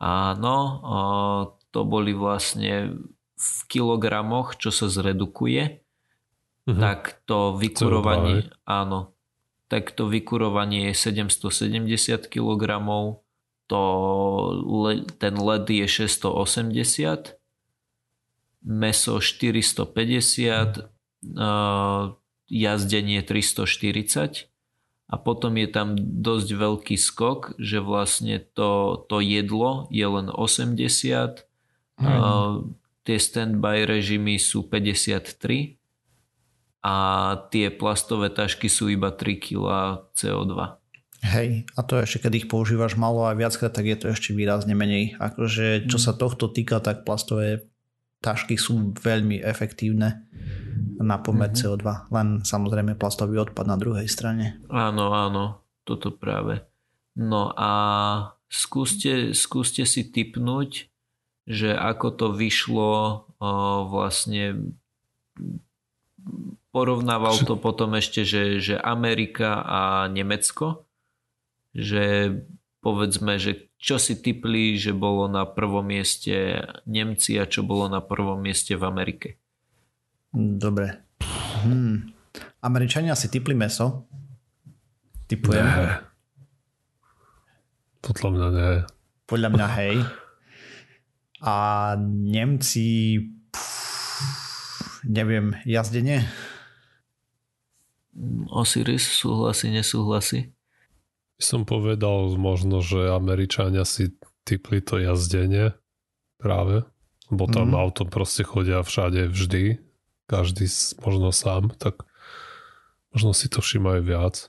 Áno, 0.00 0.56
uh, 0.80 1.40
to 1.76 1.84
boli 1.84 2.16
vlastne 2.16 3.04
v 3.36 3.60
kilogramoch, 3.68 4.56
čo 4.56 4.72
sa 4.72 4.88
zredukuje 4.88 5.84
uh-huh. 6.66 6.80
tak 6.82 7.22
to 7.24 7.54
vykurovanie, 7.54 8.50
áno, 8.66 9.14
tak 9.70 9.94
to 9.94 10.06
vykurovanie 10.10 10.90
je 10.90 10.94
770 11.10 12.26
kg, 12.26 12.62
to, 13.66 13.82
ten 15.18 15.34
led 15.34 15.66
je 15.66 15.86
680, 15.86 17.34
meso 18.66 19.18
450, 19.18 20.90
jazdenie 22.46 23.20
340 23.22 24.46
a 25.06 25.14
potom 25.22 25.54
je 25.54 25.68
tam 25.70 25.94
dosť 25.98 26.48
veľký 26.50 26.96
skok, 26.98 27.54
že 27.62 27.78
vlastne 27.78 28.42
to, 28.42 29.02
to 29.06 29.22
jedlo 29.22 29.86
je 29.90 30.06
len 30.06 30.26
80, 30.30 31.46
mm. 31.98 32.06
uh, 32.06 32.66
tie 33.06 33.18
standby 33.22 33.86
režimy 33.86 34.38
sú 34.42 34.66
53 34.66 35.75
a 36.86 36.94
tie 37.50 37.74
plastové 37.74 38.30
tašky 38.30 38.70
sú 38.70 38.86
iba 38.86 39.10
3 39.10 39.42
kg 39.42 39.66
CO2. 40.14 40.54
Hej, 41.26 41.66
a 41.74 41.80
to 41.82 41.98
ešte 41.98 42.30
keď 42.30 42.32
ich 42.38 42.46
používaš 42.46 42.94
malo 42.94 43.26
a 43.26 43.34
viackrát, 43.34 43.74
tak 43.74 43.90
je 43.90 43.98
to 43.98 44.06
ešte 44.14 44.30
výrazne 44.30 44.78
menej. 44.78 45.18
Akože 45.18 45.90
čo 45.90 45.98
sa 45.98 46.14
mm. 46.14 46.18
tohto 46.22 46.46
týka, 46.46 46.78
tak 46.78 47.02
plastové 47.02 47.66
tašky 48.22 48.54
sú 48.54 48.94
veľmi 48.94 49.42
efektívne 49.42 50.22
na 51.02 51.16
pomer 51.18 51.50
mm-hmm. 51.50 51.66
CO2. 51.66 51.86
Len 52.14 52.28
samozrejme 52.46 52.94
plastový 52.94 53.42
odpad 53.42 53.66
na 53.66 53.74
druhej 53.74 54.06
strane. 54.06 54.62
Áno, 54.70 55.10
áno, 55.10 55.66
toto 55.82 56.14
práve. 56.14 56.62
No 57.18 57.50
a 57.58 57.72
skúste, 58.46 59.34
skúste 59.34 59.82
si 59.88 60.06
typnúť, 60.06 60.86
že 61.46 61.74
ako 61.74 62.06
to 62.14 62.26
vyšlo 62.30 62.92
o, 62.94 63.04
vlastne 63.90 64.74
Porovnával 66.74 67.40
to 67.46 67.56
potom 67.56 67.96
ešte, 67.96 68.26
že, 68.26 68.58
že 68.60 68.74
Amerika 68.76 69.64
a 69.64 69.80
Nemecko, 70.12 70.84
že 71.72 72.36
povedzme, 72.84 73.40
že 73.40 73.66
čo 73.76 73.96
si 73.96 74.18
typli, 74.18 74.76
že 74.76 74.92
bolo 74.92 75.28
na 75.28 75.44
prvom 75.48 75.84
mieste 75.84 76.64
Nemci 76.84 77.36
a 77.40 77.48
čo 77.48 77.64
bolo 77.64 77.88
na 77.88 78.00
prvom 78.04 78.38
mieste 78.40 78.76
v 78.76 78.84
Amerike. 78.84 79.28
Dobre. 80.36 81.00
Hmm. 81.64 82.12
Američania 82.60 83.16
si 83.16 83.32
typli 83.32 83.56
meso. 83.56 84.04
Typujem. 85.26 85.64
Ne. 85.64 86.02
Podľa 88.04 88.28
mňa 88.30 88.48
ne. 88.54 88.70
Podľa 89.26 89.48
mňa 89.50 89.66
hej. 89.82 89.96
A 91.42 91.54
Nemci 92.06 93.18
neviem, 95.04 95.58
jazdenie? 95.68 96.24
Osiris 98.48 99.04
súhlasí, 99.04 99.68
nesúhlasí? 99.68 100.56
Som 101.36 101.68
povedal 101.68 102.32
možno, 102.40 102.80
že 102.80 103.12
Američania 103.12 103.84
si 103.84 104.16
typli 104.48 104.80
to 104.80 104.96
jazdenie 104.96 105.76
práve, 106.40 106.88
lebo 107.28 107.44
tam 107.50 107.74
mm. 107.74 107.76
auto 107.76 108.02
proste 108.08 108.46
chodia 108.46 108.80
všade 108.80 109.28
vždy, 109.28 109.82
každý 110.24 110.64
možno 111.04 111.28
sám, 111.34 111.76
tak 111.76 112.08
možno 113.12 113.36
si 113.36 113.52
to 113.52 113.60
všimajú 113.60 114.00
viac. 114.00 114.48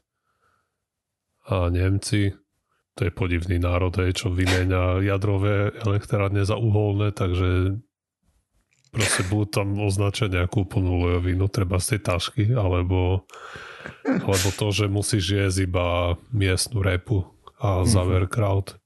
A 1.47 1.67
Nemci, 1.67 2.35
to 2.95 3.07
je 3.07 3.11
podivný 3.11 3.59
národ, 3.59 3.95
čo 4.15 4.31
vymenia 4.31 4.99
jadrové 5.03 5.75
elektrárne 5.79 6.43
za 6.43 6.55
uholné, 6.55 7.11
takže 7.11 7.79
proste 8.91 9.23
budú 9.27 9.45
tam 9.61 9.67
označiť 9.77 10.41
nejakú 10.41 10.63
plnú 10.67 11.07
lojovinu, 11.07 11.47
treba 11.51 11.77
z 11.77 11.95
tej 11.95 12.01
tašky, 12.03 12.43
alebo, 12.53 13.27
alebo 14.05 14.47
to, 14.55 14.67
že 14.71 14.85
musíš 14.91 15.25
jesť 15.33 15.57
iba 15.67 15.85
miestnu 16.31 16.81
repu 16.81 17.27
a 17.59 17.83
mhm. 17.83 17.87
záver 17.87 18.23
crowd. 18.29 18.77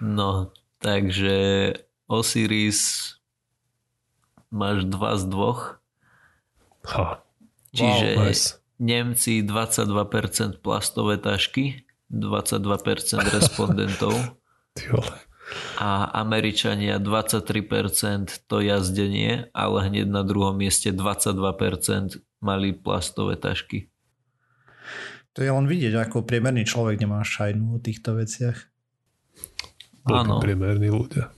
No, 0.00 0.50
takže 0.80 1.72
Osiris 2.08 3.12
máš 4.50 4.88
dva 4.88 5.14
z 5.20 5.24
dvoch. 5.28 5.60
Ha. 6.90 7.22
Čiže 7.70 8.06
wow, 8.18 8.26
nice. 8.26 8.58
Nemci 8.80 9.44
22% 9.44 10.64
plastové 10.64 11.20
tašky, 11.20 11.84
22% 12.08 12.64
respondentov. 13.30 14.16
a 15.80 16.08
Američania 16.20 16.98
23% 16.98 18.46
to 18.46 18.56
jazdenie, 18.60 19.48
ale 19.50 19.90
hneď 19.90 20.06
na 20.06 20.22
druhom 20.22 20.56
mieste 20.56 20.94
22% 20.94 22.20
mali 22.40 22.72
plastové 22.72 23.36
tašky. 23.36 23.90
To 25.38 25.46
je 25.46 25.50
len 25.50 25.66
vidieť, 25.70 25.94
ako 25.94 26.26
priemerný 26.26 26.66
človek 26.66 26.98
nemá 26.98 27.22
šajnu 27.22 27.78
o 27.78 27.78
týchto 27.78 28.18
veciach. 28.18 28.58
Áno. 30.10 30.42
Priemerní 30.42 30.90
ľudia. 30.90 31.30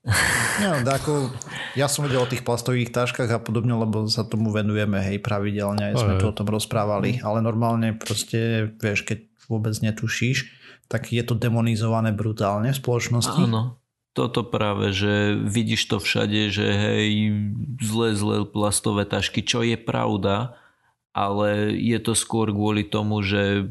Ja, 0.60 0.76
ako, 0.76 1.32
ja 1.72 1.88
som 1.88 2.04
vedel 2.04 2.20
o 2.20 2.28
tých 2.28 2.44
plastových 2.44 2.92
taškách 2.92 3.32
a 3.32 3.40
podobne, 3.40 3.72
lebo 3.80 4.04
sa 4.12 4.28
tomu 4.28 4.52
venujeme, 4.52 5.00
hej, 5.00 5.16
pravidelne, 5.24 5.92
aj 5.92 5.96
sme 5.96 6.20
to 6.20 6.28
o 6.28 6.36
tom 6.36 6.52
rozprávali, 6.52 7.16
ale 7.24 7.40
normálne 7.40 7.96
proste, 7.96 8.68
vieš, 8.76 9.08
keď 9.08 9.24
vôbec 9.48 9.72
netušíš, 9.80 10.59
tak 10.90 11.14
je 11.14 11.22
to 11.22 11.38
demonizované 11.38 12.10
brutálne 12.10 12.74
v 12.74 12.80
spoločnosti. 12.82 13.46
Áno, 13.46 13.78
toto 14.10 14.42
práve, 14.42 14.90
že 14.90 15.38
vidíš 15.38 15.86
to 15.86 15.96
všade, 16.02 16.50
že 16.50 16.66
hej, 16.66 17.30
zlé, 17.78 18.18
zlé 18.18 18.42
plastové 18.42 19.06
tašky, 19.06 19.46
čo 19.46 19.62
je 19.62 19.78
pravda, 19.78 20.58
ale 21.14 21.70
je 21.78 21.94
to 22.02 22.18
skôr 22.18 22.50
kvôli 22.50 22.82
tomu, 22.82 23.22
že 23.22 23.70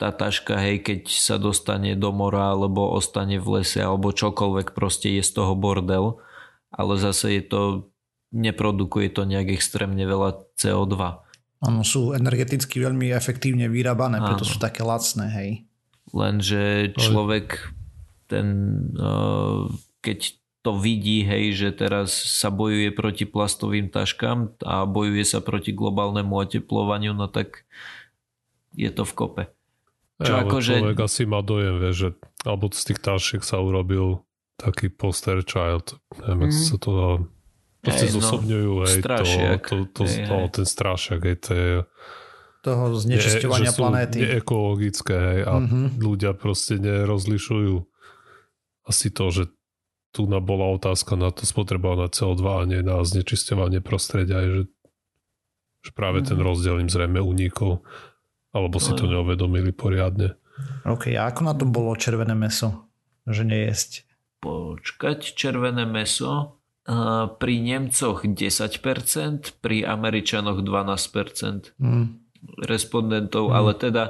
tá 0.00 0.08
taška, 0.08 0.56
hej, 0.56 0.80
keď 0.80 1.00
sa 1.12 1.36
dostane 1.36 1.92
do 2.00 2.10
mora, 2.16 2.56
alebo 2.56 2.96
ostane 2.96 3.36
v 3.36 3.60
lese, 3.60 3.84
alebo 3.84 4.16
čokoľvek, 4.16 4.72
proste 4.72 5.12
je 5.20 5.22
z 5.22 5.30
toho 5.36 5.52
bordel, 5.52 6.16
ale 6.72 6.96
zase 6.96 7.38
je 7.38 7.42
to, 7.44 7.62
neprodukuje 8.32 9.12
to 9.12 9.28
nejak 9.28 9.52
extrémne 9.52 10.00
veľa 10.00 10.48
CO2. 10.56 10.96
Áno, 11.60 11.80
sú 11.84 12.16
energeticky 12.16 12.80
veľmi 12.80 13.12
efektívne 13.12 13.68
vyrábané, 13.68 14.24
preto 14.24 14.48
sú 14.48 14.56
také 14.56 14.80
lacné, 14.80 15.28
hej 15.28 15.50
lenže 16.14 16.94
človek 16.94 17.74
ten, 18.30 18.46
eh, 18.94 19.62
keď 19.98 20.18
to 20.64 20.80
vidí, 20.80 21.28
hej, 21.28 21.52
že 21.52 21.68
teraz 21.76 22.14
sa 22.14 22.48
bojuje 22.48 22.88
proti 22.96 23.28
plastovým 23.28 23.92
taškám 23.92 24.64
a 24.64 24.88
bojuje 24.88 25.20
sa 25.28 25.44
proti 25.44 25.76
globálnemu 25.76 26.32
oteplovaniu, 26.32 27.12
no 27.12 27.28
tak 27.28 27.68
je 28.72 28.88
to 28.88 29.04
v 29.04 29.12
kope. 29.12 29.44
Čo 30.24 30.32
ja, 30.32 30.40
ako, 30.40 30.56
že... 30.64 30.80
človek 30.80 31.00
asi 31.04 31.22
má 31.28 31.44
dojem, 31.44 31.76
vie, 31.76 31.92
že 31.92 32.08
alebo 32.48 32.72
z 32.72 32.82
tých 32.92 33.00
tašiek 33.04 33.42
sa 33.44 33.60
urobil 33.60 34.24
taký 34.56 34.88
poster 34.88 35.44
child. 35.44 36.00
Neviem, 36.24 36.48
mm. 36.48 36.64
sa 36.64 36.76
to 36.80 36.90
dá... 36.94 37.08
Proste 37.84 38.08
hej, 38.08 38.14
zosobňujú, 38.16 38.72
no, 38.72 38.84
hej, 38.88 39.00
strašiak. 39.04 39.60
to, 39.68 39.76
to, 39.84 39.84
to, 39.92 40.02
hej, 40.08 40.24
to, 40.24 40.34
hej. 40.40 40.48
ten 40.48 40.64
strašiak, 40.64 41.20
hej, 41.28 41.36
to 41.44 41.50
je 41.52 41.72
toho 42.64 42.96
znečisťovania 42.96 43.72
je, 43.72 43.76
planéty. 43.76 44.18
ekologické 44.24 45.12
hej, 45.12 45.40
a 45.44 45.60
mm-hmm. 45.60 46.00
ľudia 46.00 46.32
proste 46.32 46.80
nerozlišujú 46.80 47.84
asi 48.88 49.12
to, 49.12 49.26
že 49.28 49.44
tu 50.16 50.24
bola 50.24 50.72
otázka 50.72 51.20
na 51.20 51.28
to 51.28 51.44
spotrebované 51.44 52.08
CO2 52.08 52.40
a 52.40 52.62
nie 52.64 52.80
na 52.80 53.04
znečisťovanie 53.04 53.84
prostredia, 53.84 54.40
že, 54.40 54.62
že 55.84 55.90
práve 55.92 56.24
mm-hmm. 56.24 56.30
ten 56.32 56.38
mhm. 56.40 56.46
rozdiel 56.48 56.76
im 56.80 56.88
zrejme 56.88 57.20
unikol 57.20 57.84
alebo 58.54 58.78
si 58.78 58.94
to 58.94 59.10
neuvedomili 59.10 59.74
poriadne. 59.74 60.38
OK, 60.86 61.10
a 61.18 61.26
ako 61.26 61.40
na 61.42 61.52
to 61.58 61.66
bolo 61.66 61.98
červené 61.98 62.38
meso? 62.38 62.86
Že 63.26 63.50
nejesť? 63.50 64.06
Počkať, 64.38 65.34
červené 65.34 65.82
meso 65.82 66.62
pri 67.42 67.54
Nemcoch 67.58 68.22
10%, 68.22 69.58
pri 69.58 69.76
Američanoch 69.82 70.62
12%. 70.62 71.74
Mm 71.82 72.23
respondentov, 72.64 73.50
mm. 73.50 73.54
ale 73.54 73.72
teda 73.76 74.04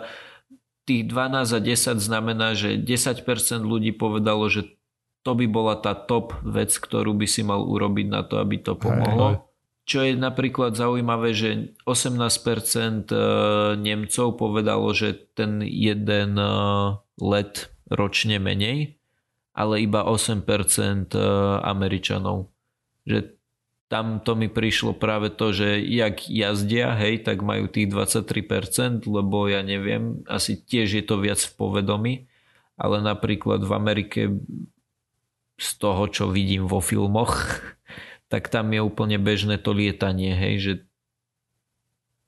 tých 0.85 1.09
12 1.09 1.57
a 1.57 1.61
10 1.61 1.97
znamená, 1.97 2.53
že 2.53 2.77
10% 2.77 3.25
ľudí 3.65 3.97
povedalo, 3.97 4.49
že 4.53 4.77
to 5.25 5.33
by 5.33 5.49
bola 5.49 5.81
tá 5.81 5.97
top 5.97 6.37
vec, 6.45 6.77
ktorú 6.77 7.17
by 7.17 7.25
si 7.25 7.41
mal 7.41 7.65
urobiť 7.65 8.07
na 8.13 8.21
to, 8.21 8.37
aby 8.37 8.61
to 8.61 8.77
pomohlo. 8.77 9.27
Hej, 9.33 9.37
hej. 9.41 9.53
Čo 9.85 9.99
je 10.01 10.13
napríklad 10.17 10.73
zaujímavé, 10.81 11.37
že 11.37 11.77
18% 11.85 13.13
e, 13.13 13.17
Nemcov 13.77 14.27
povedalo, 14.41 14.89
že 14.97 15.29
ten 15.37 15.61
jeden 15.61 16.41
e, 16.41 16.49
let 17.21 17.69
ročne 17.93 18.41
menej, 18.41 18.97
ale 19.53 19.85
iba 19.85 20.09
8% 20.09 20.41
e, 21.13 21.21
Američanov. 21.61 22.49
Že 23.05 23.37
tam 23.89 24.21
to 24.25 24.33
mi 24.35 24.49
prišlo 24.49 24.97
práve 24.97 25.29
to, 25.29 25.53
že 25.53 25.79
jak 25.85 26.25
jazdia, 26.27 26.97
hej, 26.97 27.23
tak 27.23 27.45
majú 27.45 27.69
tých 27.69 27.93
23%, 27.93 29.05
lebo 29.05 29.47
ja 29.47 29.61
neviem, 29.61 30.25
asi 30.25 30.57
tiež 30.57 30.99
je 30.99 31.05
to 31.05 31.21
viac 31.21 31.39
v 31.39 31.53
povedomí, 31.55 32.15
ale 32.81 33.05
napríklad 33.05 33.63
v 33.63 33.73
Amerike 33.77 34.21
z 35.55 35.71
toho, 35.79 36.11
čo 36.11 36.33
vidím 36.33 36.67
vo 36.67 36.83
filmoch, 36.83 37.63
tak 38.33 38.49
tam 38.49 38.73
je 38.73 38.81
úplne 38.81 39.21
bežné 39.21 39.61
to 39.61 39.77
lietanie, 39.77 40.35
hej, 40.35 40.55
že 40.59 40.73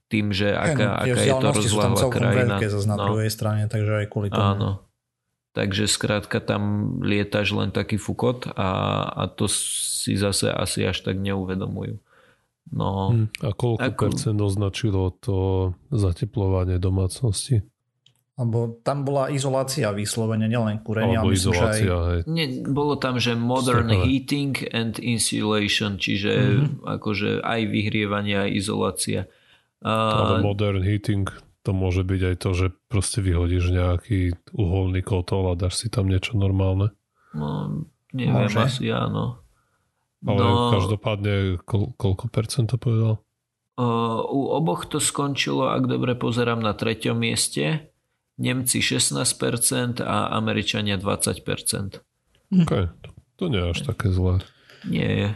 tým, 0.06 0.30
že 0.30 0.54
aká, 0.54 1.02
hey, 1.02 1.10
no, 1.10 1.18
aká 1.18 1.22
je 1.26 1.34
to 1.34 1.48
rozláhla 1.50 2.02
krajina. 2.14 2.56
Veľké 2.62 2.68
zase 2.70 2.86
na 2.86 2.94
no. 2.94 3.04
druhej 3.10 3.30
strane, 3.34 3.66
takže 3.66 3.90
aj 3.90 4.06
kvôli 4.06 4.30
tomu. 4.30 4.38
Áno, 4.38 4.85
Takže 5.56 5.88
skrátka 5.88 6.44
tam 6.44 6.92
lietaš 7.00 7.56
len 7.56 7.72
taký 7.72 7.96
fukot 7.96 8.44
a, 8.52 9.08
a 9.08 9.22
to 9.24 9.48
si 9.48 10.12
zase 10.20 10.52
asi 10.52 10.84
až 10.84 11.00
tak 11.00 11.16
neuvedomujú. 11.16 11.96
No, 12.76 13.14
hmm. 13.16 13.40
A 13.40 13.56
koľko 13.56 13.80
ako... 13.80 14.02
percent 14.04 14.38
označilo 14.42 15.16
to 15.16 15.70
zateplovanie 15.88 16.76
domácnosti? 16.76 17.64
Alebo 18.36 18.84
tam 18.84 19.00
bola 19.08 19.32
izolácia 19.32 19.88
vyslovene, 19.96 20.44
nielen 20.44 20.84
kúrenie. 20.84 21.16
Alebo 21.16 21.32
izolácia, 21.32 21.88
aj... 21.88 22.08
hej. 22.12 22.20
Nie, 22.28 22.46
bolo 22.68 23.00
tam, 23.00 23.16
že 23.16 23.32
modern 23.32 23.88
Stepele. 23.88 24.04
heating 24.04 24.52
and 24.76 25.00
insulation, 25.00 25.96
čiže 25.96 26.32
mm-hmm. 26.36 26.84
akože 27.00 27.40
aj 27.40 27.60
vyhrievanie, 27.64 28.36
aj 28.36 28.50
izolácia. 28.52 29.24
Ale 29.80 30.44
modern 30.44 30.84
heating 30.84 31.24
to 31.66 31.74
môže 31.74 32.06
byť 32.06 32.20
aj 32.22 32.36
to, 32.38 32.50
že 32.54 32.66
proste 32.86 33.18
vyhodíš 33.18 33.74
nejaký 33.74 34.38
uholný 34.54 35.02
kotol 35.02 35.50
a 35.50 35.58
dáš 35.58 35.82
si 35.82 35.86
tam 35.90 36.06
niečo 36.06 36.38
normálne. 36.38 36.94
No, 37.34 37.82
neviem, 38.14 38.46
môže. 38.46 38.62
asi 38.62 38.86
áno. 38.94 39.42
Ale 40.22 40.38
no, 40.38 40.70
každopádne, 40.70 41.58
kol, 41.66 41.90
koľko 41.98 42.30
percent 42.30 42.70
to 42.70 42.78
povedal? 42.78 43.18
U 44.30 44.40
oboch 44.54 44.86
to 44.86 45.02
skončilo, 45.02 45.68
ak 45.68 45.90
dobre 45.90 46.14
pozerám, 46.14 46.62
na 46.62 46.72
treťom 46.72 47.18
mieste. 47.18 47.90
Nemci 48.38 48.78
16% 48.80 50.00
a 50.06 50.32
Američania 50.38 50.96
20%. 50.96 52.00
OK, 52.62 52.72
to, 53.02 53.08
to 53.36 53.44
nie 53.50 53.58
je 53.58 53.68
až 53.74 53.80
také 53.84 54.14
zlé. 54.14 54.44
Nie 54.86 55.10
je. 55.10 55.28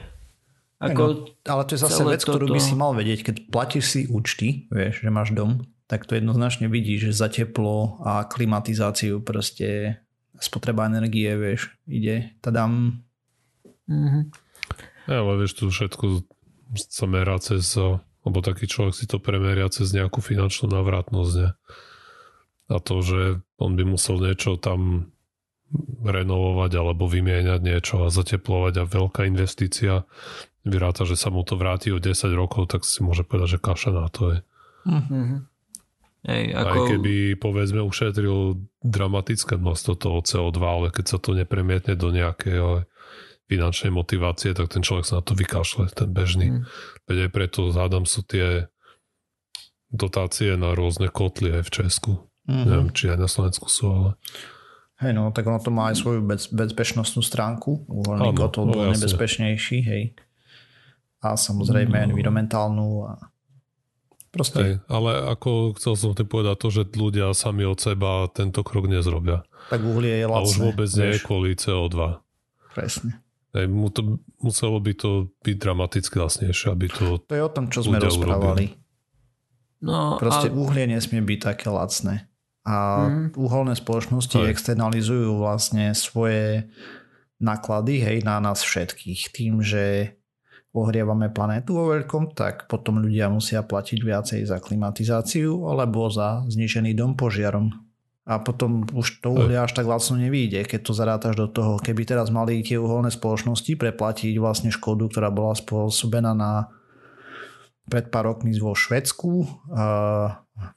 Ako 0.80 1.02
no, 1.04 1.14
ale 1.44 1.62
to 1.68 1.76
je 1.76 1.80
zase 1.84 2.02
vec, 2.06 2.22
toto... 2.24 2.40
ktorú 2.40 2.56
by 2.56 2.60
si 2.60 2.72
mal 2.72 2.96
vedieť, 2.96 3.20
keď 3.24 3.36
platíš 3.52 3.84
si 3.92 4.00
účty, 4.08 4.70
vieš, 4.72 5.04
že 5.04 5.10
máš 5.12 5.36
dom, 5.36 5.68
tak 5.90 6.06
to 6.06 6.14
jednoznačne 6.14 6.70
vidí, 6.70 7.02
že 7.02 7.10
za 7.10 7.26
teplo 7.26 7.98
a 8.06 8.22
klimatizáciu 8.22 9.18
proste 9.26 9.98
spotreba 10.38 10.86
energie, 10.86 11.34
vieš, 11.34 11.74
ide 11.90 12.30
tadam. 12.38 13.02
Ja, 15.10 15.26
ale 15.26 15.42
vieš, 15.42 15.58
tu 15.58 15.66
všetko 15.66 16.22
sa 16.78 17.10
merá 17.10 17.34
cez, 17.42 17.74
alebo 18.22 18.38
taký 18.38 18.70
človek 18.70 18.94
si 18.94 19.10
to 19.10 19.18
premeria 19.18 19.66
cez 19.66 19.90
nejakú 19.90 20.22
finančnú 20.22 20.70
navratnosť, 20.70 21.34
ne? 21.42 21.50
A 22.70 22.78
to, 22.78 23.02
že 23.02 23.42
on 23.58 23.74
by 23.74 23.82
musel 23.82 24.22
niečo 24.22 24.54
tam 24.54 25.10
renovovať 26.06 26.70
alebo 26.78 27.10
vymieňať 27.10 27.60
niečo 27.66 28.06
a 28.06 28.14
zateplovať 28.14 28.74
a 28.78 28.86
veľká 28.86 29.26
investícia 29.26 30.06
vyráta, 30.62 31.02
že 31.02 31.18
sa 31.18 31.34
mu 31.34 31.42
to 31.42 31.58
vráti 31.58 31.90
o 31.90 31.98
10 31.98 32.14
rokov, 32.30 32.70
tak 32.70 32.86
si 32.86 33.02
môže 33.02 33.26
povedať, 33.26 33.58
že 33.58 33.62
kaša 33.62 33.90
na 33.90 34.06
to 34.06 34.22
je. 34.34 34.38
Mm-hmm. 34.86 35.49
Hej, 36.20 36.52
ako... 36.52 36.68
Aj 36.68 36.80
keby 36.92 37.14
povedzme 37.40 37.80
ušetril 37.80 38.60
dramatické 38.84 39.56
množstvo 39.56 39.92
toho 39.96 40.18
CO2, 40.20 40.58
ale 40.60 40.86
keď 40.92 41.16
sa 41.16 41.18
to 41.20 41.32
nepremietne 41.32 41.96
do 41.96 42.12
nejakej 42.12 42.84
finančnej 43.50 43.90
motivácie, 43.90 44.54
tak 44.54 44.70
ten 44.70 44.84
človek 44.84 45.04
sa 45.08 45.18
na 45.18 45.24
to 45.26 45.34
vykašle, 45.34 45.90
ten 45.90 46.12
bežný. 46.12 46.48
Mm. 46.54 46.62
Veď 47.08 47.16
aj 47.26 47.30
preto 47.34 47.60
zádam 47.74 48.04
sú 48.06 48.22
tie 48.22 48.70
dotácie 49.90 50.54
na 50.54 50.76
rôzne 50.76 51.10
kotly 51.10 51.50
aj 51.58 51.66
v 51.66 51.74
Česku. 51.82 52.12
Mm-hmm. 52.46 52.66
Neviem, 52.68 52.90
či 52.94 53.10
aj 53.10 53.18
na 53.18 53.28
Slovensku 53.28 53.66
sú, 53.66 53.90
ale... 53.90 54.10
Hej, 55.02 55.16
no, 55.16 55.32
tak 55.32 55.48
ono 55.48 55.58
to 55.58 55.72
má 55.72 55.90
aj 55.90 55.96
svoju 55.98 56.20
bez, 56.22 56.52
bezpečnostnú 56.52 57.24
stránku. 57.24 57.88
Uvoľný 57.88 58.36
kotol 58.36 58.68
no, 58.68 58.76
bol 58.76 58.92
nebezpečnejší, 58.92 59.78
hej. 59.82 60.12
A 61.24 61.34
samozrejme 61.40 61.96
no. 61.96 62.12
environmentálnu 62.12 62.88
a 63.08 63.12
Proste. 64.30 64.58
Hej, 64.62 64.72
ale 64.86 65.26
ako 65.26 65.74
chcel 65.74 65.98
som 65.98 66.14
ti 66.14 66.22
povedať 66.22 66.54
to, 66.62 66.68
že 66.70 66.82
ľudia 66.94 67.34
sami 67.34 67.66
od 67.66 67.82
seba 67.82 68.30
tento 68.30 68.62
krok 68.62 68.86
nezrobia. 68.86 69.42
Tak 69.74 69.82
uhlie 69.82 70.22
je 70.22 70.26
lacné. 70.30 70.46
A 70.46 70.50
už 70.50 70.56
vôbec 70.62 70.86
vieš. 70.86 70.98
nie 71.02 71.10
je 71.10 71.20
kvôli 71.26 71.50
CO2. 71.58 72.22
Presne. 72.70 73.18
Hej, 73.50 73.66
mu 73.66 73.90
to, 73.90 74.22
muselo 74.38 74.78
by 74.78 74.94
to 74.94 75.34
byť 75.42 75.56
dramaticky 75.58 76.14
lacnejšie, 76.14 76.70
aby 76.70 76.86
to 76.86 77.18
To 77.26 77.34
je 77.34 77.42
o 77.42 77.50
tom, 77.50 77.66
čo 77.66 77.82
sme 77.82 77.98
rozprávali. 77.98 78.78
No, 79.82 80.20
Proste 80.22 80.46
a... 80.46 80.54
uhlie 80.54 80.86
nesmie 80.86 81.18
byť 81.18 81.40
také 81.42 81.66
lacné. 81.66 82.30
A 82.62 83.08
mm. 83.10 83.40
uholné 83.40 83.74
spoločnosti 83.74 84.36
Hej. 84.36 84.54
externalizujú 84.54 85.42
vlastne 85.42 85.90
svoje 85.96 86.70
náklady 87.40 88.04
hej, 88.04 88.16
na 88.22 88.38
nás 88.38 88.60
všetkých 88.60 89.32
tým, 89.32 89.64
že 89.64 90.14
ohrievame 90.70 91.34
planétu 91.34 91.74
vo 91.74 91.90
veľkom, 91.90 92.34
tak 92.38 92.70
potom 92.70 93.02
ľudia 93.02 93.26
musia 93.26 93.66
platiť 93.66 93.98
viacej 93.98 94.40
za 94.46 94.62
klimatizáciu 94.62 95.66
alebo 95.66 96.06
za 96.06 96.46
zničený 96.46 96.94
dom 96.94 97.18
požiarom. 97.18 97.74
A 98.30 98.38
potom 98.38 98.86
už 98.94 99.18
to 99.18 99.34
uhlie 99.34 99.58
až 99.58 99.74
tak 99.74 99.90
lacno 99.90 100.14
nevíde, 100.14 100.62
keď 100.62 100.80
to 100.86 100.92
zarátaš 100.94 101.34
do 101.34 101.50
toho. 101.50 101.82
Keby 101.82 102.06
teraz 102.06 102.30
mali 102.30 102.62
tie 102.62 102.78
uholné 102.78 103.10
spoločnosti 103.10 103.74
preplatiť 103.74 104.38
vlastne 104.38 104.70
škodu, 104.70 105.10
ktorá 105.10 105.34
bola 105.34 105.58
spôsobená 105.58 106.30
na 106.30 106.70
pred 107.90 108.06
pár 108.06 108.30
rokmi 108.30 108.54
vo 108.54 108.70
Švedsku, 108.70 109.32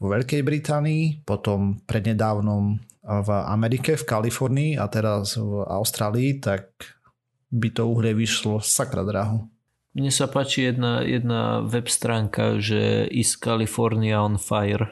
vo 0.02 0.08
Veľkej 0.10 0.42
Británii, 0.42 1.22
potom 1.22 1.78
prednedávnom 1.86 2.82
v 3.06 3.30
Amerike, 3.30 4.02
v 4.02 4.08
Kalifornii 4.08 4.72
a 4.82 4.90
teraz 4.90 5.38
v 5.38 5.62
Austrálii, 5.62 6.42
tak 6.42 6.74
by 7.54 7.70
to 7.70 7.86
uhlie 7.86 8.18
vyšlo 8.18 8.66
sakra 8.66 9.06
draho. 9.06 9.53
Mne 9.94 10.10
sa 10.10 10.26
páči 10.26 10.74
jedna, 10.74 11.06
jedna 11.06 11.62
web 11.62 11.86
stránka, 11.86 12.58
že 12.58 13.06
is 13.14 13.38
California 13.38 14.18
on 14.18 14.42
fire. 14.42 14.90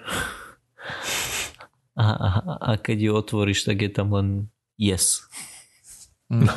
A, 1.98 2.06
a, 2.06 2.30
a 2.58 2.70
keď 2.80 2.98
ju 3.10 3.12
otvoríš, 3.18 3.68
tak 3.68 3.82
je 3.82 3.92
tam 3.92 4.14
len 4.14 4.28
yes. 4.80 5.26
No. 6.32 6.48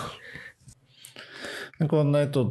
Ako 1.82 2.06
je 2.06 2.28
to 2.30 2.42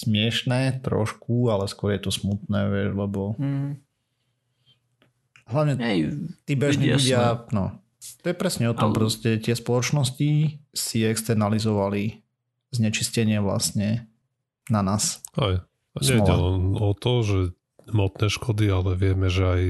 smiešné 0.00 0.80
trošku, 0.80 1.52
ale 1.52 1.68
skôr 1.68 1.94
je 1.94 2.08
to 2.08 2.10
smutné, 2.10 2.66
vieš, 2.72 2.90
lebo 2.96 3.20
mm. 3.36 3.70
hlavne 5.52 5.72
Hej, 5.78 5.98
tí 6.48 6.56
bežní 6.56 6.96
ľudia, 6.96 7.46
no, 7.52 7.78
to 8.24 8.32
je 8.32 8.36
presne 8.36 8.72
o 8.72 8.74
tom, 8.74 8.90
ale... 8.90 8.96
proste 8.96 9.36
tie 9.36 9.52
spoločnosti 9.52 10.30
si 10.72 10.98
externalizovali 11.04 12.24
znečistenie 12.70 13.42
vlastne 13.42 14.10
na 14.70 14.82
nás. 14.82 15.22
Aj. 15.34 15.62
Nejde 15.98 16.30
len 16.30 16.78
o 16.78 16.94
to, 16.94 17.12
že 17.26 17.38
hmotné 17.90 18.30
škody, 18.30 18.70
ale 18.70 18.94
vieme, 18.94 19.26
že 19.26 19.42
aj 19.42 19.62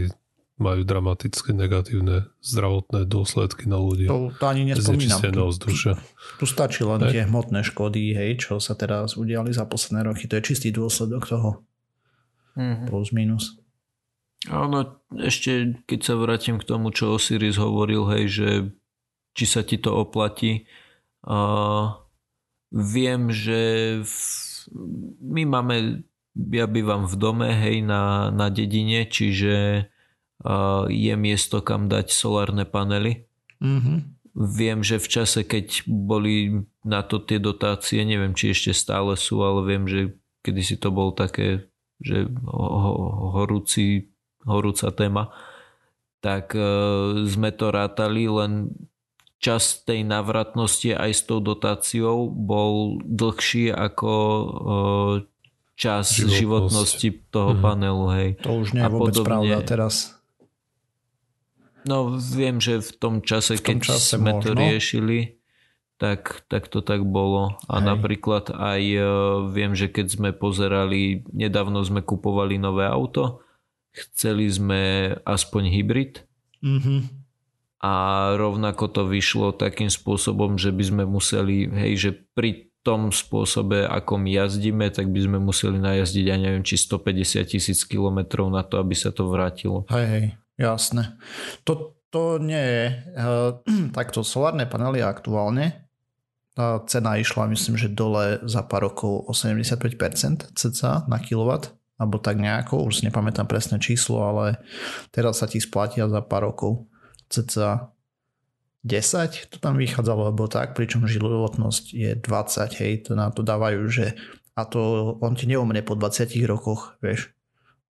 majú 0.61 0.85
dramatické 0.85 1.57
negatívne 1.57 2.29
zdravotné 2.45 3.09
dôsledky 3.09 3.65
na 3.65 3.81
ľudí. 3.81 4.05
To, 4.13 4.29
to 4.37 4.45
ani 4.45 4.69
nespomínam. 4.69 5.17
Tu, 5.17 5.33
tu, 5.57 5.73
tu 6.37 6.45
stačí 6.45 6.85
len 6.85 7.01
hej. 7.09 7.11
tie 7.17 7.23
hmotné 7.25 7.65
škody, 7.65 8.13
hej, 8.13 8.45
čo 8.45 8.61
sa 8.61 8.77
teraz 8.77 9.17
udiali 9.17 9.57
za 9.57 9.65
posledné 9.65 10.13
roky. 10.13 10.29
To 10.29 10.37
je 10.37 10.45
čistý 10.45 10.69
dôsledok 10.69 11.25
toho. 11.25 11.65
Mm-hmm. 12.61 12.87
Plus 12.93 13.09
minus. 13.17 13.57
Áno, 14.53 15.01
ešte 15.17 15.81
keď 15.89 16.01
sa 16.05 16.15
vrátim 16.21 16.61
k 16.61 16.69
tomu, 16.69 16.93
čo 16.93 17.17
Osiris 17.17 17.57
hovoril, 17.57 18.05
hej, 18.13 18.25
že 18.29 18.49
či 19.33 19.45
sa 19.49 19.65
ti 19.65 19.81
to 19.81 19.97
oplatí. 19.97 20.69
Uh, 21.25 21.97
viem, 22.71 23.31
že 23.35 23.61
v, 24.03 24.16
my 25.21 25.43
máme, 25.47 26.07
ja 26.35 26.66
bývam 26.71 27.05
v 27.07 27.14
dome, 27.18 27.51
hej, 27.51 27.83
na, 27.83 28.31
na 28.31 28.49
dedine, 28.49 29.07
čiže 29.07 29.87
je 30.89 31.14
miesto, 31.21 31.61
kam 31.61 31.93
dať 31.93 32.16
solárne 32.16 32.64
panely. 32.64 33.29
Mm-hmm. 33.61 33.99
Viem, 34.31 34.81
že 34.81 34.97
v 34.97 35.09
čase, 35.11 35.45
keď 35.45 35.85
boli 35.85 36.64
na 36.81 37.05
to 37.05 37.21
tie 37.21 37.37
dotácie, 37.37 38.01
neviem, 38.07 38.33
či 38.33 38.57
ešte 38.57 38.73
stále 38.73 39.18
sú, 39.21 39.45
ale 39.45 39.61
viem, 39.68 39.85
že 39.85 40.16
kedysi 40.41 40.81
to 40.81 40.89
bol 40.89 41.12
také, 41.12 41.68
že 42.01 42.25
horúci, 43.37 44.09
horúca 44.49 44.89
téma, 44.97 45.29
tak 46.25 46.57
e, 46.57 46.64
sme 47.29 47.53
to 47.53 47.68
rátali, 47.68 48.25
len 48.29 48.73
čas 49.41 49.80
tej 49.88 50.05
navratnosti 50.05 50.93
aj 50.93 51.11
s 51.16 51.22
tou 51.24 51.41
dotáciou 51.41 52.28
bol 52.28 53.01
dlhší 53.01 53.72
ako 53.72 54.12
e, 54.12 54.47
čas 55.80 56.12
Životnosť. 56.12 56.36
životnosti 56.36 57.09
toho 57.32 57.57
mm. 57.57 57.61
panelu. 57.64 58.07
Hej. 58.12 58.28
To 58.45 58.51
už 58.61 58.76
nie 58.76 58.84
je 58.84 58.93
vôbec 58.93 59.16
podobne, 59.16 59.24
pravda 59.24 59.57
teraz. 59.64 59.95
No 61.88 62.12
viem, 62.20 62.61
že 62.61 62.84
v 62.84 62.93
tom 63.01 63.14
čase, 63.24 63.57
v 63.57 63.64
tom 63.64 63.80
keď 63.80 63.97
čase 63.97 64.20
sme 64.20 64.36
možno. 64.36 64.45
to 64.45 64.51
riešili, 64.53 65.18
tak, 65.97 66.45
tak 66.53 66.68
to 66.68 66.84
tak 66.84 67.01
bolo. 67.09 67.57
A 67.64 67.80
Hej. 67.80 67.84
napríklad 67.97 68.53
aj 68.53 68.82
uh, 69.01 69.05
viem, 69.49 69.72
že 69.72 69.88
keď 69.88 70.07
sme 70.20 70.30
pozerali, 70.36 71.24
nedávno 71.32 71.80
sme 71.80 72.05
kupovali 72.05 72.61
nové 72.61 72.84
auto, 72.84 73.41
chceli 73.97 74.53
sme 74.53 75.12
aspoň 75.24 75.62
hybrid. 75.72 76.28
Mm-hmm. 76.61 77.20
A 77.81 77.93
rovnako 78.37 78.93
to 78.93 79.03
vyšlo 79.09 79.57
takým 79.57 79.89
spôsobom, 79.89 80.61
že 80.61 80.68
by 80.68 80.85
sme 80.85 81.03
museli, 81.09 81.64
hej, 81.64 81.93
že 81.97 82.11
pri 82.37 82.68
tom 82.81 83.12
spôsobe, 83.12 83.89
ako 83.89 84.20
my 84.20 84.37
jazdíme, 84.37 84.89
tak 84.93 85.09
by 85.09 85.20
sme 85.24 85.39
museli 85.41 85.81
najazdiť, 85.81 86.24
ja 86.28 86.37
neviem, 86.37 86.64
či 86.64 86.81
150 86.81 87.45
tisíc 87.45 87.85
kilometrov 87.85 88.53
na 88.53 88.64
to, 88.64 88.81
aby 88.81 88.93
sa 88.93 89.12
to 89.12 89.28
vrátilo. 89.28 89.89
Hej, 89.89 90.07
hej. 90.09 90.24
Jasné. 90.61 91.16
To, 91.64 91.97
to 92.12 92.37
nie 92.37 92.61
je. 92.61 92.85
Uh, 93.16 93.61
takto 93.97 94.20
solárne 94.20 94.68
panely 94.68 95.01
aktuálne 95.01 95.91
tá 96.61 96.83
cena 96.85 97.16
išla 97.16 97.49
myslím, 97.49 97.81
že 97.81 97.89
dole 97.89 98.43
za 98.45 98.61
pár 98.66 98.91
rokov 98.91 99.24
o 99.24 99.33
75% 99.33 100.53
cca 100.53 101.09
na 101.09 101.18
kilowatt 101.22 101.72
alebo 102.01 102.16
tak 102.16 102.41
nejako, 102.41 102.89
už 102.89 103.01
si 103.01 103.03
nepamätám 103.05 103.45
presné 103.45 103.76
číslo, 103.76 104.24
ale 104.24 104.57
teraz 105.12 105.41
sa 105.41 105.47
ti 105.49 105.61
splatia 105.61 106.09
za 106.09 106.24
pár 106.24 106.49
rokov 106.49 106.89
cca 107.31 107.95
10, 108.83 109.53
to 109.53 109.57
tam 109.62 109.78
vychádzalo, 109.78 110.33
alebo 110.33 110.51
tak, 110.51 110.74
pričom 110.74 111.07
životnosť 111.07 111.85
je 111.95 112.11
20, 112.16 112.81
hej, 112.81 112.93
to 113.07 113.12
na 113.14 113.31
to 113.31 113.47
dávajú, 113.47 113.87
že 113.87 114.18
a 114.59 114.66
to 114.66 115.14
on 115.22 115.39
ti 115.39 115.47
neumne 115.47 115.81
po 115.81 115.95
20 115.95 116.26
rokoch, 116.45 116.99
vieš 117.01 117.33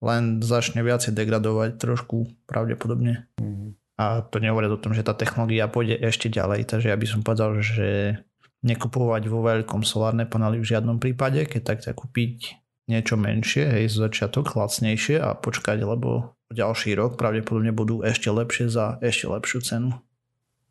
len 0.01 0.41
začne 0.41 0.81
viacej 0.81 1.13
degradovať 1.13 1.77
trošku 1.77 2.49
pravdepodobne. 2.49 3.29
Mm. 3.37 3.77
A 4.01 4.25
to 4.25 4.41
nehovorí 4.41 4.65
o 4.73 4.81
tom, 4.81 4.97
že 4.97 5.05
tá 5.05 5.13
technológia 5.13 5.69
pôjde 5.69 6.01
ešte 6.01 6.33
ďalej, 6.33 6.65
takže 6.65 6.89
ja 6.89 6.97
by 6.97 7.07
som 7.07 7.21
povedal, 7.21 7.61
že 7.61 8.17
nekupovať 8.65 9.23
vo 9.29 9.45
veľkom 9.45 9.85
solárne 9.85 10.25
panely 10.25 10.61
v 10.61 10.71
žiadnom 10.73 10.97
prípade, 10.97 11.45
keď 11.45 11.77
tak 11.77 11.97
kúpiť 11.97 12.57
niečo 12.89 13.21
menšie, 13.21 13.69
hej, 13.69 13.93
z 13.93 14.09
začiatok 14.09 14.57
lacnejšie 14.57 15.21
a 15.21 15.37
počkať, 15.37 15.85
lebo 15.85 16.33
ďalší 16.51 16.99
rok 16.99 17.15
pravdepodobne 17.15 17.71
budú 17.71 18.03
ešte 18.03 18.29
lepšie 18.29 18.67
za 18.69 18.99
ešte 19.01 19.31
lepšiu 19.31 19.59
cenu. 19.63 19.91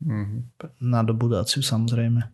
Mm-hmm. 0.03 0.39
Na 0.84 1.03
dobudáciu 1.03 1.63
samozrejme. 1.63 2.27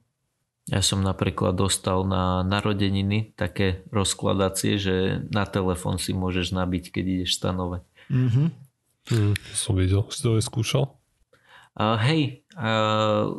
Ja 0.66 0.82
som 0.82 1.06
napríklad 1.06 1.54
dostal 1.54 2.10
na 2.10 2.42
narodeniny 2.42 3.38
také 3.38 3.86
rozkladacie, 3.94 4.82
že 4.82 4.96
na 5.30 5.46
telefón 5.46 6.02
si 6.02 6.10
môžeš 6.10 6.58
nabiť, 6.58 6.90
keď 6.90 7.06
ideš 7.06 7.38
stanovať. 7.38 7.86
Mm-hmm. 8.10 8.48
Mm, 9.14 9.34
som 9.54 9.78
videl. 9.78 10.02
Si 10.10 10.26
to 10.26 10.42
aj 10.42 10.50
skúšal? 10.50 10.90
Uh, 11.78 12.00
hej, 12.02 12.42
uh, 12.58 13.30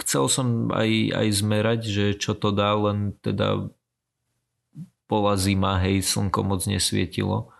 chcel 0.00 0.30
som 0.32 0.72
aj, 0.72 1.12
aj 1.12 1.28
zmerať, 1.34 1.80
že 1.92 2.06
čo 2.16 2.32
to 2.32 2.54
dá, 2.54 2.72
len 2.78 3.12
teda 3.20 3.68
bola 5.10 5.36
zima, 5.36 5.76
hej, 5.82 6.00
slnko 6.00 6.40
moc 6.40 6.64
nesvietilo. 6.64 7.52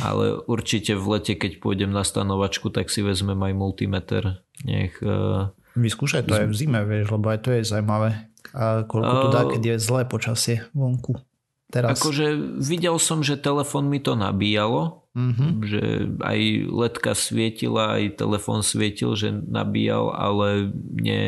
Ale 0.00 0.40
určite 0.48 0.96
v 0.96 1.18
lete, 1.18 1.34
keď 1.36 1.60
pôjdem 1.60 1.92
na 1.92 2.02
stanovačku, 2.02 2.72
tak 2.72 2.88
si 2.88 3.04
vezmem 3.04 3.38
aj 3.38 3.52
multimeter. 3.54 4.40
Nech... 4.64 4.98
Uh, 5.04 5.52
Vyskúšaj 5.76 6.24
to 6.24 6.32
aj 6.32 6.48
v 6.48 6.56
zime, 6.56 6.80
vieš, 6.88 7.12
lebo 7.12 7.28
aj 7.28 7.44
to 7.44 7.52
je 7.52 7.60
zaujímavé 7.68 8.32
a 8.56 8.88
koľko 8.88 9.14
tu 9.26 9.28
dá, 9.28 9.42
keď 9.44 9.62
je 9.62 9.76
zlé 9.76 10.02
počasie 10.08 10.56
vonku. 10.72 11.20
Teraz. 11.66 11.98
Akože 11.98 12.56
videl 12.62 12.96
som, 13.02 13.26
že 13.26 13.34
telefon 13.34 13.90
mi 13.90 13.98
to 13.98 14.14
nabíjalo, 14.14 15.02
mm-hmm. 15.18 15.50
že 15.66 15.82
aj 16.22 16.38
ledka 16.70 17.12
svietila, 17.18 17.98
aj 17.98 18.22
telefon 18.22 18.62
svietil, 18.62 19.18
že 19.18 19.34
nabíjal, 19.34 20.14
ale 20.14 20.70
ne, 20.94 21.26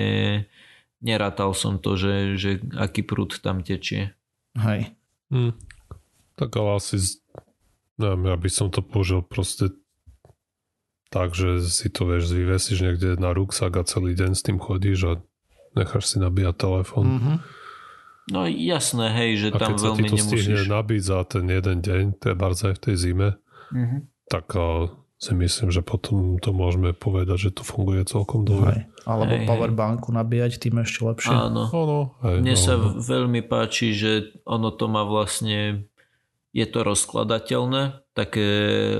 nerátal 1.03 1.59
som 1.59 1.83
to, 1.83 1.99
že, 1.99 2.39
že 2.39 2.51
aký 2.79 3.03
prúd 3.03 3.43
tam 3.43 3.67
tečie. 3.67 4.15
Hej. 4.55 4.95
Hm. 5.35 5.59
Tak 6.39 6.55
ale 6.55 6.79
asi 6.79 7.03
neviem, 7.99 8.31
ja 8.31 8.37
by 8.39 8.51
som 8.51 8.71
to 8.71 8.81
použil 8.81 9.21
proste 9.21 9.75
tak, 11.09 11.33
že 11.33 11.65
si 11.67 11.89
to 11.89 12.05
vieš, 12.05 12.31
vyvesíš 12.31 12.79
niekde 12.85 13.17
na 13.17 13.33
ruksak 13.33 13.75
a 13.81 13.83
celý 13.85 14.13
deň 14.13 14.37
s 14.37 14.45
tým 14.45 14.61
chodíš 14.61 14.99
a 15.09 15.13
necháš 15.73 16.15
si 16.15 16.17
nabíjať 16.21 16.55
telefón. 16.57 17.07
Mm-hmm. 17.19 17.37
No 18.29 18.45
jasné, 18.45 19.09
hej, 19.17 19.31
že 19.41 19.49
a 19.57 19.59
tam 19.59 19.81
veľmi 19.81 20.05
nemusíš. 20.05 20.21
Keď 20.21 20.21
sa 20.21 20.29
ti 20.29 20.37
to 20.37 20.37
stihne 20.37 20.63
nabiť 20.69 21.03
za 21.03 21.19
ten 21.25 21.45
jeden 21.49 21.79
deň, 21.81 22.03
to 22.21 22.25
je 22.29 22.37
bardzo 22.37 22.63
aj 22.69 22.75
v 22.77 22.83
tej 22.85 22.95
zime, 23.01 23.29
mm-hmm. 23.73 24.01
tak 24.29 24.47
uh, 24.53 24.93
si 25.17 25.33
myslím, 25.33 25.73
že 25.73 25.81
potom 25.81 26.37
to 26.37 26.53
môžeme 26.53 26.93
povedať, 26.93 27.49
že 27.49 27.51
to 27.57 27.63
funguje 27.65 28.05
celkom 28.05 28.45
dobre. 28.45 28.85
Alebo 29.09 29.33
hej, 29.33 29.49
powerbanku 29.49 30.13
nabíjať, 30.13 30.61
tým 30.61 30.85
ešte 30.85 31.09
lepšie. 31.09 31.33
Áno. 31.33 31.73
ono, 31.73 32.01
hej, 32.21 32.45
Mne 32.45 32.55
no, 32.55 32.61
sa 32.61 32.75
no. 32.77 33.01
veľmi 33.01 33.41
páči, 33.49 33.97
že 33.97 34.37
ono 34.45 34.69
to 34.77 34.93
má 34.93 35.09
vlastne 35.09 35.88
je 36.59 36.67
to 36.67 36.83
rozkladateľné, 36.83 38.03
také 38.19 38.49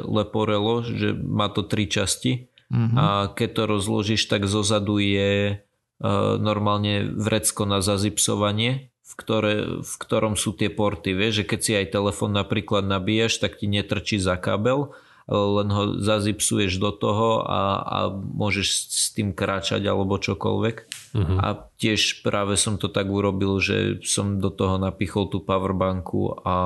leporelo, 0.07 0.87
že 0.87 1.11
má 1.11 1.51
to 1.51 1.67
tri 1.67 1.91
časti 1.91 2.55
mm-hmm. 2.71 2.95
a 2.95 3.07
keď 3.35 3.49
to 3.51 3.63
rozložíš, 3.67 4.31
tak 4.31 4.47
zozadu 4.47 5.03
je 5.03 5.59
Eh, 5.99 6.39
normálne 6.39 7.11
vrecko 7.11 7.67
na 7.67 7.83
zazipsovanie, 7.83 8.95
v, 9.03 9.13
ktoré, 9.19 9.83
v 9.83 9.95
ktorom 9.99 10.39
sú 10.39 10.55
tie 10.55 10.71
porty. 10.71 11.11
Vieš, 11.11 11.43
že 11.43 11.45
keď 11.51 11.61
si 11.61 11.73
aj 11.75 11.91
telefon 11.91 12.31
napríklad 12.31 12.87
nabíjaš, 12.87 13.43
tak 13.43 13.59
ti 13.59 13.67
netrčí 13.67 14.23
za 14.23 14.39
kabel, 14.39 14.95
len 15.27 15.69
ho 15.75 15.99
zazipsuješ 15.99 16.79
do 16.79 16.95
toho 16.95 17.43
a, 17.43 17.83
a 17.83 17.99
môžeš 18.15 18.69
s 18.89 19.11
tým 19.11 19.35
kráčať 19.35 19.83
alebo 19.91 20.23
čokoľvek. 20.23 20.77
Uh-huh. 21.19 21.37
A 21.43 21.67
tiež 21.83 22.23
práve 22.23 22.55
som 22.55 22.79
to 22.79 22.87
tak 22.87 23.11
urobil, 23.11 23.59
že 23.59 23.99
som 24.07 24.39
do 24.39 24.55
toho 24.55 24.79
napichol 24.79 25.27
tú 25.27 25.43
powerbanku 25.43 26.47
a, 26.47 26.57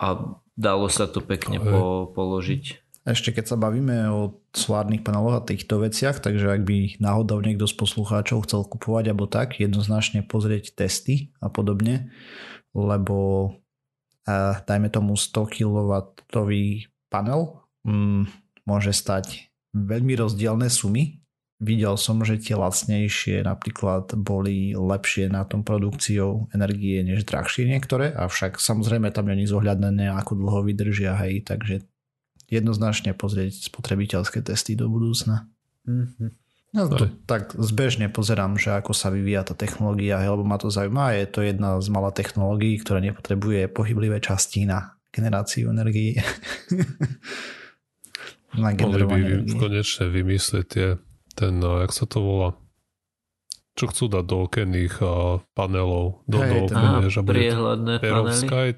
a 0.00 0.38
dalo 0.56 0.88
sa 0.88 1.04
to 1.04 1.20
pekne 1.20 1.60
po, 1.60 2.08
položiť. 2.16 2.80
Ešte 3.04 3.32
keď 3.32 3.44
sa 3.52 3.56
bavíme 3.56 4.08
o 4.12 4.40
solárnych 4.52 5.04
paneloch 5.04 5.40
a 5.40 5.46
týchto 5.46 5.80
veciach, 5.80 6.20
takže 6.20 6.52
ak 6.52 6.62
by 6.64 7.00
náhodou 7.00 7.40
niekto 7.40 7.68
z 7.68 7.74
poslucháčov 7.76 8.44
chcel 8.44 8.64
kupovať 8.64 9.12
alebo 9.12 9.28
tak, 9.28 9.60
jednoznačne 9.60 10.24
pozrieť 10.24 10.76
testy 10.76 11.32
a 11.40 11.48
podobne, 11.48 12.12
lebo 12.76 13.52
a 14.28 14.60
dajme 14.62 14.92
tomu 14.92 15.16
100 15.16 15.32
kW 15.32 15.90
panel 17.08 17.64
mm, 17.82 18.28
môže 18.68 18.92
stať 18.92 19.50
veľmi 19.72 20.14
rozdielne 20.14 20.68
sumy. 20.68 21.19
Videl 21.60 22.00
som, 22.00 22.24
že 22.24 22.40
tie 22.40 22.56
lacnejšie 22.56 23.44
napríklad 23.44 24.16
boli 24.16 24.72
lepšie 24.72 25.28
na 25.28 25.44
tom 25.44 25.60
produkciou 25.60 26.48
energie 26.56 27.04
než 27.04 27.28
drahšie 27.28 27.68
niektoré, 27.68 28.16
avšak 28.16 28.56
samozrejme 28.56 29.12
tam 29.12 29.28
není 29.28 29.44
zohľadnené, 29.44 30.08
ako 30.08 30.40
dlho 30.40 30.64
vydržia, 30.64 31.20
hej, 31.20 31.44
takže 31.44 31.84
jednoznačne 32.48 33.12
pozrieť 33.12 33.68
spotrebiteľské 33.68 34.40
testy 34.40 34.72
do 34.72 34.88
budúcna. 34.88 35.52
Mm-hmm. 35.84 36.30
Ja 36.70 36.86
to 36.86 37.10
tak 37.26 37.50
zbežne 37.58 38.06
pozerám, 38.14 38.54
že 38.54 38.70
ako 38.70 38.94
sa 38.94 39.10
vyvíja 39.10 39.42
tá 39.42 39.58
technológia, 39.58 40.22
lebo 40.22 40.46
ma 40.46 40.54
to 40.54 40.70
zaujíma. 40.70 41.18
Je 41.18 41.26
to 41.26 41.42
jedna 41.42 41.82
z 41.82 41.90
malá 41.90 42.14
technológií, 42.14 42.78
ktorá 42.78 43.02
nepotrebuje 43.02 43.66
pohyblivé 43.74 44.22
časti 44.22 44.70
na 44.70 44.94
generáciu 45.10 45.74
energii. 45.74 46.14
na 48.62 48.70
generovanie 48.70 49.42
by 49.42 49.52
konečne 49.58 50.14
vymyslieť 50.14 50.66
tie, 50.70 50.88
ten, 51.40 51.56
no, 51.56 51.80
jak 51.80 51.96
sa 51.96 52.04
to 52.04 52.20
volá, 52.20 52.48
čo 53.72 53.88
chcú 53.88 54.12
dať 54.12 54.24
do 54.28 54.36
okenných 54.44 54.94
uh, 55.00 55.40
panelov, 55.56 56.20
do, 56.28 56.36
hey, 56.36 56.52
do 56.52 56.56
okenia, 56.68 57.08
že 57.08 57.20
priehľadné 57.24 57.94
panely. 58.04 58.76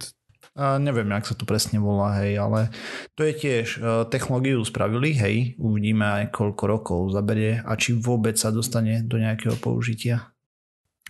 A 0.52 0.76
neviem, 0.76 1.08
jak 1.08 1.32
sa 1.32 1.34
to 1.34 1.48
presne 1.48 1.80
volá, 1.80 2.22
hej, 2.22 2.36
ale 2.36 2.68
to 3.16 3.24
je 3.24 3.32
tiež, 3.34 3.66
uh, 3.80 4.04
technológiu 4.06 4.62
spravili, 4.62 5.16
hej, 5.16 5.36
uvidíme 5.58 6.04
aj 6.04 6.24
koľko 6.30 6.64
rokov 6.68 7.00
zaberie 7.10 7.64
a 7.64 7.72
či 7.74 7.96
vôbec 7.96 8.36
sa 8.38 8.54
dostane 8.54 9.02
do 9.02 9.16
nejakého 9.18 9.56
použitia. 9.58 10.30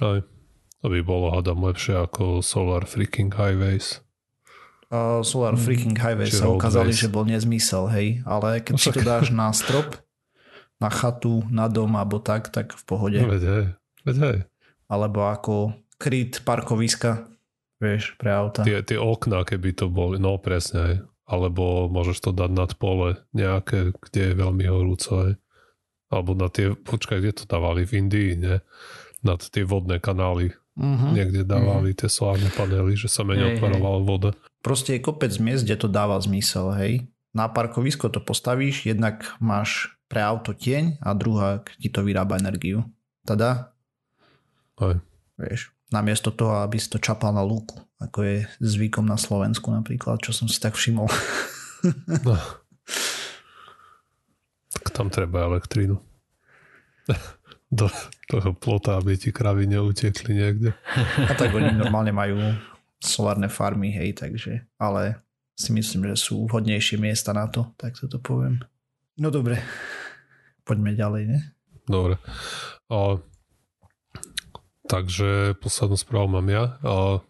Aj, 0.00 0.24
to 0.80 0.86
by 0.88 1.00
bolo, 1.04 1.34
hádam, 1.34 1.60
lepšie 1.60 2.00
ako 2.00 2.40
Solar 2.40 2.86
Freaking 2.86 3.34
Highways. 3.34 4.00
Uh, 4.88 5.26
Solar 5.26 5.58
mm, 5.58 5.60
Freaking 5.60 5.98
Highways 5.98 6.38
sa 6.38 6.46
ukázali, 6.48 6.94
že 6.94 7.10
bol 7.10 7.26
nezmysel, 7.26 7.90
hej, 7.90 8.22
ale 8.22 8.62
keď 8.62 8.74
si 8.78 8.88
to 8.94 9.02
dáš 9.02 9.34
na 9.34 9.50
strop, 9.50 9.98
na 10.82 10.90
chatu, 10.90 11.46
na 11.46 11.70
dom 11.70 11.94
alebo 11.94 12.18
tak, 12.18 12.50
tak 12.50 12.74
v 12.74 12.82
pohode. 12.82 13.18
No, 13.22 13.30
veď 13.30 13.42
hej, 13.46 13.66
veď 14.02 14.16
hej. 14.26 14.38
Alebo 14.90 15.30
ako 15.30 15.78
kryt 16.02 16.42
parkoviska, 16.42 17.30
vieš, 17.78 18.18
pre 18.18 18.34
auta. 18.34 18.66
Tie, 18.66 18.82
tie 18.82 18.98
okná, 18.98 19.46
keby 19.46 19.70
to 19.78 19.86
boli, 19.86 20.18
no 20.18 20.34
presne, 20.42 20.78
hej. 20.82 20.98
Alebo 21.22 21.86
môžeš 21.86 22.18
to 22.18 22.30
dať 22.34 22.50
nad 22.50 22.74
pole 22.76 23.22
nejaké, 23.32 23.94
kde 23.94 24.20
je 24.20 24.34
veľmi 24.34 24.66
horúco, 24.66 25.30
hej. 25.30 25.34
Alebo 26.12 26.36
na 26.36 26.52
tie, 26.52 26.76
počkaj, 26.76 27.24
kde 27.24 27.32
to 27.32 27.44
dávali? 27.48 27.88
V 27.88 28.04
Indii, 28.04 28.36
ne? 28.36 28.60
Nad 29.24 29.40
tie 29.48 29.64
vodné 29.64 29.96
kanály. 29.96 30.52
Uh-huh. 30.76 31.08
Niekde 31.16 31.44
dávali 31.46 31.96
uh-huh. 31.96 32.00
tie 32.04 32.08
solárne 32.12 32.52
panely, 32.52 33.00
že 33.00 33.08
sa 33.08 33.24
menej 33.24 33.56
odparovala 33.56 34.00
voda. 34.04 34.30
Proste 34.60 34.96
je 34.96 35.04
kopec 35.04 35.32
miest, 35.40 35.64
kde 35.64 35.80
to 35.80 35.88
dáva 35.88 36.20
zmysel, 36.20 36.68
hej. 36.76 37.08
Na 37.32 37.48
parkovisko 37.48 38.12
to 38.12 38.20
postavíš, 38.20 38.84
jednak 38.84 39.24
máš 39.40 39.96
pre 40.12 40.20
auto 40.20 40.52
tieň 40.52 41.00
a 41.00 41.16
druhá 41.16 41.64
ti 41.80 41.88
to 41.88 42.04
vyrába 42.04 42.36
energiu. 42.36 42.84
Tada? 43.24 43.72
Aj. 44.76 45.00
Vieš, 45.40 45.72
namiesto 45.88 46.28
toho, 46.28 46.60
aby 46.60 46.76
si 46.76 46.92
to 46.92 47.00
čapal 47.00 47.32
na 47.32 47.40
lúku, 47.40 47.80
ako 47.96 48.20
je 48.20 48.36
zvykom 48.60 49.08
na 49.08 49.16
Slovensku 49.16 49.72
napríklad, 49.72 50.20
čo 50.20 50.36
som 50.36 50.52
si 50.52 50.60
tak 50.60 50.76
všimol. 50.76 51.08
no. 52.28 52.36
Tak 54.76 54.92
tam 54.92 55.08
treba 55.08 55.48
elektrínu. 55.48 55.96
Do 57.72 57.88
toho 58.28 58.52
plota, 58.52 59.00
aby 59.00 59.16
ti 59.16 59.32
kravy 59.32 59.64
neutekli 59.64 60.36
niekde. 60.36 60.76
A 61.30 61.32
tak 61.32 61.56
oni 61.56 61.72
normálne 61.72 62.12
majú 62.12 62.36
solárne 63.00 63.48
farmy, 63.48 63.88
hej, 63.96 64.12
takže, 64.12 64.68
ale 64.76 65.24
si 65.56 65.72
myslím, 65.72 66.12
že 66.12 66.28
sú 66.28 66.44
vhodnejšie 66.46 67.00
miesta 67.00 67.32
na 67.32 67.48
to, 67.48 67.72
tak 67.80 67.96
to 67.96 68.20
poviem. 68.20 68.60
No 69.16 69.32
dobre, 69.32 69.60
poďme 70.62 70.94
ďalej, 70.94 71.22
ne? 71.28 71.38
Dobre. 71.86 72.18
A, 72.88 73.18
takže 74.86 75.58
poslednú 75.58 75.98
správu 75.98 76.38
mám 76.38 76.48
ja. 76.50 76.78
A, 76.82 77.20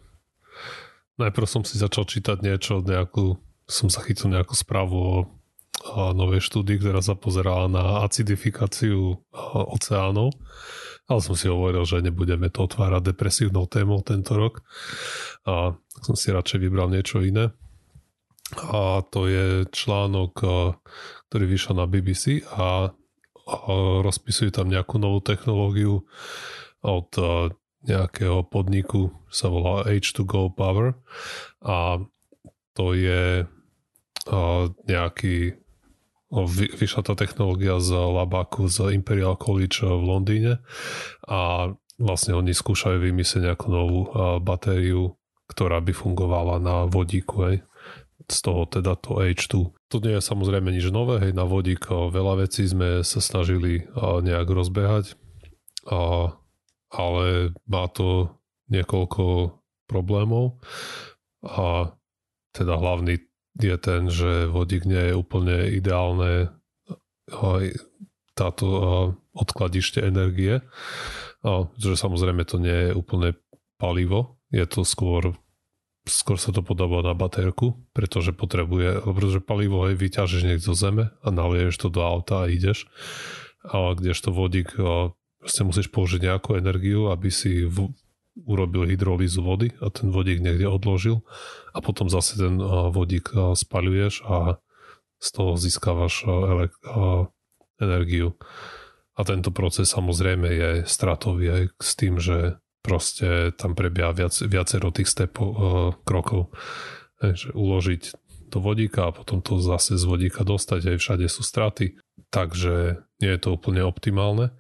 najprv 1.21 1.47
som 1.49 1.63
si 1.65 1.81
začal 1.81 2.09
čítať 2.09 2.41
niečo, 2.45 2.85
nejakú, 2.85 3.41
som 3.69 3.89
zachytil 3.93 4.33
nejakú 4.33 4.57
správu 4.57 4.97
o 4.97 5.17
a 5.83 6.15
novej 6.15 6.47
štúdii, 6.47 6.79
ktorá 6.79 7.03
sa 7.03 7.19
pozerala 7.19 7.67
na 7.67 7.85
acidifikáciu 8.07 9.19
oceánov. 9.51 10.31
Ale 11.11 11.19
som 11.19 11.35
si 11.35 11.51
hovoril, 11.51 11.83
že 11.83 11.99
nebudeme 11.99 12.47
to 12.49 12.71
otvárať 12.71 13.13
depresívnou 13.13 13.67
témou 13.67 13.99
tento 14.07 14.39
rok. 14.39 14.63
A 15.43 15.75
som 16.07 16.15
si 16.15 16.31
radšej 16.31 16.63
vybral 16.63 16.87
niečo 16.87 17.19
iné. 17.19 17.51
A 18.63 19.03
to 19.11 19.27
je 19.27 19.67
článok, 19.75 20.33
ktorý 21.29 21.45
vyšiel 21.51 21.75
na 21.75 21.91
BBC 21.91 22.47
a 22.47 22.95
rozpisujú 24.03 24.55
tam 24.55 24.71
nejakú 24.71 24.99
novú 25.03 25.19
technológiu 25.23 26.07
od 26.83 27.11
nejakého 27.83 28.47
podniku, 28.47 29.11
sa 29.27 29.51
volá 29.51 29.83
H2Go 29.91 30.55
Power 30.55 30.95
a 31.67 31.99
to 32.79 32.87
je 32.95 33.43
nejaký 34.87 35.59
vyšla 36.79 37.03
tá 37.05 37.13
technológia 37.19 37.77
z 37.83 37.93
Labaku 37.93 38.71
z 38.71 38.95
Imperial 38.97 39.37
College 39.37 39.85
v 39.85 40.05
Londýne 40.07 40.53
a 41.27 41.69
vlastne 41.99 42.39
oni 42.39 42.55
skúšajú 42.55 43.03
vymyslieť 43.03 43.53
nejakú 43.53 43.67
novú 43.69 44.09
batériu, 44.41 45.19
ktorá 45.51 45.83
by 45.83 45.93
fungovala 45.93 46.57
na 46.63 46.89
vodíku. 46.89 47.51
Hej 47.51 47.67
z 48.33 48.41
toho 48.41 48.65
teda 48.65 48.97
to 48.97 49.21
H2. 49.21 49.77
To 49.93 49.97
nie 50.01 50.17
je 50.17 50.23
samozrejme 50.25 50.73
nič 50.73 50.89
nové, 50.89 51.21
hej, 51.21 51.37
na 51.37 51.45
vodík 51.45 51.93
veľa 51.93 52.49
vecí 52.49 52.65
sme 52.65 53.05
sa 53.05 53.21
snažili 53.21 53.85
nejak 54.01 54.49
rozbehať, 54.49 55.21
a, 55.93 56.33
ale 56.89 57.53
má 57.69 57.85
to 57.93 58.33
niekoľko 58.73 59.57
problémov 59.85 60.65
a 61.45 61.93
teda 62.57 62.81
hlavný 62.81 63.21
je 63.61 63.77
ten, 63.77 64.09
že 64.09 64.49
vodík 64.49 64.89
nie 64.89 65.13
je 65.13 65.15
úplne 65.19 65.69
ideálne 65.77 66.49
táto 68.33 68.67
odkladište 69.37 70.01
energie, 70.01 70.65
a, 71.45 71.69
že 71.77 72.01
samozrejme 72.01 72.49
to 72.49 72.57
nie 72.57 72.89
je 72.89 72.97
úplne 72.97 73.37
palivo, 73.77 74.41
je 74.49 74.65
to 74.65 74.89
skôr 74.89 75.37
skôr 76.07 76.39
sa 76.39 76.51
to 76.51 76.67
podobá 76.67 77.03
na 77.07 77.15
baterku, 77.15 77.79
pretože 77.95 78.35
potrebuje, 78.35 79.07
pretože 79.07 79.39
palivo 79.39 79.87
aj 79.87 79.95
vyťažíš 79.95 80.43
niekde 80.43 80.67
zo 80.67 80.75
zeme 80.75 81.05
a 81.23 81.29
nalieješ 81.31 81.87
to 81.87 81.89
do 81.91 82.03
auta 82.03 82.47
a 82.47 82.51
ideš. 82.51 82.91
A 83.63 83.95
kdežto 83.95 84.35
vodík, 84.35 84.75
proste 85.39 85.63
musíš 85.63 85.89
použiť 85.95 86.27
nejakú 86.27 86.59
energiu, 86.59 87.15
aby 87.15 87.31
si 87.31 87.63
v, 87.63 87.95
urobil 88.43 88.91
hydrolízu 88.91 89.47
vody 89.47 89.71
a 89.79 89.95
ten 89.95 90.11
vodík 90.11 90.43
niekde 90.43 90.67
odložil 90.67 91.23
a 91.71 91.79
potom 91.79 92.11
zase 92.11 92.35
ten 92.43 92.59
vodík 92.91 93.31
spaľuješ 93.35 94.27
a 94.27 94.59
z 95.23 95.29
toho 95.31 95.55
získavaš 95.55 96.27
elek- 96.27 96.83
energiu. 97.83 98.39
A 99.13 99.29
tento 99.29 99.53
proces 99.53 99.93
samozrejme 99.93 100.49
je 100.49 100.71
stratový 100.89 101.47
aj 101.53 101.63
s 101.79 101.91
tým, 101.99 102.17
že 102.17 102.63
proste 102.83 103.55
tam 103.55 103.79
prebieha 103.79 104.11
viac, 104.13 104.35
viacero 104.43 104.91
tých 104.91 105.09
stepov, 105.09 105.49
uh, 105.49 105.59
krokov. 106.03 106.51
že 107.23 107.55
uložiť 107.55 108.03
do 108.53 108.59
vodíka 108.61 109.09
a 109.09 109.15
potom 109.15 109.41
to 109.41 109.63
zase 109.63 109.97
z 109.97 110.05
vodíka 110.05 110.45
dostať, 110.45 110.93
aj 110.93 110.97
všade 111.01 111.27
sú 111.31 111.41
straty, 111.41 111.97
takže 112.29 113.01
nie 113.23 113.31
je 113.33 113.41
to 113.41 113.55
úplne 113.55 113.81
optimálne. 113.81 114.53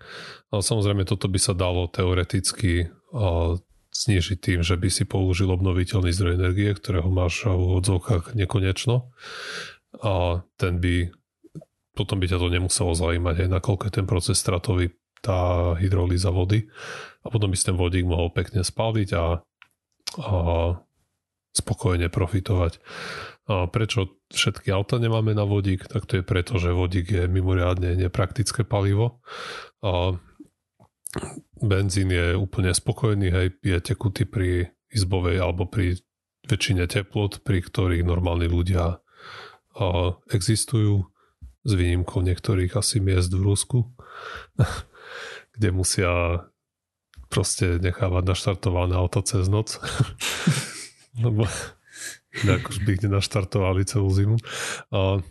Ale 0.48 0.62
samozrejme 0.64 1.04
toto 1.04 1.28
by 1.28 1.36
sa 1.42 1.52
dalo 1.52 1.90
teoreticky 1.90 2.88
uh, 2.88 3.58
znižiť 3.92 4.38
tým, 4.40 4.60
že 4.64 4.80
by 4.80 4.88
si 4.88 5.04
použil 5.04 5.52
obnoviteľný 5.52 6.08
zdroj 6.16 6.40
energie, 6.40 6.72
ktorého 6.72 7.12
máš 7.12 7.44
v 7.44 7.82
odzovkách 7.82 8.32
nekonečno 8.32 9.12
a 10.00 10.40
ten 10.56 10.80
by 10.80 11.12
potom 11.92 12.16
by 12.16 12.24
ťa 12.24 12.40
to 12.40 12.48
nemuselo 12.48 12.96
zaujímať 12.96 13.44
aj 13.44 13.48
nakoľko 13.52 13.82
je 13.88 13.96
ten 14.00 14.06
proces 14.08 14.40
stratový 14.40 14.96
tá 15.20 15.72
hydrolíza 15.76 16.32
vody 16.32 16.66
a 17.22 17.26
potom 17.30 17.50
by 17.50 17.56
si 17.56 17.68
ten 17.70 17.78
vodík 17.78 18.06
mohol 18.06 18.34
pekne 18.34 18.66
spaliť 18.66 19.08
a, 19.14 19.24
a 20.18 20.34
spokojne 21.52 22.08
profitovať. 22.08 22.72
A 23.50 23.66
prečo 23.68 24.18
všetky 24.32 24.72
auta 24.72 24.96
nemáme 24.96 25.34
na 25.36 25.44
vodík? 25.44 25.86
Tak 25.86 26.08
to 26.08 26.12
je 26.20 26.24
preto, 26.24 26.56
že 26.56 26.74
vodík 26.74 27.10
je 27.10 27.24
mimoriadne 27.28 27.98
nepraktické 27.98 28.64
palivo. 28.64 29.20
A 29.84 30.16
benzín 31.60 32.08
je 32.08 32.32
úplne 32.38 32.72
spokojný, 32.72 33.28
hej, 33.28 33.46
je 33.60 33.78
tekutý 33.82 34.24
pri 34.24 34.72
izbovej 34.88 35.42
alebo 35.42 35.68
pri 35.68 36.00
väčšine 36.48 36.88
teplot, 36.88 37.44
pri 37.44 37.62
ktorých 37.62 38.02
normálni 38.02 38.48
ľudia 38.48 38.98
a, 38.98 39.84
existujú, 40.32 41.12
s 41.62 41.72
výnimkou 41.78 42.26
niektorých 42.26 42.74
asi 42.74 42.98
miest 42.98 43.30
v 43.30 43.42
Rusku, 43.46 43.86
kde 45.54 45.68
musia 45.70 46.42
proste 47.32 47.80
nechávať 47.80 48.28
naštartované 48.28 48.92
auto 48.92 49.24
cez 49.24 49.48
noc. 49.48 49.80
Lebo 51.24 51.48
inak 52.44 52.68
už 52.68 52.84
by 52.84 52.90
ich 52.92 53.02
nenaštartovali 53.08 53.88
celú 53.88 54.12
zimu. 54.12 54.36
A, 54.92 55.24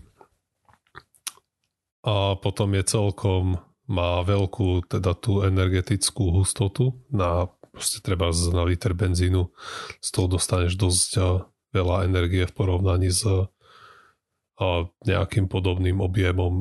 a 2.02 2.16
potom 2.42 2.74
je 2.74 2.84
celkom 2.90 3.62
má 3.86 4.26
veľkú 4.26 4.90
teda 4.90 5.14
tú 5.14 5.46
energetickú 5.46 6.34
hustotu 6.34 6.98
na 7.14 7.46
proste 7.72 8.04
treba 8.04 8.32
na 8.52 8.64
liter 8.68 8.92
benzínu 8.92 9.52
z 10.00 10.10
toho 10.12 10.28
dostaneš 10.28 10.76
dosť 10.76 11.12
veľa 11.72 12.08
energie 12.08 12.44
v 12.44 12.56
porovnaní 12.56 13.12
s 13.12 13.24
a 14.62 14.86
nejakým 15.10 15.50
podobným 15.50 15.98
objemom 16.06 16.54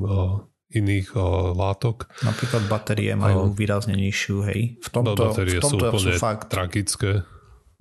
iných 0.71 1.15
uh, 1.19 1.51
látok. 1.55 2.07
Napríklad 2.23 2.71
batérie 2.71 3.13
majú 3.19 3.51
uh, 3.51 3.55
výrazne 3.55 3.99
nižšiu, 3.99 4.37
hej. 4.47 4.61
V 4.79 4.89
tomto, 4.89 5.19
no, 5.19 5.23
batérie 5.31 5.59
v 5.59 5.65
tomto 5.67 5.77
sú 5.79 5.91
úplne 5.91 6.15
sú 6.15 6.23
fakt. 6.23 6.47
tragické 6.51 7.27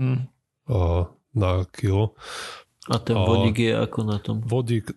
mm. 0.02 0.20
uh, 0.74 1.06
na 1.38 1.70
kilo. 1.70 2.18
A 2.90 2.98
ten 2.98 3.14
vodík 3.14 3.58
uh, 3.62 3.66
je 3.66 3.74
ako 3.78 4.00
na 4.02 4.18
tom? 4.18 4.42
Vodík, 4.42 4.90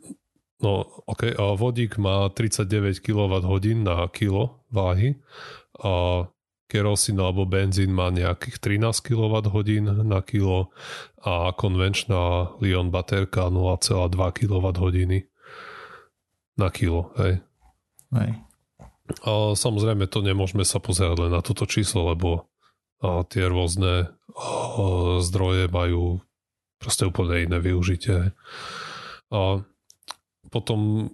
No, 0.63 0.87
ok, 1.11 1.35
a 1.35 1.59
vodík 1.59 1.99
má 1.99 2.31
39 2.31 3.03
kWh 3.03 3.83
na 3.83 4.07
kilo 4.15 4.63
váhy 4.71 5.19
a 5.83 6.23
kerosín 6.71 7.19
alebo 7.19 7.43
benzín 7.45 7.91
má 7.91 8.15
nejakých 8.15 8.63
13 8.79 9.03
kWh 9.03 9.59
na 10.07 10.23
kilo 10.23 10.71
a 11.19 11.51
konvenčná 11.53 12.55
Lion 12.63 12.95
baterka 12.95 13.51
0,2 13.51 14.15
kWh 14.15 14.89
na 16.57 16.69
kilo, 16.71 17.11
hej. 17.19 17.43
A 19.27 19.59
samozrejme 19.59 20.07
to 20.07 20.23
nemôžeme 20.23 20.63
sa 20.63 20.79
pozerať 20.79 21.27
len 21.27 21.33
na 21.35 21.43
toto 21.43 21.67
číslo, 21.67 22.13
lebo 22.13 22.53
a 23.03 23.27
tie 23.27 23.51
rôzne 23.51 24.15
zdroje 25.19 25.67
majú 25.67 26.23
proste 26.79 27.03
úplne 27.03 27.51
iné 27.51 27.59
využitie. 27.59 28.31
A 29.35 29.41
potom 30.55 31.11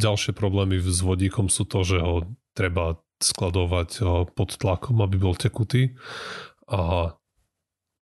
ďalšie 0.00 0.32
problémy 0.32 0.80
s 0.80 1.04
vodíkom 1.04 1.52
sú 1.52 1.68
to, 1.68 1.84
že 1.84 2.00
ho 2.00 2.24
treba 2.56 2.96
skladovať 3.20 4.00
pod 4.32 4.50
tlakom, 4.56 5.04
aby 5.04 5.16
bol 5.20 5.36
tekutý 5.36 5.96
a 6.68 7.12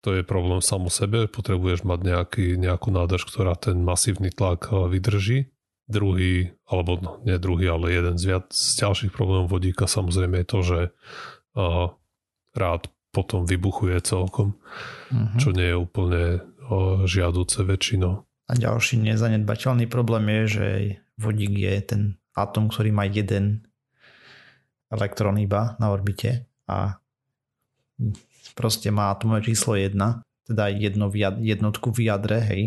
to 0.01 0.17
je 0.17 0.25
problém 0.25 0.59
sám 0.65 0.89
o 0.89 0.91
sebe, 0.91 1.29
potrebuješ 1.29 1.85
mať 1.85 1.99
nejaký, 2.01 2.45
nejakú 2.57 2.89
nádrž, 2.89 3.29
ktorá 3.29 3.53
ten 3.53 3.85
masívny 3.85 4.33
tlak 4.33 4.73
vydrží. 4.73 5.50
Druhý, 5.91 6.55
alebo 6.65 6.91
no, 7.03 7.11
nie 7.27 7.35
druhý, 7.35 7.67
ale 7.67 7.91
jeden 7.91 8.15
z, 8.15 8.23
viac, 8.31 8.47
z 8.49 8.79
ďalších 8.79 9.11
problémov 9.11 9.51
vodíka 9.51 9.85
samozrejme 9.85 10.41
je 10.41 10.47
to, 10.47 10.59
že 10.63 10.79
uh, 11.59 11.91
rád 12.55 12.87
potom 13.11 13.43
vybuchuje 13.43 13.99
celkom, 14.07 14.55
uh-huh. 15.11 15.35
čo 15.35 15.51
nie 15.51 15.67
je 15.67 15.77
úplne 15.77 16.23
uh, 16.39 17.03
žiaduce 17.03 17.67
väčšinou. 17.67 18.23
A 18.23 18.51
ďalší 18.55 19.03
nezanedbateľný 19.03 19.91
problém 19.91 20.27
je, 20.27 20.43
že 20.47 20.67
vodík 21.19 21.53
je 21.55 21.75
ten 21.83 22.01
atom, 22.35 22.71
ktorý 22.71 22.95
má 22.95 23.03
jeden 23.07 23.67
elektrón 24.91 25.39
iba 25.39 25.75
na 25.79 25.91
orbite 25.91 26.47
a 26.67 26.99
proste 28.55 28.91
má 28.91 29.11
atomové 29.11 29.47
číslo 29.47 29.79
1, 29.79 29.95
teda 30.51 30.63
jedno 30.67 31.07
v 31.07 31.15
jad, 31.23 31.35
jednotku 31.39 31.95
v 31.95 32.11
jadre, 32.11 32.37
hej, 32.43 32.63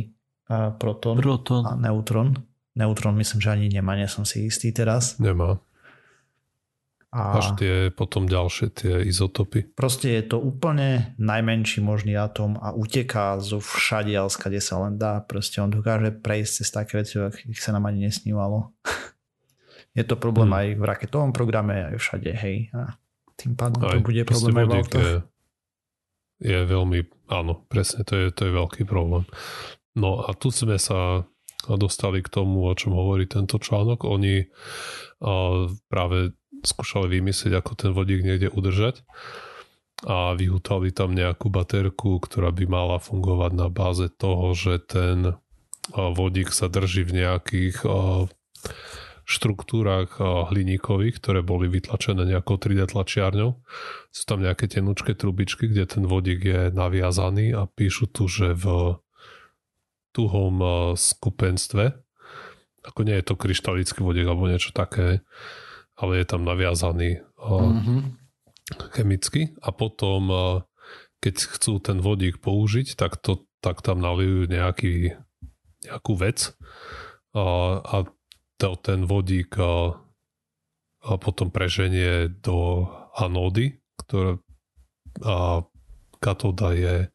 a 0.48 0.72
proton, 0.76 1.20
proton 1.20 1.64
a 1.68 1.76
neutron. 1.76 2.36
Neutron 2.74 3.14
myslím, 3.14 3.40
že 3.40 3.50
ani 3.54 3.66
nemá, 3.70 3.94
nie 3.94 4.10
som 4.10 4.26
si 4.26 4.50
istý 4.50 4.74
teraz. 4.74 5.18
Nemá. 5.22 5.62
A 7.14 7.38
Až 7.38 7.54
tie 7.54 7.94
potom 7.94 8.26
ďalšie 8.26 8.74
tie 8.74 8.94
izotopy. 9.06 9.70
Proste 9.78 10.18
je 10.18 10.34
to 10.34 10.42
úplne 10.42 11.14
najmenší 11.14 11.78
možný 11.78 12.18
atom 12.18 12.58
a 12.58 12.74
uteká 12.74 13.38
zo 13.38 13.62
všade, 13.62 14.18
skade 14.26 14.58
sa 14.58 14.82
len 14.82 14.98
dá. 14.98 15.22
Proste 15.22 15.62
on 15.62 15.70
dokáže 15.70 16.10
prejsť 16.10 16.50
cez 16.50 16.68
také 16.74 16.92
veci, 17.06 17.22
ich 17.46 17.62
sa 17.62 17.70
nám 17.70 17.86
ani 17.86 18.10
nesnívalo. 18.10 18.74
je 19.98 20.02
to 20.02 20.18
problém 20.18 20.50
hmm. 20.50 20.58
aj 20.58 20.66
v 20.74 20.82
raketovom 20.82 21.30
programe, 21.30 21.94
aj 21.94 22.02
všade, 22.02 22.34
hej. 22.34 22.74
A 22.74 22.98
tým 23.38 23.54
pádom 23.54 23.78
aj, 23.86 24.02
to 24.02 24.06
bude 24.10 24.22
problém 24.26 24.54
aj 24.58 24.66
v 24.66 24.74
je, 24.74 25.14
je 26.42 26.58
veľmi, 26.66 27.30
áno, 27.30 27.62
presne, 27.70 28.02
to 28.02 28.18
je, 28.18 28.26
to 28.34 28.50
je 28.50 28.52
veľký 28.58 28.82
problém. 28.90 29.22
No 29.94 30.26
a 30.26 30.34
tu 30.34 30.50
sme 30.50 30.82
sa 30.82 31.22
dostali 31.80 32.20
k 32.20 32.28
tomu, 32.28 32.68
o 32.68 32.74
čom 32.76 32.92
hovorí 32.92 33.24
tento 33.24 33.56
článok. 33.56 34.04
Oni 34.04 34.44
uh, 34.44 35.66
práve 35.88 36.36
skúšali 36.64 37.20
vymyslieť, 37.20 37.52
ako 37.60 37.72
ten 37.76 37.90
vodík 37.92 38.24
niekde 38.24 38.48
udržať 38.48 39.04
a 40.04 40.36
vyhutali 40.36 40.92
tam 40.92 41.16
nejakú 41.16 41.48
baterku, 41.48 42.20
ktorá 42.20 42.52
by 42.52 42.64
mala 42.68 42.96
fungovať 43.00 43.52
na 43.56 43.68
báze 43.72 44.12
toho, 44.12 44.52
že 44.52 44.80
ten 44.84 45.38
vodík 45.92 46.52
sa 46.52 46.68
drží 46.68 47.04
v 47.04 47.24
nejakých 47.24 47.76
štruktúrach 49.24 50.20
hliníkových, 50.20 51.16
ktoré 51.20 51.40
boli 51.40 51.68
vytlačené 51.72 52.28
nejakou 52.28 52.60
3D 52.60 52.92
tlačiarňou. 52.92 53.56
Sú 54.12 54.22
tam 54.28 54.44
nejaké 54.44 54.68
tenučké 54.68 55.16
trubičky, 55.16 55.72
kde 55.72 55.88
ten 55.88 56.04
vodík 56.04 56.44
je 56.44 56.62
naviazaný 56.68 57.56
a 57.56 57.64
píšu 57.64 58.12
tu, 58.12 58.28
že 58.28 58.52
v 58.52 59.00
tuhom 60.14 60.62
skupenstve, 60.94 61.90
ako 62.86 63.00
nie 63.02 63.18
je 63.18 63.26
to 63.26 63.34
kryštalický 63.34 64.00
vodík 64.06 64.30
alebo 64.30 64.46
niečo 64.46 64.70
také, 64.70 65.26
ale 65.98 66.22
je 66.22 66.26
tam 66.26 66.46
naviazaný 66.46 67.18
mm-hmm. 67.34 68.00
chemicky 68.94 69.50
a 69.58 69.74
potom 69.74 70.30
keď 71.18 71.34
chcú 71.56 71.80
ten 71.80 71.98
vodík 72.04 72.38
použiť, 72.44 72.94
tak, 73.00 73.16
to, 73.18 73.48
tak 73.64 73.80
tam 73.80 73.98
nalijú 73.98 74.44
nejaký, 74.44 75.16
nejakú 75.88 76.12
vec 76.20 76.52
a, 77.32 77.44
a 77.80 77.96
to, 78.60 78.70
ten 78.78 79.08
vodík 79.08 79.56
a, 79.56 79.96
a 81.02 81.10
potom 81.16 81.48
preženie 81.48 82.28
do 82.28 82.86
anódy, 83.16 83.80
ktorá 83.98 84.38
a 85.22 85.62
katóda 86.18 86.74
je 86.74 87.06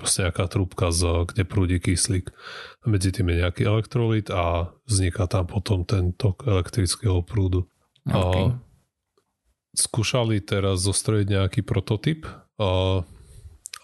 proste 0.00 0.24
nejaká 0.24 0.48
trúbka, 0.48 0.88
z, 0.88 1.28
kde 1.28 1.44
prúdi 1.44 1.76
kyslík. 1.76 2.32
Medzi 2.88 3.12
tým 3.12 3.28
je 3.28 3.36
nejaký 3.44 3.68
elektrolit 3.68 4.32
a 4.32 4.72
vzniká 4.88 5.28
tam 5.28 5.44
potom 5.44 5.84
ten 5.84 6.16
tok 6.16 6.48
elektrického 6.48 7.20
prúdu. 7.20 7.68
Okay. 8.08 8.48
A 8.48 8.56
skúšali 9.76 10.40
teraz 10.40 10.80
zostrojiť 10.80 11.26
nejaký 11.28 11.60
prototyp 11.60 12.24
a, 12.56 13.04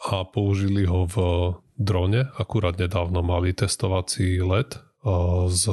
a 0.09 0.17
použili 0.25 0.89
ho 0.89 1.05
v 1.05 1.17
drone. 1.77 2.33
Akurát 2.41 2.81
nedávno 2.81 3.21
mali 3.21 3.53
testovací 3.53 4.41
let 4.41 4.81
z 5.53 5.65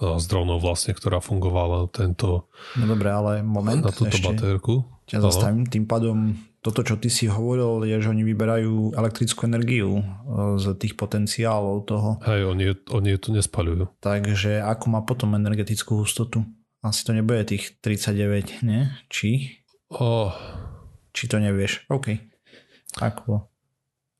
s 0.00 0.24
dronou 0.32 0.56
vlastne, 0.56 0.96
ktorá 0.96 1.20
fungovala 1.20 1.92
tento 1.92 2.48
No 2.80 2.88
dobre, 2.88 3.12
ale 3.12 3.32
moment 3.44 3.84
na 3.84 3.92
túto 3.92 4.08
ešte 4.08 4.32
baterku. 4.32 4.88
Ťa 5.04 5.20
zastavím. 5.20 5.68
Tým 5.68 5.84
pádom 5.84 6.32
toto, 6.60 6.84
čo 6.84 7.00
ty 7.00 7.08
si 7.08 7.24
hovoril, 7.24 7.88
je, 7.88 7.96
že 8.04 8.12
oni 8.12 8.20
vyberajú 8.20 8.92
elektrickú 8.92 9.48
energiu 9.48 10.04
z 10.60 10.76
tých 10.76 10.92
potenciálov 10.92 11.88
toho. 11.88 12.20
Hej, 12.28 12.52
oni, 12.52 12.64
oni 12.92 13.16
to 13.16 13.32
nespaľujú. 13.32 13.96
Takže 14.04 14.60
ako 14.60 14.84
má 14.92 15.00
potom 15.00 15.32
energetickú 15.40 16.04
hustotu? 16.04 16.44
Asi 16.84 17.04
to 17.04 17.16
nebude 17.16 17.48
tých 17.48 17.80
39, 17.80 18.60
nie? 18.64 18.92
Či? 19.08 19.64
Oh. 19.88 20.36
Či 21.16 21.32
to 21.32 21.40
nevieš? 21.40 21.88
OK. 21.88 22.20
Ako? 23.00 23.48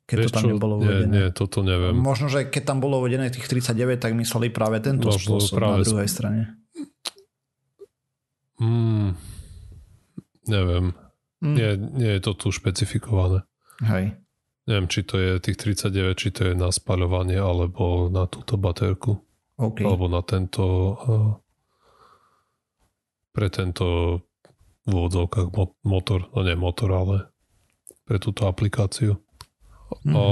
Keď 0.09 0.16
Vieš 0.16 0.26
to 0.26 0.34
tam 0.34 0.43
čo? 0.43 0.49
nebolo 0.57 0.74
uvedené. 0.80 1.07
Nie, 1.07 1.28
nie, 1.28 1.36
toto 1.36 1.62
neviem. 1.62 1.95
Možno, 1.95 2.26
že 2.26 2.49
keď 2.49 2.74
tam 2.74 2.78
bolo 2.82 2.99
uvedené 2.99 3.30
tých 3.30 3.47
39, 3.47 4.01
tak 4.01 4.16
mysleli 4.16 4.51
práve 4.51 4.82
tento 4.82 5.12
Možno 5.12 5.38
spôsob 5.38 5.55
práve 5.61 5.84
na 5.84 5.86
druhej 5.86 6.09
sp- 6.11 6.16
strane. 6.18 6.43
Mm, 8.61 9.16
neviem. 10.51 10.93
Mm. 11.41 11.55
Nie, 11.57 11.70
nie 11.76 12.11
je 12.16 12.20
to 12.20 12.32
tu 12.36 12.53
špecifikované. 12.53 13.49
Hej. 13.80 14.16
Neviem, 14.68 14.86
či 14.93 15.03
to 15.03 15.16
je 15.16 15.41
tých 15.41 15.57
39, 15.57 16.20
či 16.20 16.28
to 16.30 16.53
je 16.53 16.55
na 16.55 16.68
spaľovanie, 16.68 17.41
alebo 17.41 18.12
na 18.12 18.28
túto 18.28 18.61
baterku. 18.61 19.24
Okay. 19.57 19.84
Alebo 19.84 20.09
na 20.09 20.20
tento 20.20 20.64
uh, 20.97 21.32
pre 23.30 23.49
tento 23.49 24.20
v 24.88 24.93
úvodzovkách 24.93 25.49
motor, 25.86 26.28
no 26.32 26.41
nie 26.43 26.57
motor, 26.57 26.91
ale 26.93 27.16
pre 28.09 28.18
túto 28.18 28.49
aplikáciu. 28.49 29.20
Mm-hmm. 30.03 30.14
A, 30.16 30.22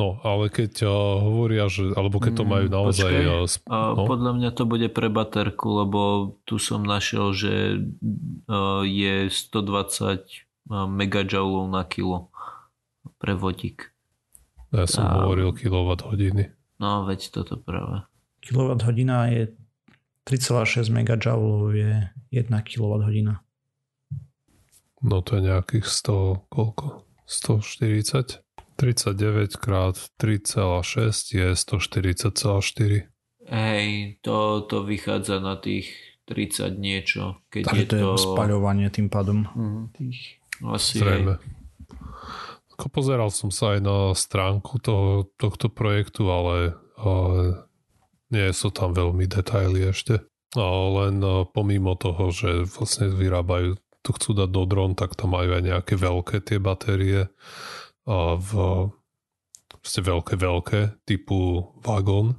no, 0.00 0.16
ale 0.24 0.48
keď 0.48 0.88
a, 0.88 0.92
hovoria, 1.20 1.68
že, 1.68 1.92
alebo 1.92 2.16
keď 2.16 2.32
to 2.40 2.44
majú 2.48 2.66
mm, 2.66 2.72
naozaj... 2.72 3.12
Počkej, 3.12 3.26
a, 3.28 3.36
sp- 3.44 3.68
no? 3.68 4.08
Podľa 4.08 4.32
mňa 4.40 4.50
to 4.56 4.64
bude 4.64 4.88
pre 4.96 5.12
baterku, 5.12 5.84
lebo 5.84 6.00
tu 6.48 6.56
som 6.56 6.80
našiel, 6.80 7.36
že 7.36 7.84
a, 8.48 8.80
je 8.88 9.28
120 9.28 10.24
megajoulov 10.72 11.68
na 11.68 11.84
kilo 11.84 12.32
pre 13.20 13.36
vodík. 13.36 13.92
Ja 14.72 14.88
som 14.88 15.04
a... 15.04 15.20
hovoril 15.20 15.52
kilowatt 15.52 16.06
hodiny. 16.06 16.48
No, 16.80 17.04
veď 17.04 17.28
toto 17.28 17.60
práve. 17.60 18.08
Kilowatt 18.40 18.80
hodina 18.88 19.28
je 19.28 19.52
3,6 20.24 20.88
MJ 20.88 21.20
je 21.76 21.90
1 22.32 22.48
kWh. 22.48 23.36
No 25.00 25.16
to 25.24 25.30
je 25.36 25.42
nejakých 25.48 25.86
100, 25.88 26.48
koľko? 26.52 27.08
140? 27.24 28.42
39 28.80 29.60
krát 29.60 30.00
3,6 30.16 31.36
je 31.36 31.48
140,4. 31.52 33.12
Hej, 33.44 34.16
to, 34.24 34.64
to 34.64 34.88
vychádza 34.88 35.36
na 35.44 35.60
tých 35.60 35.92
30 36.24 36.80
niečo. 36.80 37.44
Keď 37.52 37.62
Takže 37.68 37.76
je 37.76 37.84
to, 37.84 37.92
to 37.92 38.00
je 38.00 38.24
spaľovanie 38.24 38.88
tým 38.88 39.12
pádom. 39.12 39.44
Mm, 39.52 39.84
tých... 39.92 40.40
Asi 40.64 40.96
Zrejme. 40.96 41.36
Ako 42.80 42.88
pozeral 42.88 43.28
som 43.28 43.52
sa 43.52 43.76
aj 43.76 43.80
na 43.84 44.16
stránku 44.16 44.80
toho, 44.80 45.28
tohto 45.36 45.68
projektu, 45.68 46.32
ale, 46.32 46.72
ale 46.96 47.68
nie 48.32 48.48
sú 48.56 48.72
tam 48.72 48.96
veľmi 48.96 49.28
detaily 49.28 49.92
ešte. 49.92 50.24
A 50.56 50.64
len 51.04 51.20
pomimo 51.52 52.00
toho, 52.00 52.32
že 52.32 52.64
vlastne 52.64 53.12
vyrábajú, 53.12 53.76
tu 54.00 54.10
chcú 54.16 54.32
dať 54.32 54.48
do 54.48 54.64
dron, 54.64 54.96
tak 54.96 55.12
tam 55.20 55.36
majú 55.36 55.52
aj 55.52 55.62
nejaké 55.68 55.94
veľké 56.00 56.40
tie 56.40 56.56
batérie 56.56 57.28
v 58.08 58.50
vlastne 59.80 60.02
veľké, 60.04 60.34
veľké 60.36 60.80
typu 61.08 61.72
vagón 61.80 62.36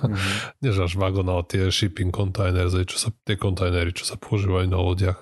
Mm-hmm. 0.00 0.56
Než 0.64 0.74
až 0.80 0.92
vagón, 0.96 1.28
ale 1.28 1.44
tie 1.44 1.68
shipping 1.68 2.08
containers, 2.08 2.72
čo 2.88 2.96
sa, 2.96 3.08
tie 3.28 3.36
kontajnery, 3.36 3.92
čo 3.92 4.08
sa 4.08 4.16
používajú 4.16 4.66
na 4.72 4.80
lodiach. 4.80 5.20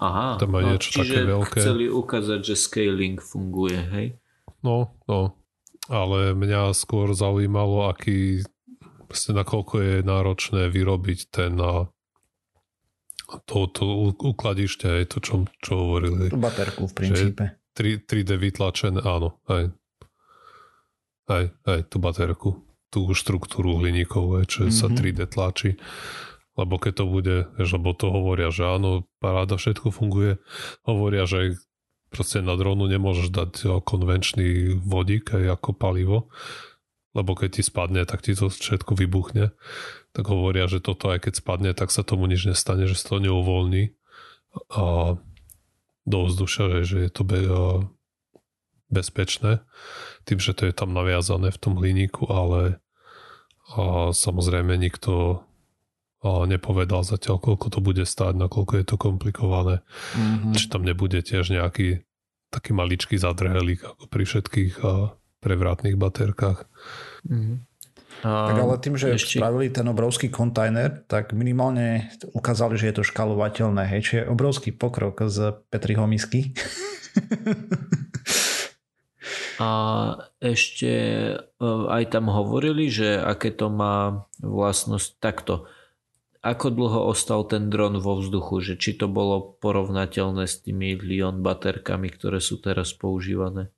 Aha, 0.00 0.40
tam 0.40 0.56
má 0.56 0.64
no, 0.64 0.72
niečo 0.72 0.96
také 0.96 1.28
veľké. 1.28 1.60
chceli 1.60 1.92
ukázať, 1.92 2.40
že 2.40 2.54
scaling 2.56 3.20
funguje, 3.20 3.76
hej? 3.76 4.06
No, 4.64 4.96
no. 5.04 5.36
Ale 5.92 6.32
mňa 6.32 6.72
skôr 6.72 7.12
zaujímalo, 7.12 7.92
aký 7.92 8.40
vlastne 9.04 9.36
nakoľko 9.36 9.74
je 9.76 9.94
náročné 10.00 10.72
vyrobiť 10.72 11.20
ten 11.28 11.60
to, 13.46 13.58
to 13.70 13.84
ukladište, 14.16 14.88
aj 14.88 15.04
to, 15.12 15.18
čo, 15.20 15.34
čo 15.60 15.72
hovorili. 15.76 16.32
Tú 16.32 16.40
baterku 16.40 16.88
v 16.88 16.94
princípe. 16.96 17.59
3, 17.74 18.06
3D 18.06 18.30
vytlačené, 18.36 19.00
áno, 19.02 19.38
aj. 19.46 19.74
Aj, 21.30 21.44
aj 21.46 21.80
tú 21.86 22.02
baterku, 22.02 22.50
tú 22.90 23.06
štruktúru 23.14 23.78
hliníkovú, 23.78 24.42
čo 24.50 24.66
mm-hmm. 24.66 24.74
sa 24.74 24.86
3D 24.90 25.20
mhm. 25.26 25.30
tlačí. 25.30 25.70
Lebo 26.58 26.76
keď 26.76 26.92
to 27.00 27.04
bude, 27.06 27.36
lebo 27.56 27.88
to 27.94 28.10
hovoria, 28.10 28.50
že 28.50 28.66
áno, 28.66 29.06
paráda, 29.22 29.54
všetko 29.54 29.94
funguje. 29.94 30.42
Hovoria, 30.82 31.24
že 31.24 31.56
proste 32.10 32.42
na 32.42 32.58
dronu 32.58 32.90
nemôžeš 32.90 33.30
dať 33.30 33.52
konvenčný 33.86 34.74
vodík 34.82 35.30
aj 35.30 35.62
ako 35.62 35.70
palivo, 35.78 36.18
lebo 37.14 37.38
keď 37.38 37.58
ti 37.58 37.62
spadne, 37.62 38.02
tak 38.02 38.26
ti 38.26 38.34
to 38.34 38.50
všetko 38.50 38.98
vybuchne. 38.98 39.54
Tak 40.10 40.24
hovoria, 40.26 40.66
že 40.66 40.82
toto 40.82 41.10
aj 41.14 41.30
keď 41.30 41.38
spadne, 41.38 41.70
tak 41.70 41.94
sa 41.94 42.02
tomu 42.02 42.26
nič 42.26 42.50
nestane, 42.50 42.90
že 42.90 42.98
sa 42.98 43.14
to 43.14 43.22
neuvoľní 43.22 43.94
a 44.74 45.14
do 46.10 46.26
vzdušia, 46.26 46.82
že 46.82 47.06
je 47.06 47.10
to 47.10 47.22
be, 47.22 47.40
bezpečné, 48.90 49.62
tým, 50.26 50.42
že 50.42 50.52
to 50.52 50.66
je 50.66 50.74
tam 50.74 50.90
naviazané 50.90 51.54
v 51.54 51.62
tom 51.62 51.78
hliníku, 51.78 52.26
ale 52.26 52.82
a 53.70 54.10
samozrejme 54.10 54.74
nikto 54.74 55.46
a 56.20 56.44
nepovedal 56.44 57.00
zatiaľ, 57.00 57.40
koľko 57.40 57.66
to 57.72 57.80
bude 57.80 58.04
stáť, 58.04 58.36
nakoľko 58.36 58.72
je 58.76 58.84
to 58.84 58.96
komplikované. 59.00 59.80
Mm-hmm. 60.12 60.52
Či 60.52 60.68
tam 60.68 60.84
nebude 60.84 61.16
tiež 61.24 61.48
nejaký 61.48 62.04
taký 62.52 62.76
maličký 62.76 63.16
zadrhelík 63.16 63.86
ako 63.86 64.04
pri 64.10 64.24
všetkých 64.28 64.74
a 64.84 65.16
prevratných 65.40 65.96
baterkách. 65.96 66.68
Mm-hmm. 67.24 67.56
Tak 68.20 68.56
ale 68.56 68.76
tým, 68.76 69.00
že 69.00 69.16
ešte... 69.16 69.40
spravili 69.40 69.72
ten 69.72 69.88
obrovský 69.88 70.28
kontajner, 70.28 71.08
tak 71.08 71.32
minimálne 71.32 72.12
ukázali, 72.36 72.76
že 72.76 72.92
je 72.92 72.94
to 73.00 73.04
škalovateľné. 73.08 73.88
Hej, 73.88 74.00
čiže 74.04 74.28
obrovský 74.28 74.76
pokrok 74.76 75.24
z 75.28 75.56
Petriho 75.72 76.04
misky. 76.04 76.52
A 79.60 79.70
ešte 80.40 80.92
e, 81.36 81.36
aj 81.68 82.16
tam 82.16 82.32
hovorili, 82.32 82.88
že 82.88 83.20
aké 83.20 83.52
to 83.52 83.68
má 83.68 84.24
vlastnosť 84.40 85.08
takto. 85.20 85.68
Ako 86.40 86.72
dlho 86.72 87.12
ostal 87.12 87.44
ten 87.44 87.68
dron 87.68 88.00
vo 88.00 88.16
vzduchu? 88.16 88.64
Že 88.64 88.74
či 88.80 88.96
to 88.96 89.04
bolo 89.12 89.60
porovnateľné 89.60 90.48
s 90.48 90.64
tými 90.64 90.96
Lion 90.96 91.44
baterkami, 91.44 92.08
ktoré 92.08 92.40
sú 92.40 92.56
teraz 92.56 92.96
používané? 92.96 93.68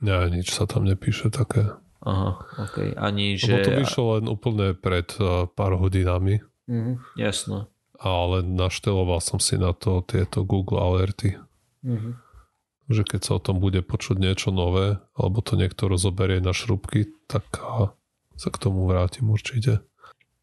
Nie, 0.00 0.24
nič 0.32 0.56
sa 0.56 0.64
tam 0.64 0.88
nepíše 0.88 1.28
také. 1.28 1.76
Aha, 1.98 2.30
ok. 2.62 2.94
Ani, 2.94 3.34
že... 3.34 3.58
Lebo 3.58 3.66
to 3.66 3.72
vyšlo 3.82 4.04
len 4.18 4.24
úplne 4.30 4.66
pred 4.78 5.10
uh, 5.18 5.50
pár 5.50 5.74
hodinami. 5.74 6.38
Mhm, 6.70 7.18
jasno. 7.18 7.66
Ale 7.98 8.46
našteloval 8.46 9.18
som 9.18 9.42
si 9.42 9.58
na 9.58 9.74
to 9.74 10.06
tieto 10.06 10.46
Google 10.46 10.78
alerty. 10.78 11.34
Mhm. 11.82 12.14
Že 12.88 13.02
keď 13.04 13.20
sa 13.20 13.36
o 13.36 13.42
tom 13.42 13.60
bude 13.60 13.82
počuť 13.84 14.16
niečo 14.16 14.48
nové, 14.54 14.96
alebo 15.18 15.42
to 15.44 15.58
niekto 15.58 15.90
rozoberie 15.90 16.40
na 16.40 16.54
šrubky, 16.54 17.10
tak 17.26 17.44
uh, 17.58 17.90
sa 18.38 18.48
k 18.54 18.60
tomu 18.62 18.86
vrátim 18.86 19.26
určite. 19.26 19.82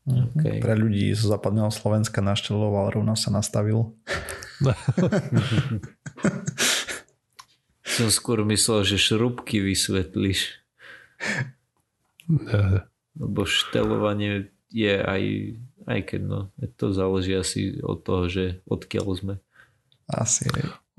Mhm. 0.05 0.35
Okay. 0.35 0.59
Pre 0.59 0.75
ľudí 0.75 1.15
zo 1.15 1.31
západného 1.31 1.71
Slovenska 1.71 2.19
našteloval, 2.19 2.91
rovno 2.91 3.15
sa 3.15 3.31
nastavil. 3.31 3.95
Som 7.95 8.11
skôr 8.11 8.43
myslel, 8.43 8.83
že 8.83 8.99
šrubky 8.99 9.63
vysvetlíš. 9.63 10.64
Lebo 13.15 13.41
štelovanie 13.47 14.51
je 14.73 14.95
aj, 14.99 15.23
aj 15.87 15.99
keď 16.03 16.21
no, 16.25 16.39
to 16.75 16.91
záleží 16.91 17.31
asi 17.37 17.61
od 17.79 18.03
toho, 18.03 18.27
že 18.27 18.59
odkiaľ 18.67 19.07
sme. 19.15 19.35
Asi. 20.05 20.45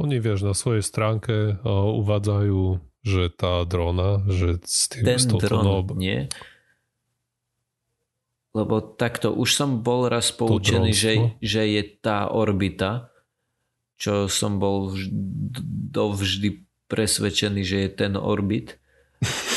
Oni 0.01 0.19
vieš, 0.19 0.43
na 0.43 0.55
svojej 0.57 0.83
stránke 0.83 1.61
uvádzajú, 1.67 2.63
že 3.07 3.31
tá 3.31 3.63
drona, 3.63 4.25
že 4.27 4.59
s 4.67 4.91
tým 4.91 5.05
Ten 5.07 5.21
dron, 5.39 5.65
nob... 5.65 5.87
nie? 5.95 6.27
Lebo 8.57 8.81
takto, 8.81 9.37
už 9.37 9.53
som 9.53 9.85
bol 9.85 10.09
raz 10.09 10.33
poučený, 10.33 10.91
že, 10.97 11.13
že 11.45 11.69
je 11.69 11.83
tá 12.01 12.33
orbita, 12.33 13.13
čo 14.01 14.33
som 14.33 14.57
bol 14.57 14.97
vždy, 14.97 15.13
dovždy 15.93 16.49
presvedčený, 16.89 17.61
že 17.63 17.77
je 17.87 17.91
ten 17.93 18.17
orbit, 18.17 18.81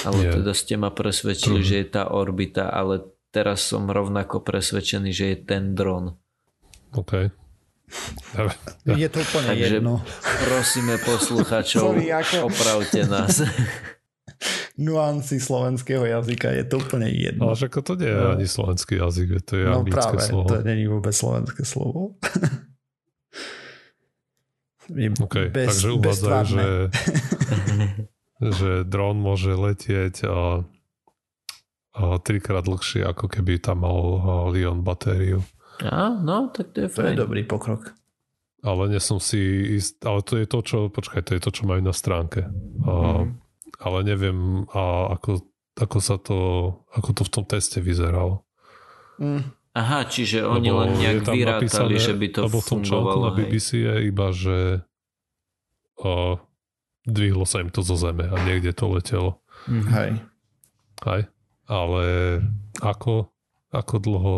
ale 0.07 0.19
yeah. 0.23 0.35
teda 0.39 0.51
ste 0.55 0.75
ma 0.79 0.89
presvedčili, 0.91 1.59
mm. 1.61 1.67
že 1.67 1.75
je 1.83 1.87
tá 1.87 2.03
orbita, 2.11 2.71
ale 2.71 3.03
teraz 3.29 3.65
som 3.65 3.85
rovnako 3.89 4.41
presvedčený, 4.41 5.09
že 5.11 5.25
je 5.35 5.37
ten 5.43 5.77
dron. 5.77 6.15
OK. 6.95 7.29
Je 8.85 9.09
to 9.09 9.17
úplne 9.25 9.49
Takže 9.57 9.81
jedno. 9.81 10.05
prosíme 10.45 11.01
posluchačov, 11.01 11.97
Sorry, 11.97 12.13
ako... 12.13 12.53
opravte 12.53 13.01
nás. 13.09 13.41
Nuancy 14.79 15.43
slovenského 15.43 16.07
jazyka 16.07 16.55
je 16.55 16.63
to 16.63 16.79
úplne 16.79 17.11
jedno. 17.11 17.51
Ale 17.51 17.59
však 17.59 17.83
to 17.83 17.99
nie 17.99 18.07
je 18.07 18.15
ani 18.15 18.47
slovenský 18.47 18.95
jazyk, 18.95 19.43
to 19.43 19.59
je 19.59 19.65
no 19.67 19.83
anglické 19.83 20.15
práve, 20.15 20.29
slovo. 20.31 20.47
to 20.47 20.55
není 20.63 20.85
vôbec 20.87 21.11
slovenské 21.11 21.67
slovo. 21.67 22.15
je 25.03 25.09
okay, 25.19 25.51
bez, 25.51 25.67
takže 25.67 25.87
uvádzajú, 25.99 26.45
že, 26.47 26.63
že 28.39 28.87
dron 28.87 29.19
môže 29.19 29.51
letieť 29.51 30.23
a, 30.23 30.63
a 31.95 32.01
trikrát 32.23 32.63
dlhšie, 32.63 33.03
ako 33.03 33.27
keby 33.27 33.59
tam 33.59 33.83
mal 33.83 33.99
Lion 34.55 34.81
batériu. 34.83 35.43
A, 35.83 36.11
no, 36.11 36.51
tak 36.51 36.75
to 36.75 36.87
je 36.87 36.89
To 36.91 37.07
je 37.07 37.19
dobrý 37.19 37.43
pokrok. 37.43 37.95
Ale 38.59 38.91
nie 38.91 38.99
som 38.99 39.23
si 39.23 39.39
ist, 39.79 40.03
ale 40.03 40.19
to 40.19 40.35
je 40.35 40.43
to, 40.43 40.59
čo, 40.59 40.77
počkaj, 40.91 41.23
to 41.23 41.31
je 41.35 41.41
to, 41.43 41.51
čo 41.51 41.63
majú 41.63 41.79
na 41.79 41.95
stránke. 41.95 42.43
A, 42.83 43.23
mm. 43.23 43.27
Ale 43.79 43.99
neviem, 44.03 44.67
a 44.75 45.15
ako, 45.15 45.47
ako 45.79 45.97
sa 46.03 46.19
to, 46.19 46.39
ako 46.91 47.09
to 47.15 47.21
v 47.23 47.31
tom 47.31 47.45
teste 47.47 47.79
vyzeralo. 47.79 48.43
Mm. 49.19 49.55
Aha, 49.79 50.03
čiže 50.09 50.43
oni 50.43 50.73
lebo 50.73 50.79
len 50.83 50.89
nejak 50.97 51.23
vyrátali, 51.23 51.69
napísané, 51.69 51.95
že 52.01 52.13
by 52.17 52.27
to 52.33 52.39
lebo 52.43 52.59
v 52.59 52.67
tom 52.67 52.81
článku 52.83 53.17
na 53.21 53.31
BBC 53.31 53.67
je 53.79 53.95
iba, 54.11 54.27
že 54.35 54.83
o, 56.01 56.41
dvihlo 57.07 57.47
sa 57.47 57.63
im 57.63 57.69
to 57.71 57.85
zo 57.85 57.95
zeme 57.95 58.27
a 58.27 58.35
niekde 58.43 58.75
to 58.75 58.85
letelo. 58.91 59.31
Mm, 59.67 59.85
hej. 59.91 60.09
Hej. 61.05 61.21
Ale 61.69 62.03
ako, 62.81 63.29
ako 63.69 63.95
dlho 64.01 64.35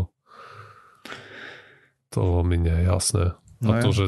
to 2.12 2.44
mi 2.44 2.60
nie 2.60 2.76
je 2.76 2.84
jasné. 2.86 3.26
No 3.64 3.72
a 3.72 3.80
to, 3.80 3.96
že 3.96 4.06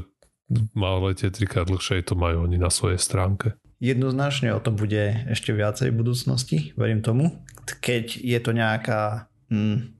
má 0.76 1.00
letieť 1.00 1.40
trikrát 1.40 1.66
dlhšie, 1.72 2.04
to 2.04 2.20
majú 2.20 2.44
oni 2.44 2.60
na 2.60 2.68
svojej 2.68 3.00
stránke. 3.00 3.56
Jednoznačne 3.80 4.52
o 4.52 4.64
tom 4.64 4.76
bude 4.76 5.28
ešte 5.32 5.56
viacej 5.56 5.92
v 5.92 6.00
budúcnosti, 6.04 6.58
verím 6.76 7.00
tomu. 7.04 7.44
Keď 7.64 8.20
je 8.20 8.40
to 8.44 8.52
nejaká 8.52 9.32
hm, 9.48 9.96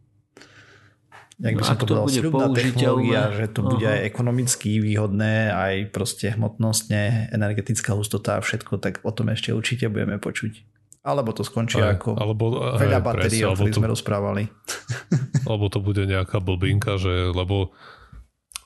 jak 1.44 1.60
by 1.60 1.64
som 1.68 1.76
to 1.76 1.84
povedal, 1.84 2.08
sľubná 2.08 2.48
technológia, 2.56 3.22
že 3.36 3.46
to 3.52 3.62
bude 3.68 3.84
aj 3.84 4.00
ekonomicky 4.08 4.80
výhodné, 4.80 5.52
aj 5.52 5.76
proste 5.92 6.32
hmotnostne, 6.32 7.28
energetická 7.36 7.92
hustota 7.92 8.40
a 8.40 8.44
všetko, 8.44 8.80
tak 8.80 9.04
o 9.04 9.12
tom 9.12 9.36
ešte 9.36 9.52
určite 9.52 9.92
budeme 9.92 10.24
počuť. 10.24 10.64
Alebo 11.04 11.36
to 11.36 11.44
skončí 11.44 11.84
aj, 11.84 12.00
ako 12.00 12.10
alebo, 12.16 12.44
veľa 12.80 13.04
batérií, 13.04 13.44
o 13.44 13.52
ktorých 13.52 13.76
sme 13.76 13.92
rozprávali. 13.92 14.48
Alebo 15.52 15.68
to 15.68 15.84
bude 15.84 16.08
nejaká 16.08 16.40
blbinka, 16.40 16.96
že 16.96 17.36
lebo 17.36 17.76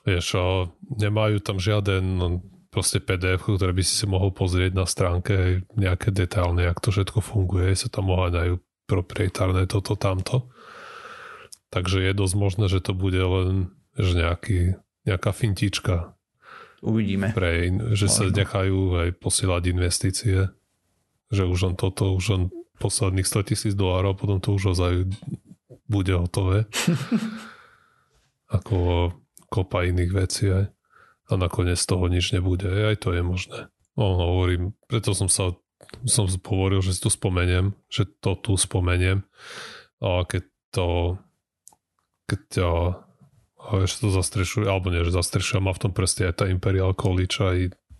vieš, 0.06 0.38
nemajú 0.86 1.42
tam 1.42 1.58
žiaden 1.58 2.38
proste 2.70 3.02
PDF, 3.02 3.42
ktoré 3.42 3.74
by 3.74 3.82
si 3.82 3.98
si 3.98 4.06
mohol 4.06 4.30
pozrieť 4.30 4.70
na 4.70 4.86
stránke 4.86 5.66
nejaké 5.74 6.14
detailne, 6.14 6.62
jak 6.62 6.78
to 6.78 6.94
všetko 6.94 7.18
funguje, 7.18 7.74
sa 7.74 7.90
tam 7.90 8.14
oháňajú 8.14 8.54
proprietárne 8.86 9.66
toto, 9.66 9.98
tamto. 9.98 10.48
Takže 11.68 12.00
je 12.00 12.12
dosť 12.16 12.34
možné, 12.38 12.64
že 12.72 12.80
to 12.80 12.96
bude 12.96 13.18
len 13.18 13.72
že 13.98 14.14
nejaký, 14.14 14.60
nejaká 15.04 15.34
fintička. 15.34 16.14
Uvidíme. 16.80 17.34
Pre, 17.34 17.66
že 17.98 18.06
Možno. 18.06 18.14
sa 18.14 18.24
nechajú 18.30 18.80
aj 18.94 19.08
posielať 19.18 19.62
investície. 19.74 20.38
Že 21.28 21.42
už 21.50 21.58
len 21.66 21.74
toto, 21.74 22.14
už 22.14 22.26
len 22.30 22.42
posledných 22.78 23.26
100 23.26 23.50
tisíc 23.50 23.74
dolárov, 23.74 24.14
potom 24.14 24.38
to 24.38 24.54
už 24.54 24.78
ozaj 24.78 25.10
bude 25.90 26.14
hotové. 26.14 26.70
Ako 28.56 29.10
kopa 29.50 29.84
iných 29.84 30.12
vecí 30.14 30.48
aj. 30.48 30.72
A 31.28 31.32
nakoniec 31.36 31.76
z 31.76 31.88
toho 31.88 32.08
nič 32.08 32.32
nebude. 32.32 32.64
Aj 32.64 32.96
to 32.96 33.12
je 33.12 33.20
možné. 33.20 33.68
No, 33.98 34.16
hovorím, 34.16 34.72
preto 34.88 35.12
som 35.12 35.28
sa 35.28 35.52
som 36.04 36.28
hovoril, 36.28 36.84
že 36.84 36.96
si 36.96 37.00
tu 37.00 37.10
spomeniem, 37.10 37.72
že 37.88 38.04
to 38.20 38.36
tu 38.36 38.58
spomeniem. 38.58 39.24
A 40.04 40.24
keď 40.28 40.42
to 40.70 40.86
keď 42.28 42.40
ťa 42.52 42.68
ešte 43.88 44.06
to 44.06 44.10
zastrešuje, 44.14 44.68
alebo 44.68 44.92
nie, 44.92 45.02
že 45.04 45.16
zastrešuje, 45.16 45.64
má 45.64 45.72
v 45.74 45.82
tom 45.88 45.92
prste 45.92 46.28
aj 46.28 46.34
tá 46.40 46.44
Imperial 46.46 46.94
College 46.94 47.36
aj 47.40 47.58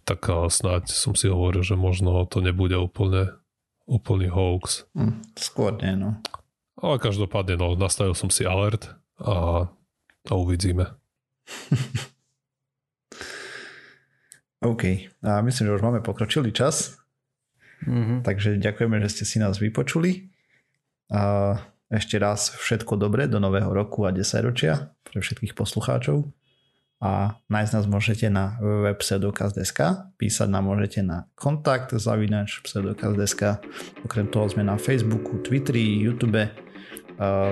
tak 0.09 0.25
snáď 0.49 0.89
som 0.89 1.13
si 1.13 1.29
hovoril, 1.29 1.61
že 1.61 1.77
možno 1.77 2.25
to 2.25 2.41
nebude 2.41 2.73
úplne 2.73 3.37
úplný 3.85 4.33
hoax. 4.33 4.89
Mm, 4.97 5.21
skôr 5.37 5.77
nie, 5.85 5.97
no. 6.01 6.17
Ale 6.81 6.97
každopádne, 6.97 7.61
no, 7.61 7.77
nastavil 7.77 8.17
som 8.17 8.33
si 8.33 8.49
alert 8.49 8.89
a, 9.21 9.69
a 10.29 10.33
uvidíme. 10.33 10.97
OK. 14.65 15.13
A 15.25 15.41
myslím, 15.45 15.65
že 15.69 15.77
už 15.77 15.85
máme 15.85 16.01
pokročilý 16.01 16.53
čas. 16.57 16.97
Mm-hmm. 17.85 18.25
Takže 18.25 18.57
ďakujeme, 18.61 19.01
že 19.05 19.13
ste 19.13 19.25
si 19.29 19.37
nás 19.41 19.61
vypočuli. 19.61 20.33
A 21.13 21.53
ešte 21.89 22.21
raz 22.21 22.53
všetko 22.53 23.01
dobré 23.01 23.27
do 23.27 23.41
nového 23.41 23.73
roku 23.73 24.05
a 24.05 24.13
10 24.13 24.25
ročia 24.45 24.93
pre 25.05 25.25
všetkých 25.25 25.57
poslucháčov 25.57 26.29
a 26.99 27.39
nájsť 27.47 27.73
nás 27.79 27.87
môžete 27.87 28.27
na 28.29 28.59
www.pseudokaz.sk 28.59 30.11
písať 30.19 30.49
nám 30.51 30.67
môžete 30.69 31.01
na 31.01 31.31
kontakt 31.39 31.95
zavinač 31.95 32.61
pseudokaz.sk 32.67 33.63
okrem 34.03 34.27
toho 34.29 34.47
sme 34.51 34.67
na 34.67 34.77
Facebooku, 34.77 35.41
Twitteri, 35.41 36.03
YouTube 36.03 36.51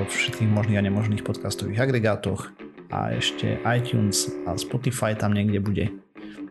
všetkých 0.07 0.51
možných 0.51 0.79
a 0.79 0.87
nemožných 0.87 1.27
podcastových 1.27 1.83
agregátoch 1.83 2.55
a 2.95 3.15
ešte 3.19 3.59
iTunes 3.67 4.31
a 4.47 4.55
Spotify 4.55 5.19
tam 5.19 5.35
niekde 5.35 5.59
bude. 5.59 6.06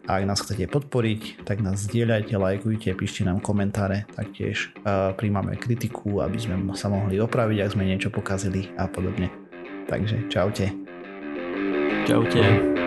A 0.05 0.21
ak 0.21 0.29
nás 0.29 0.39
chcete 0.45 0.69
podporiť, 0.69 1.41
tak 1.49 1.65
nás 1.65 1.81
zdieľajte, 1.89 2.37
lajkujte, 2.37 2.93
píšte 2.93 3.25
nám 3.25 3.41
komentáre, 3.41 4.05
taktiež 4.13 4.69
príjmame 5.17 5.57
kritiku, 5.57 6.21
aby 6.21 6.37
sme 6.37 6.61
sa 6.77 6.93
mohli 6.93 7.17
opraviť, 7.17 7.57
ak 7.65 7.73
sme 7.73 7.89
niečo 7.89 8.13
pokazili 8.13 8.69
a 8.77 8.85
podobne. 8.85 9.33
Takže 9.89 10.29
čaute. 10.29 10.69
Čaute. 12.05 12.84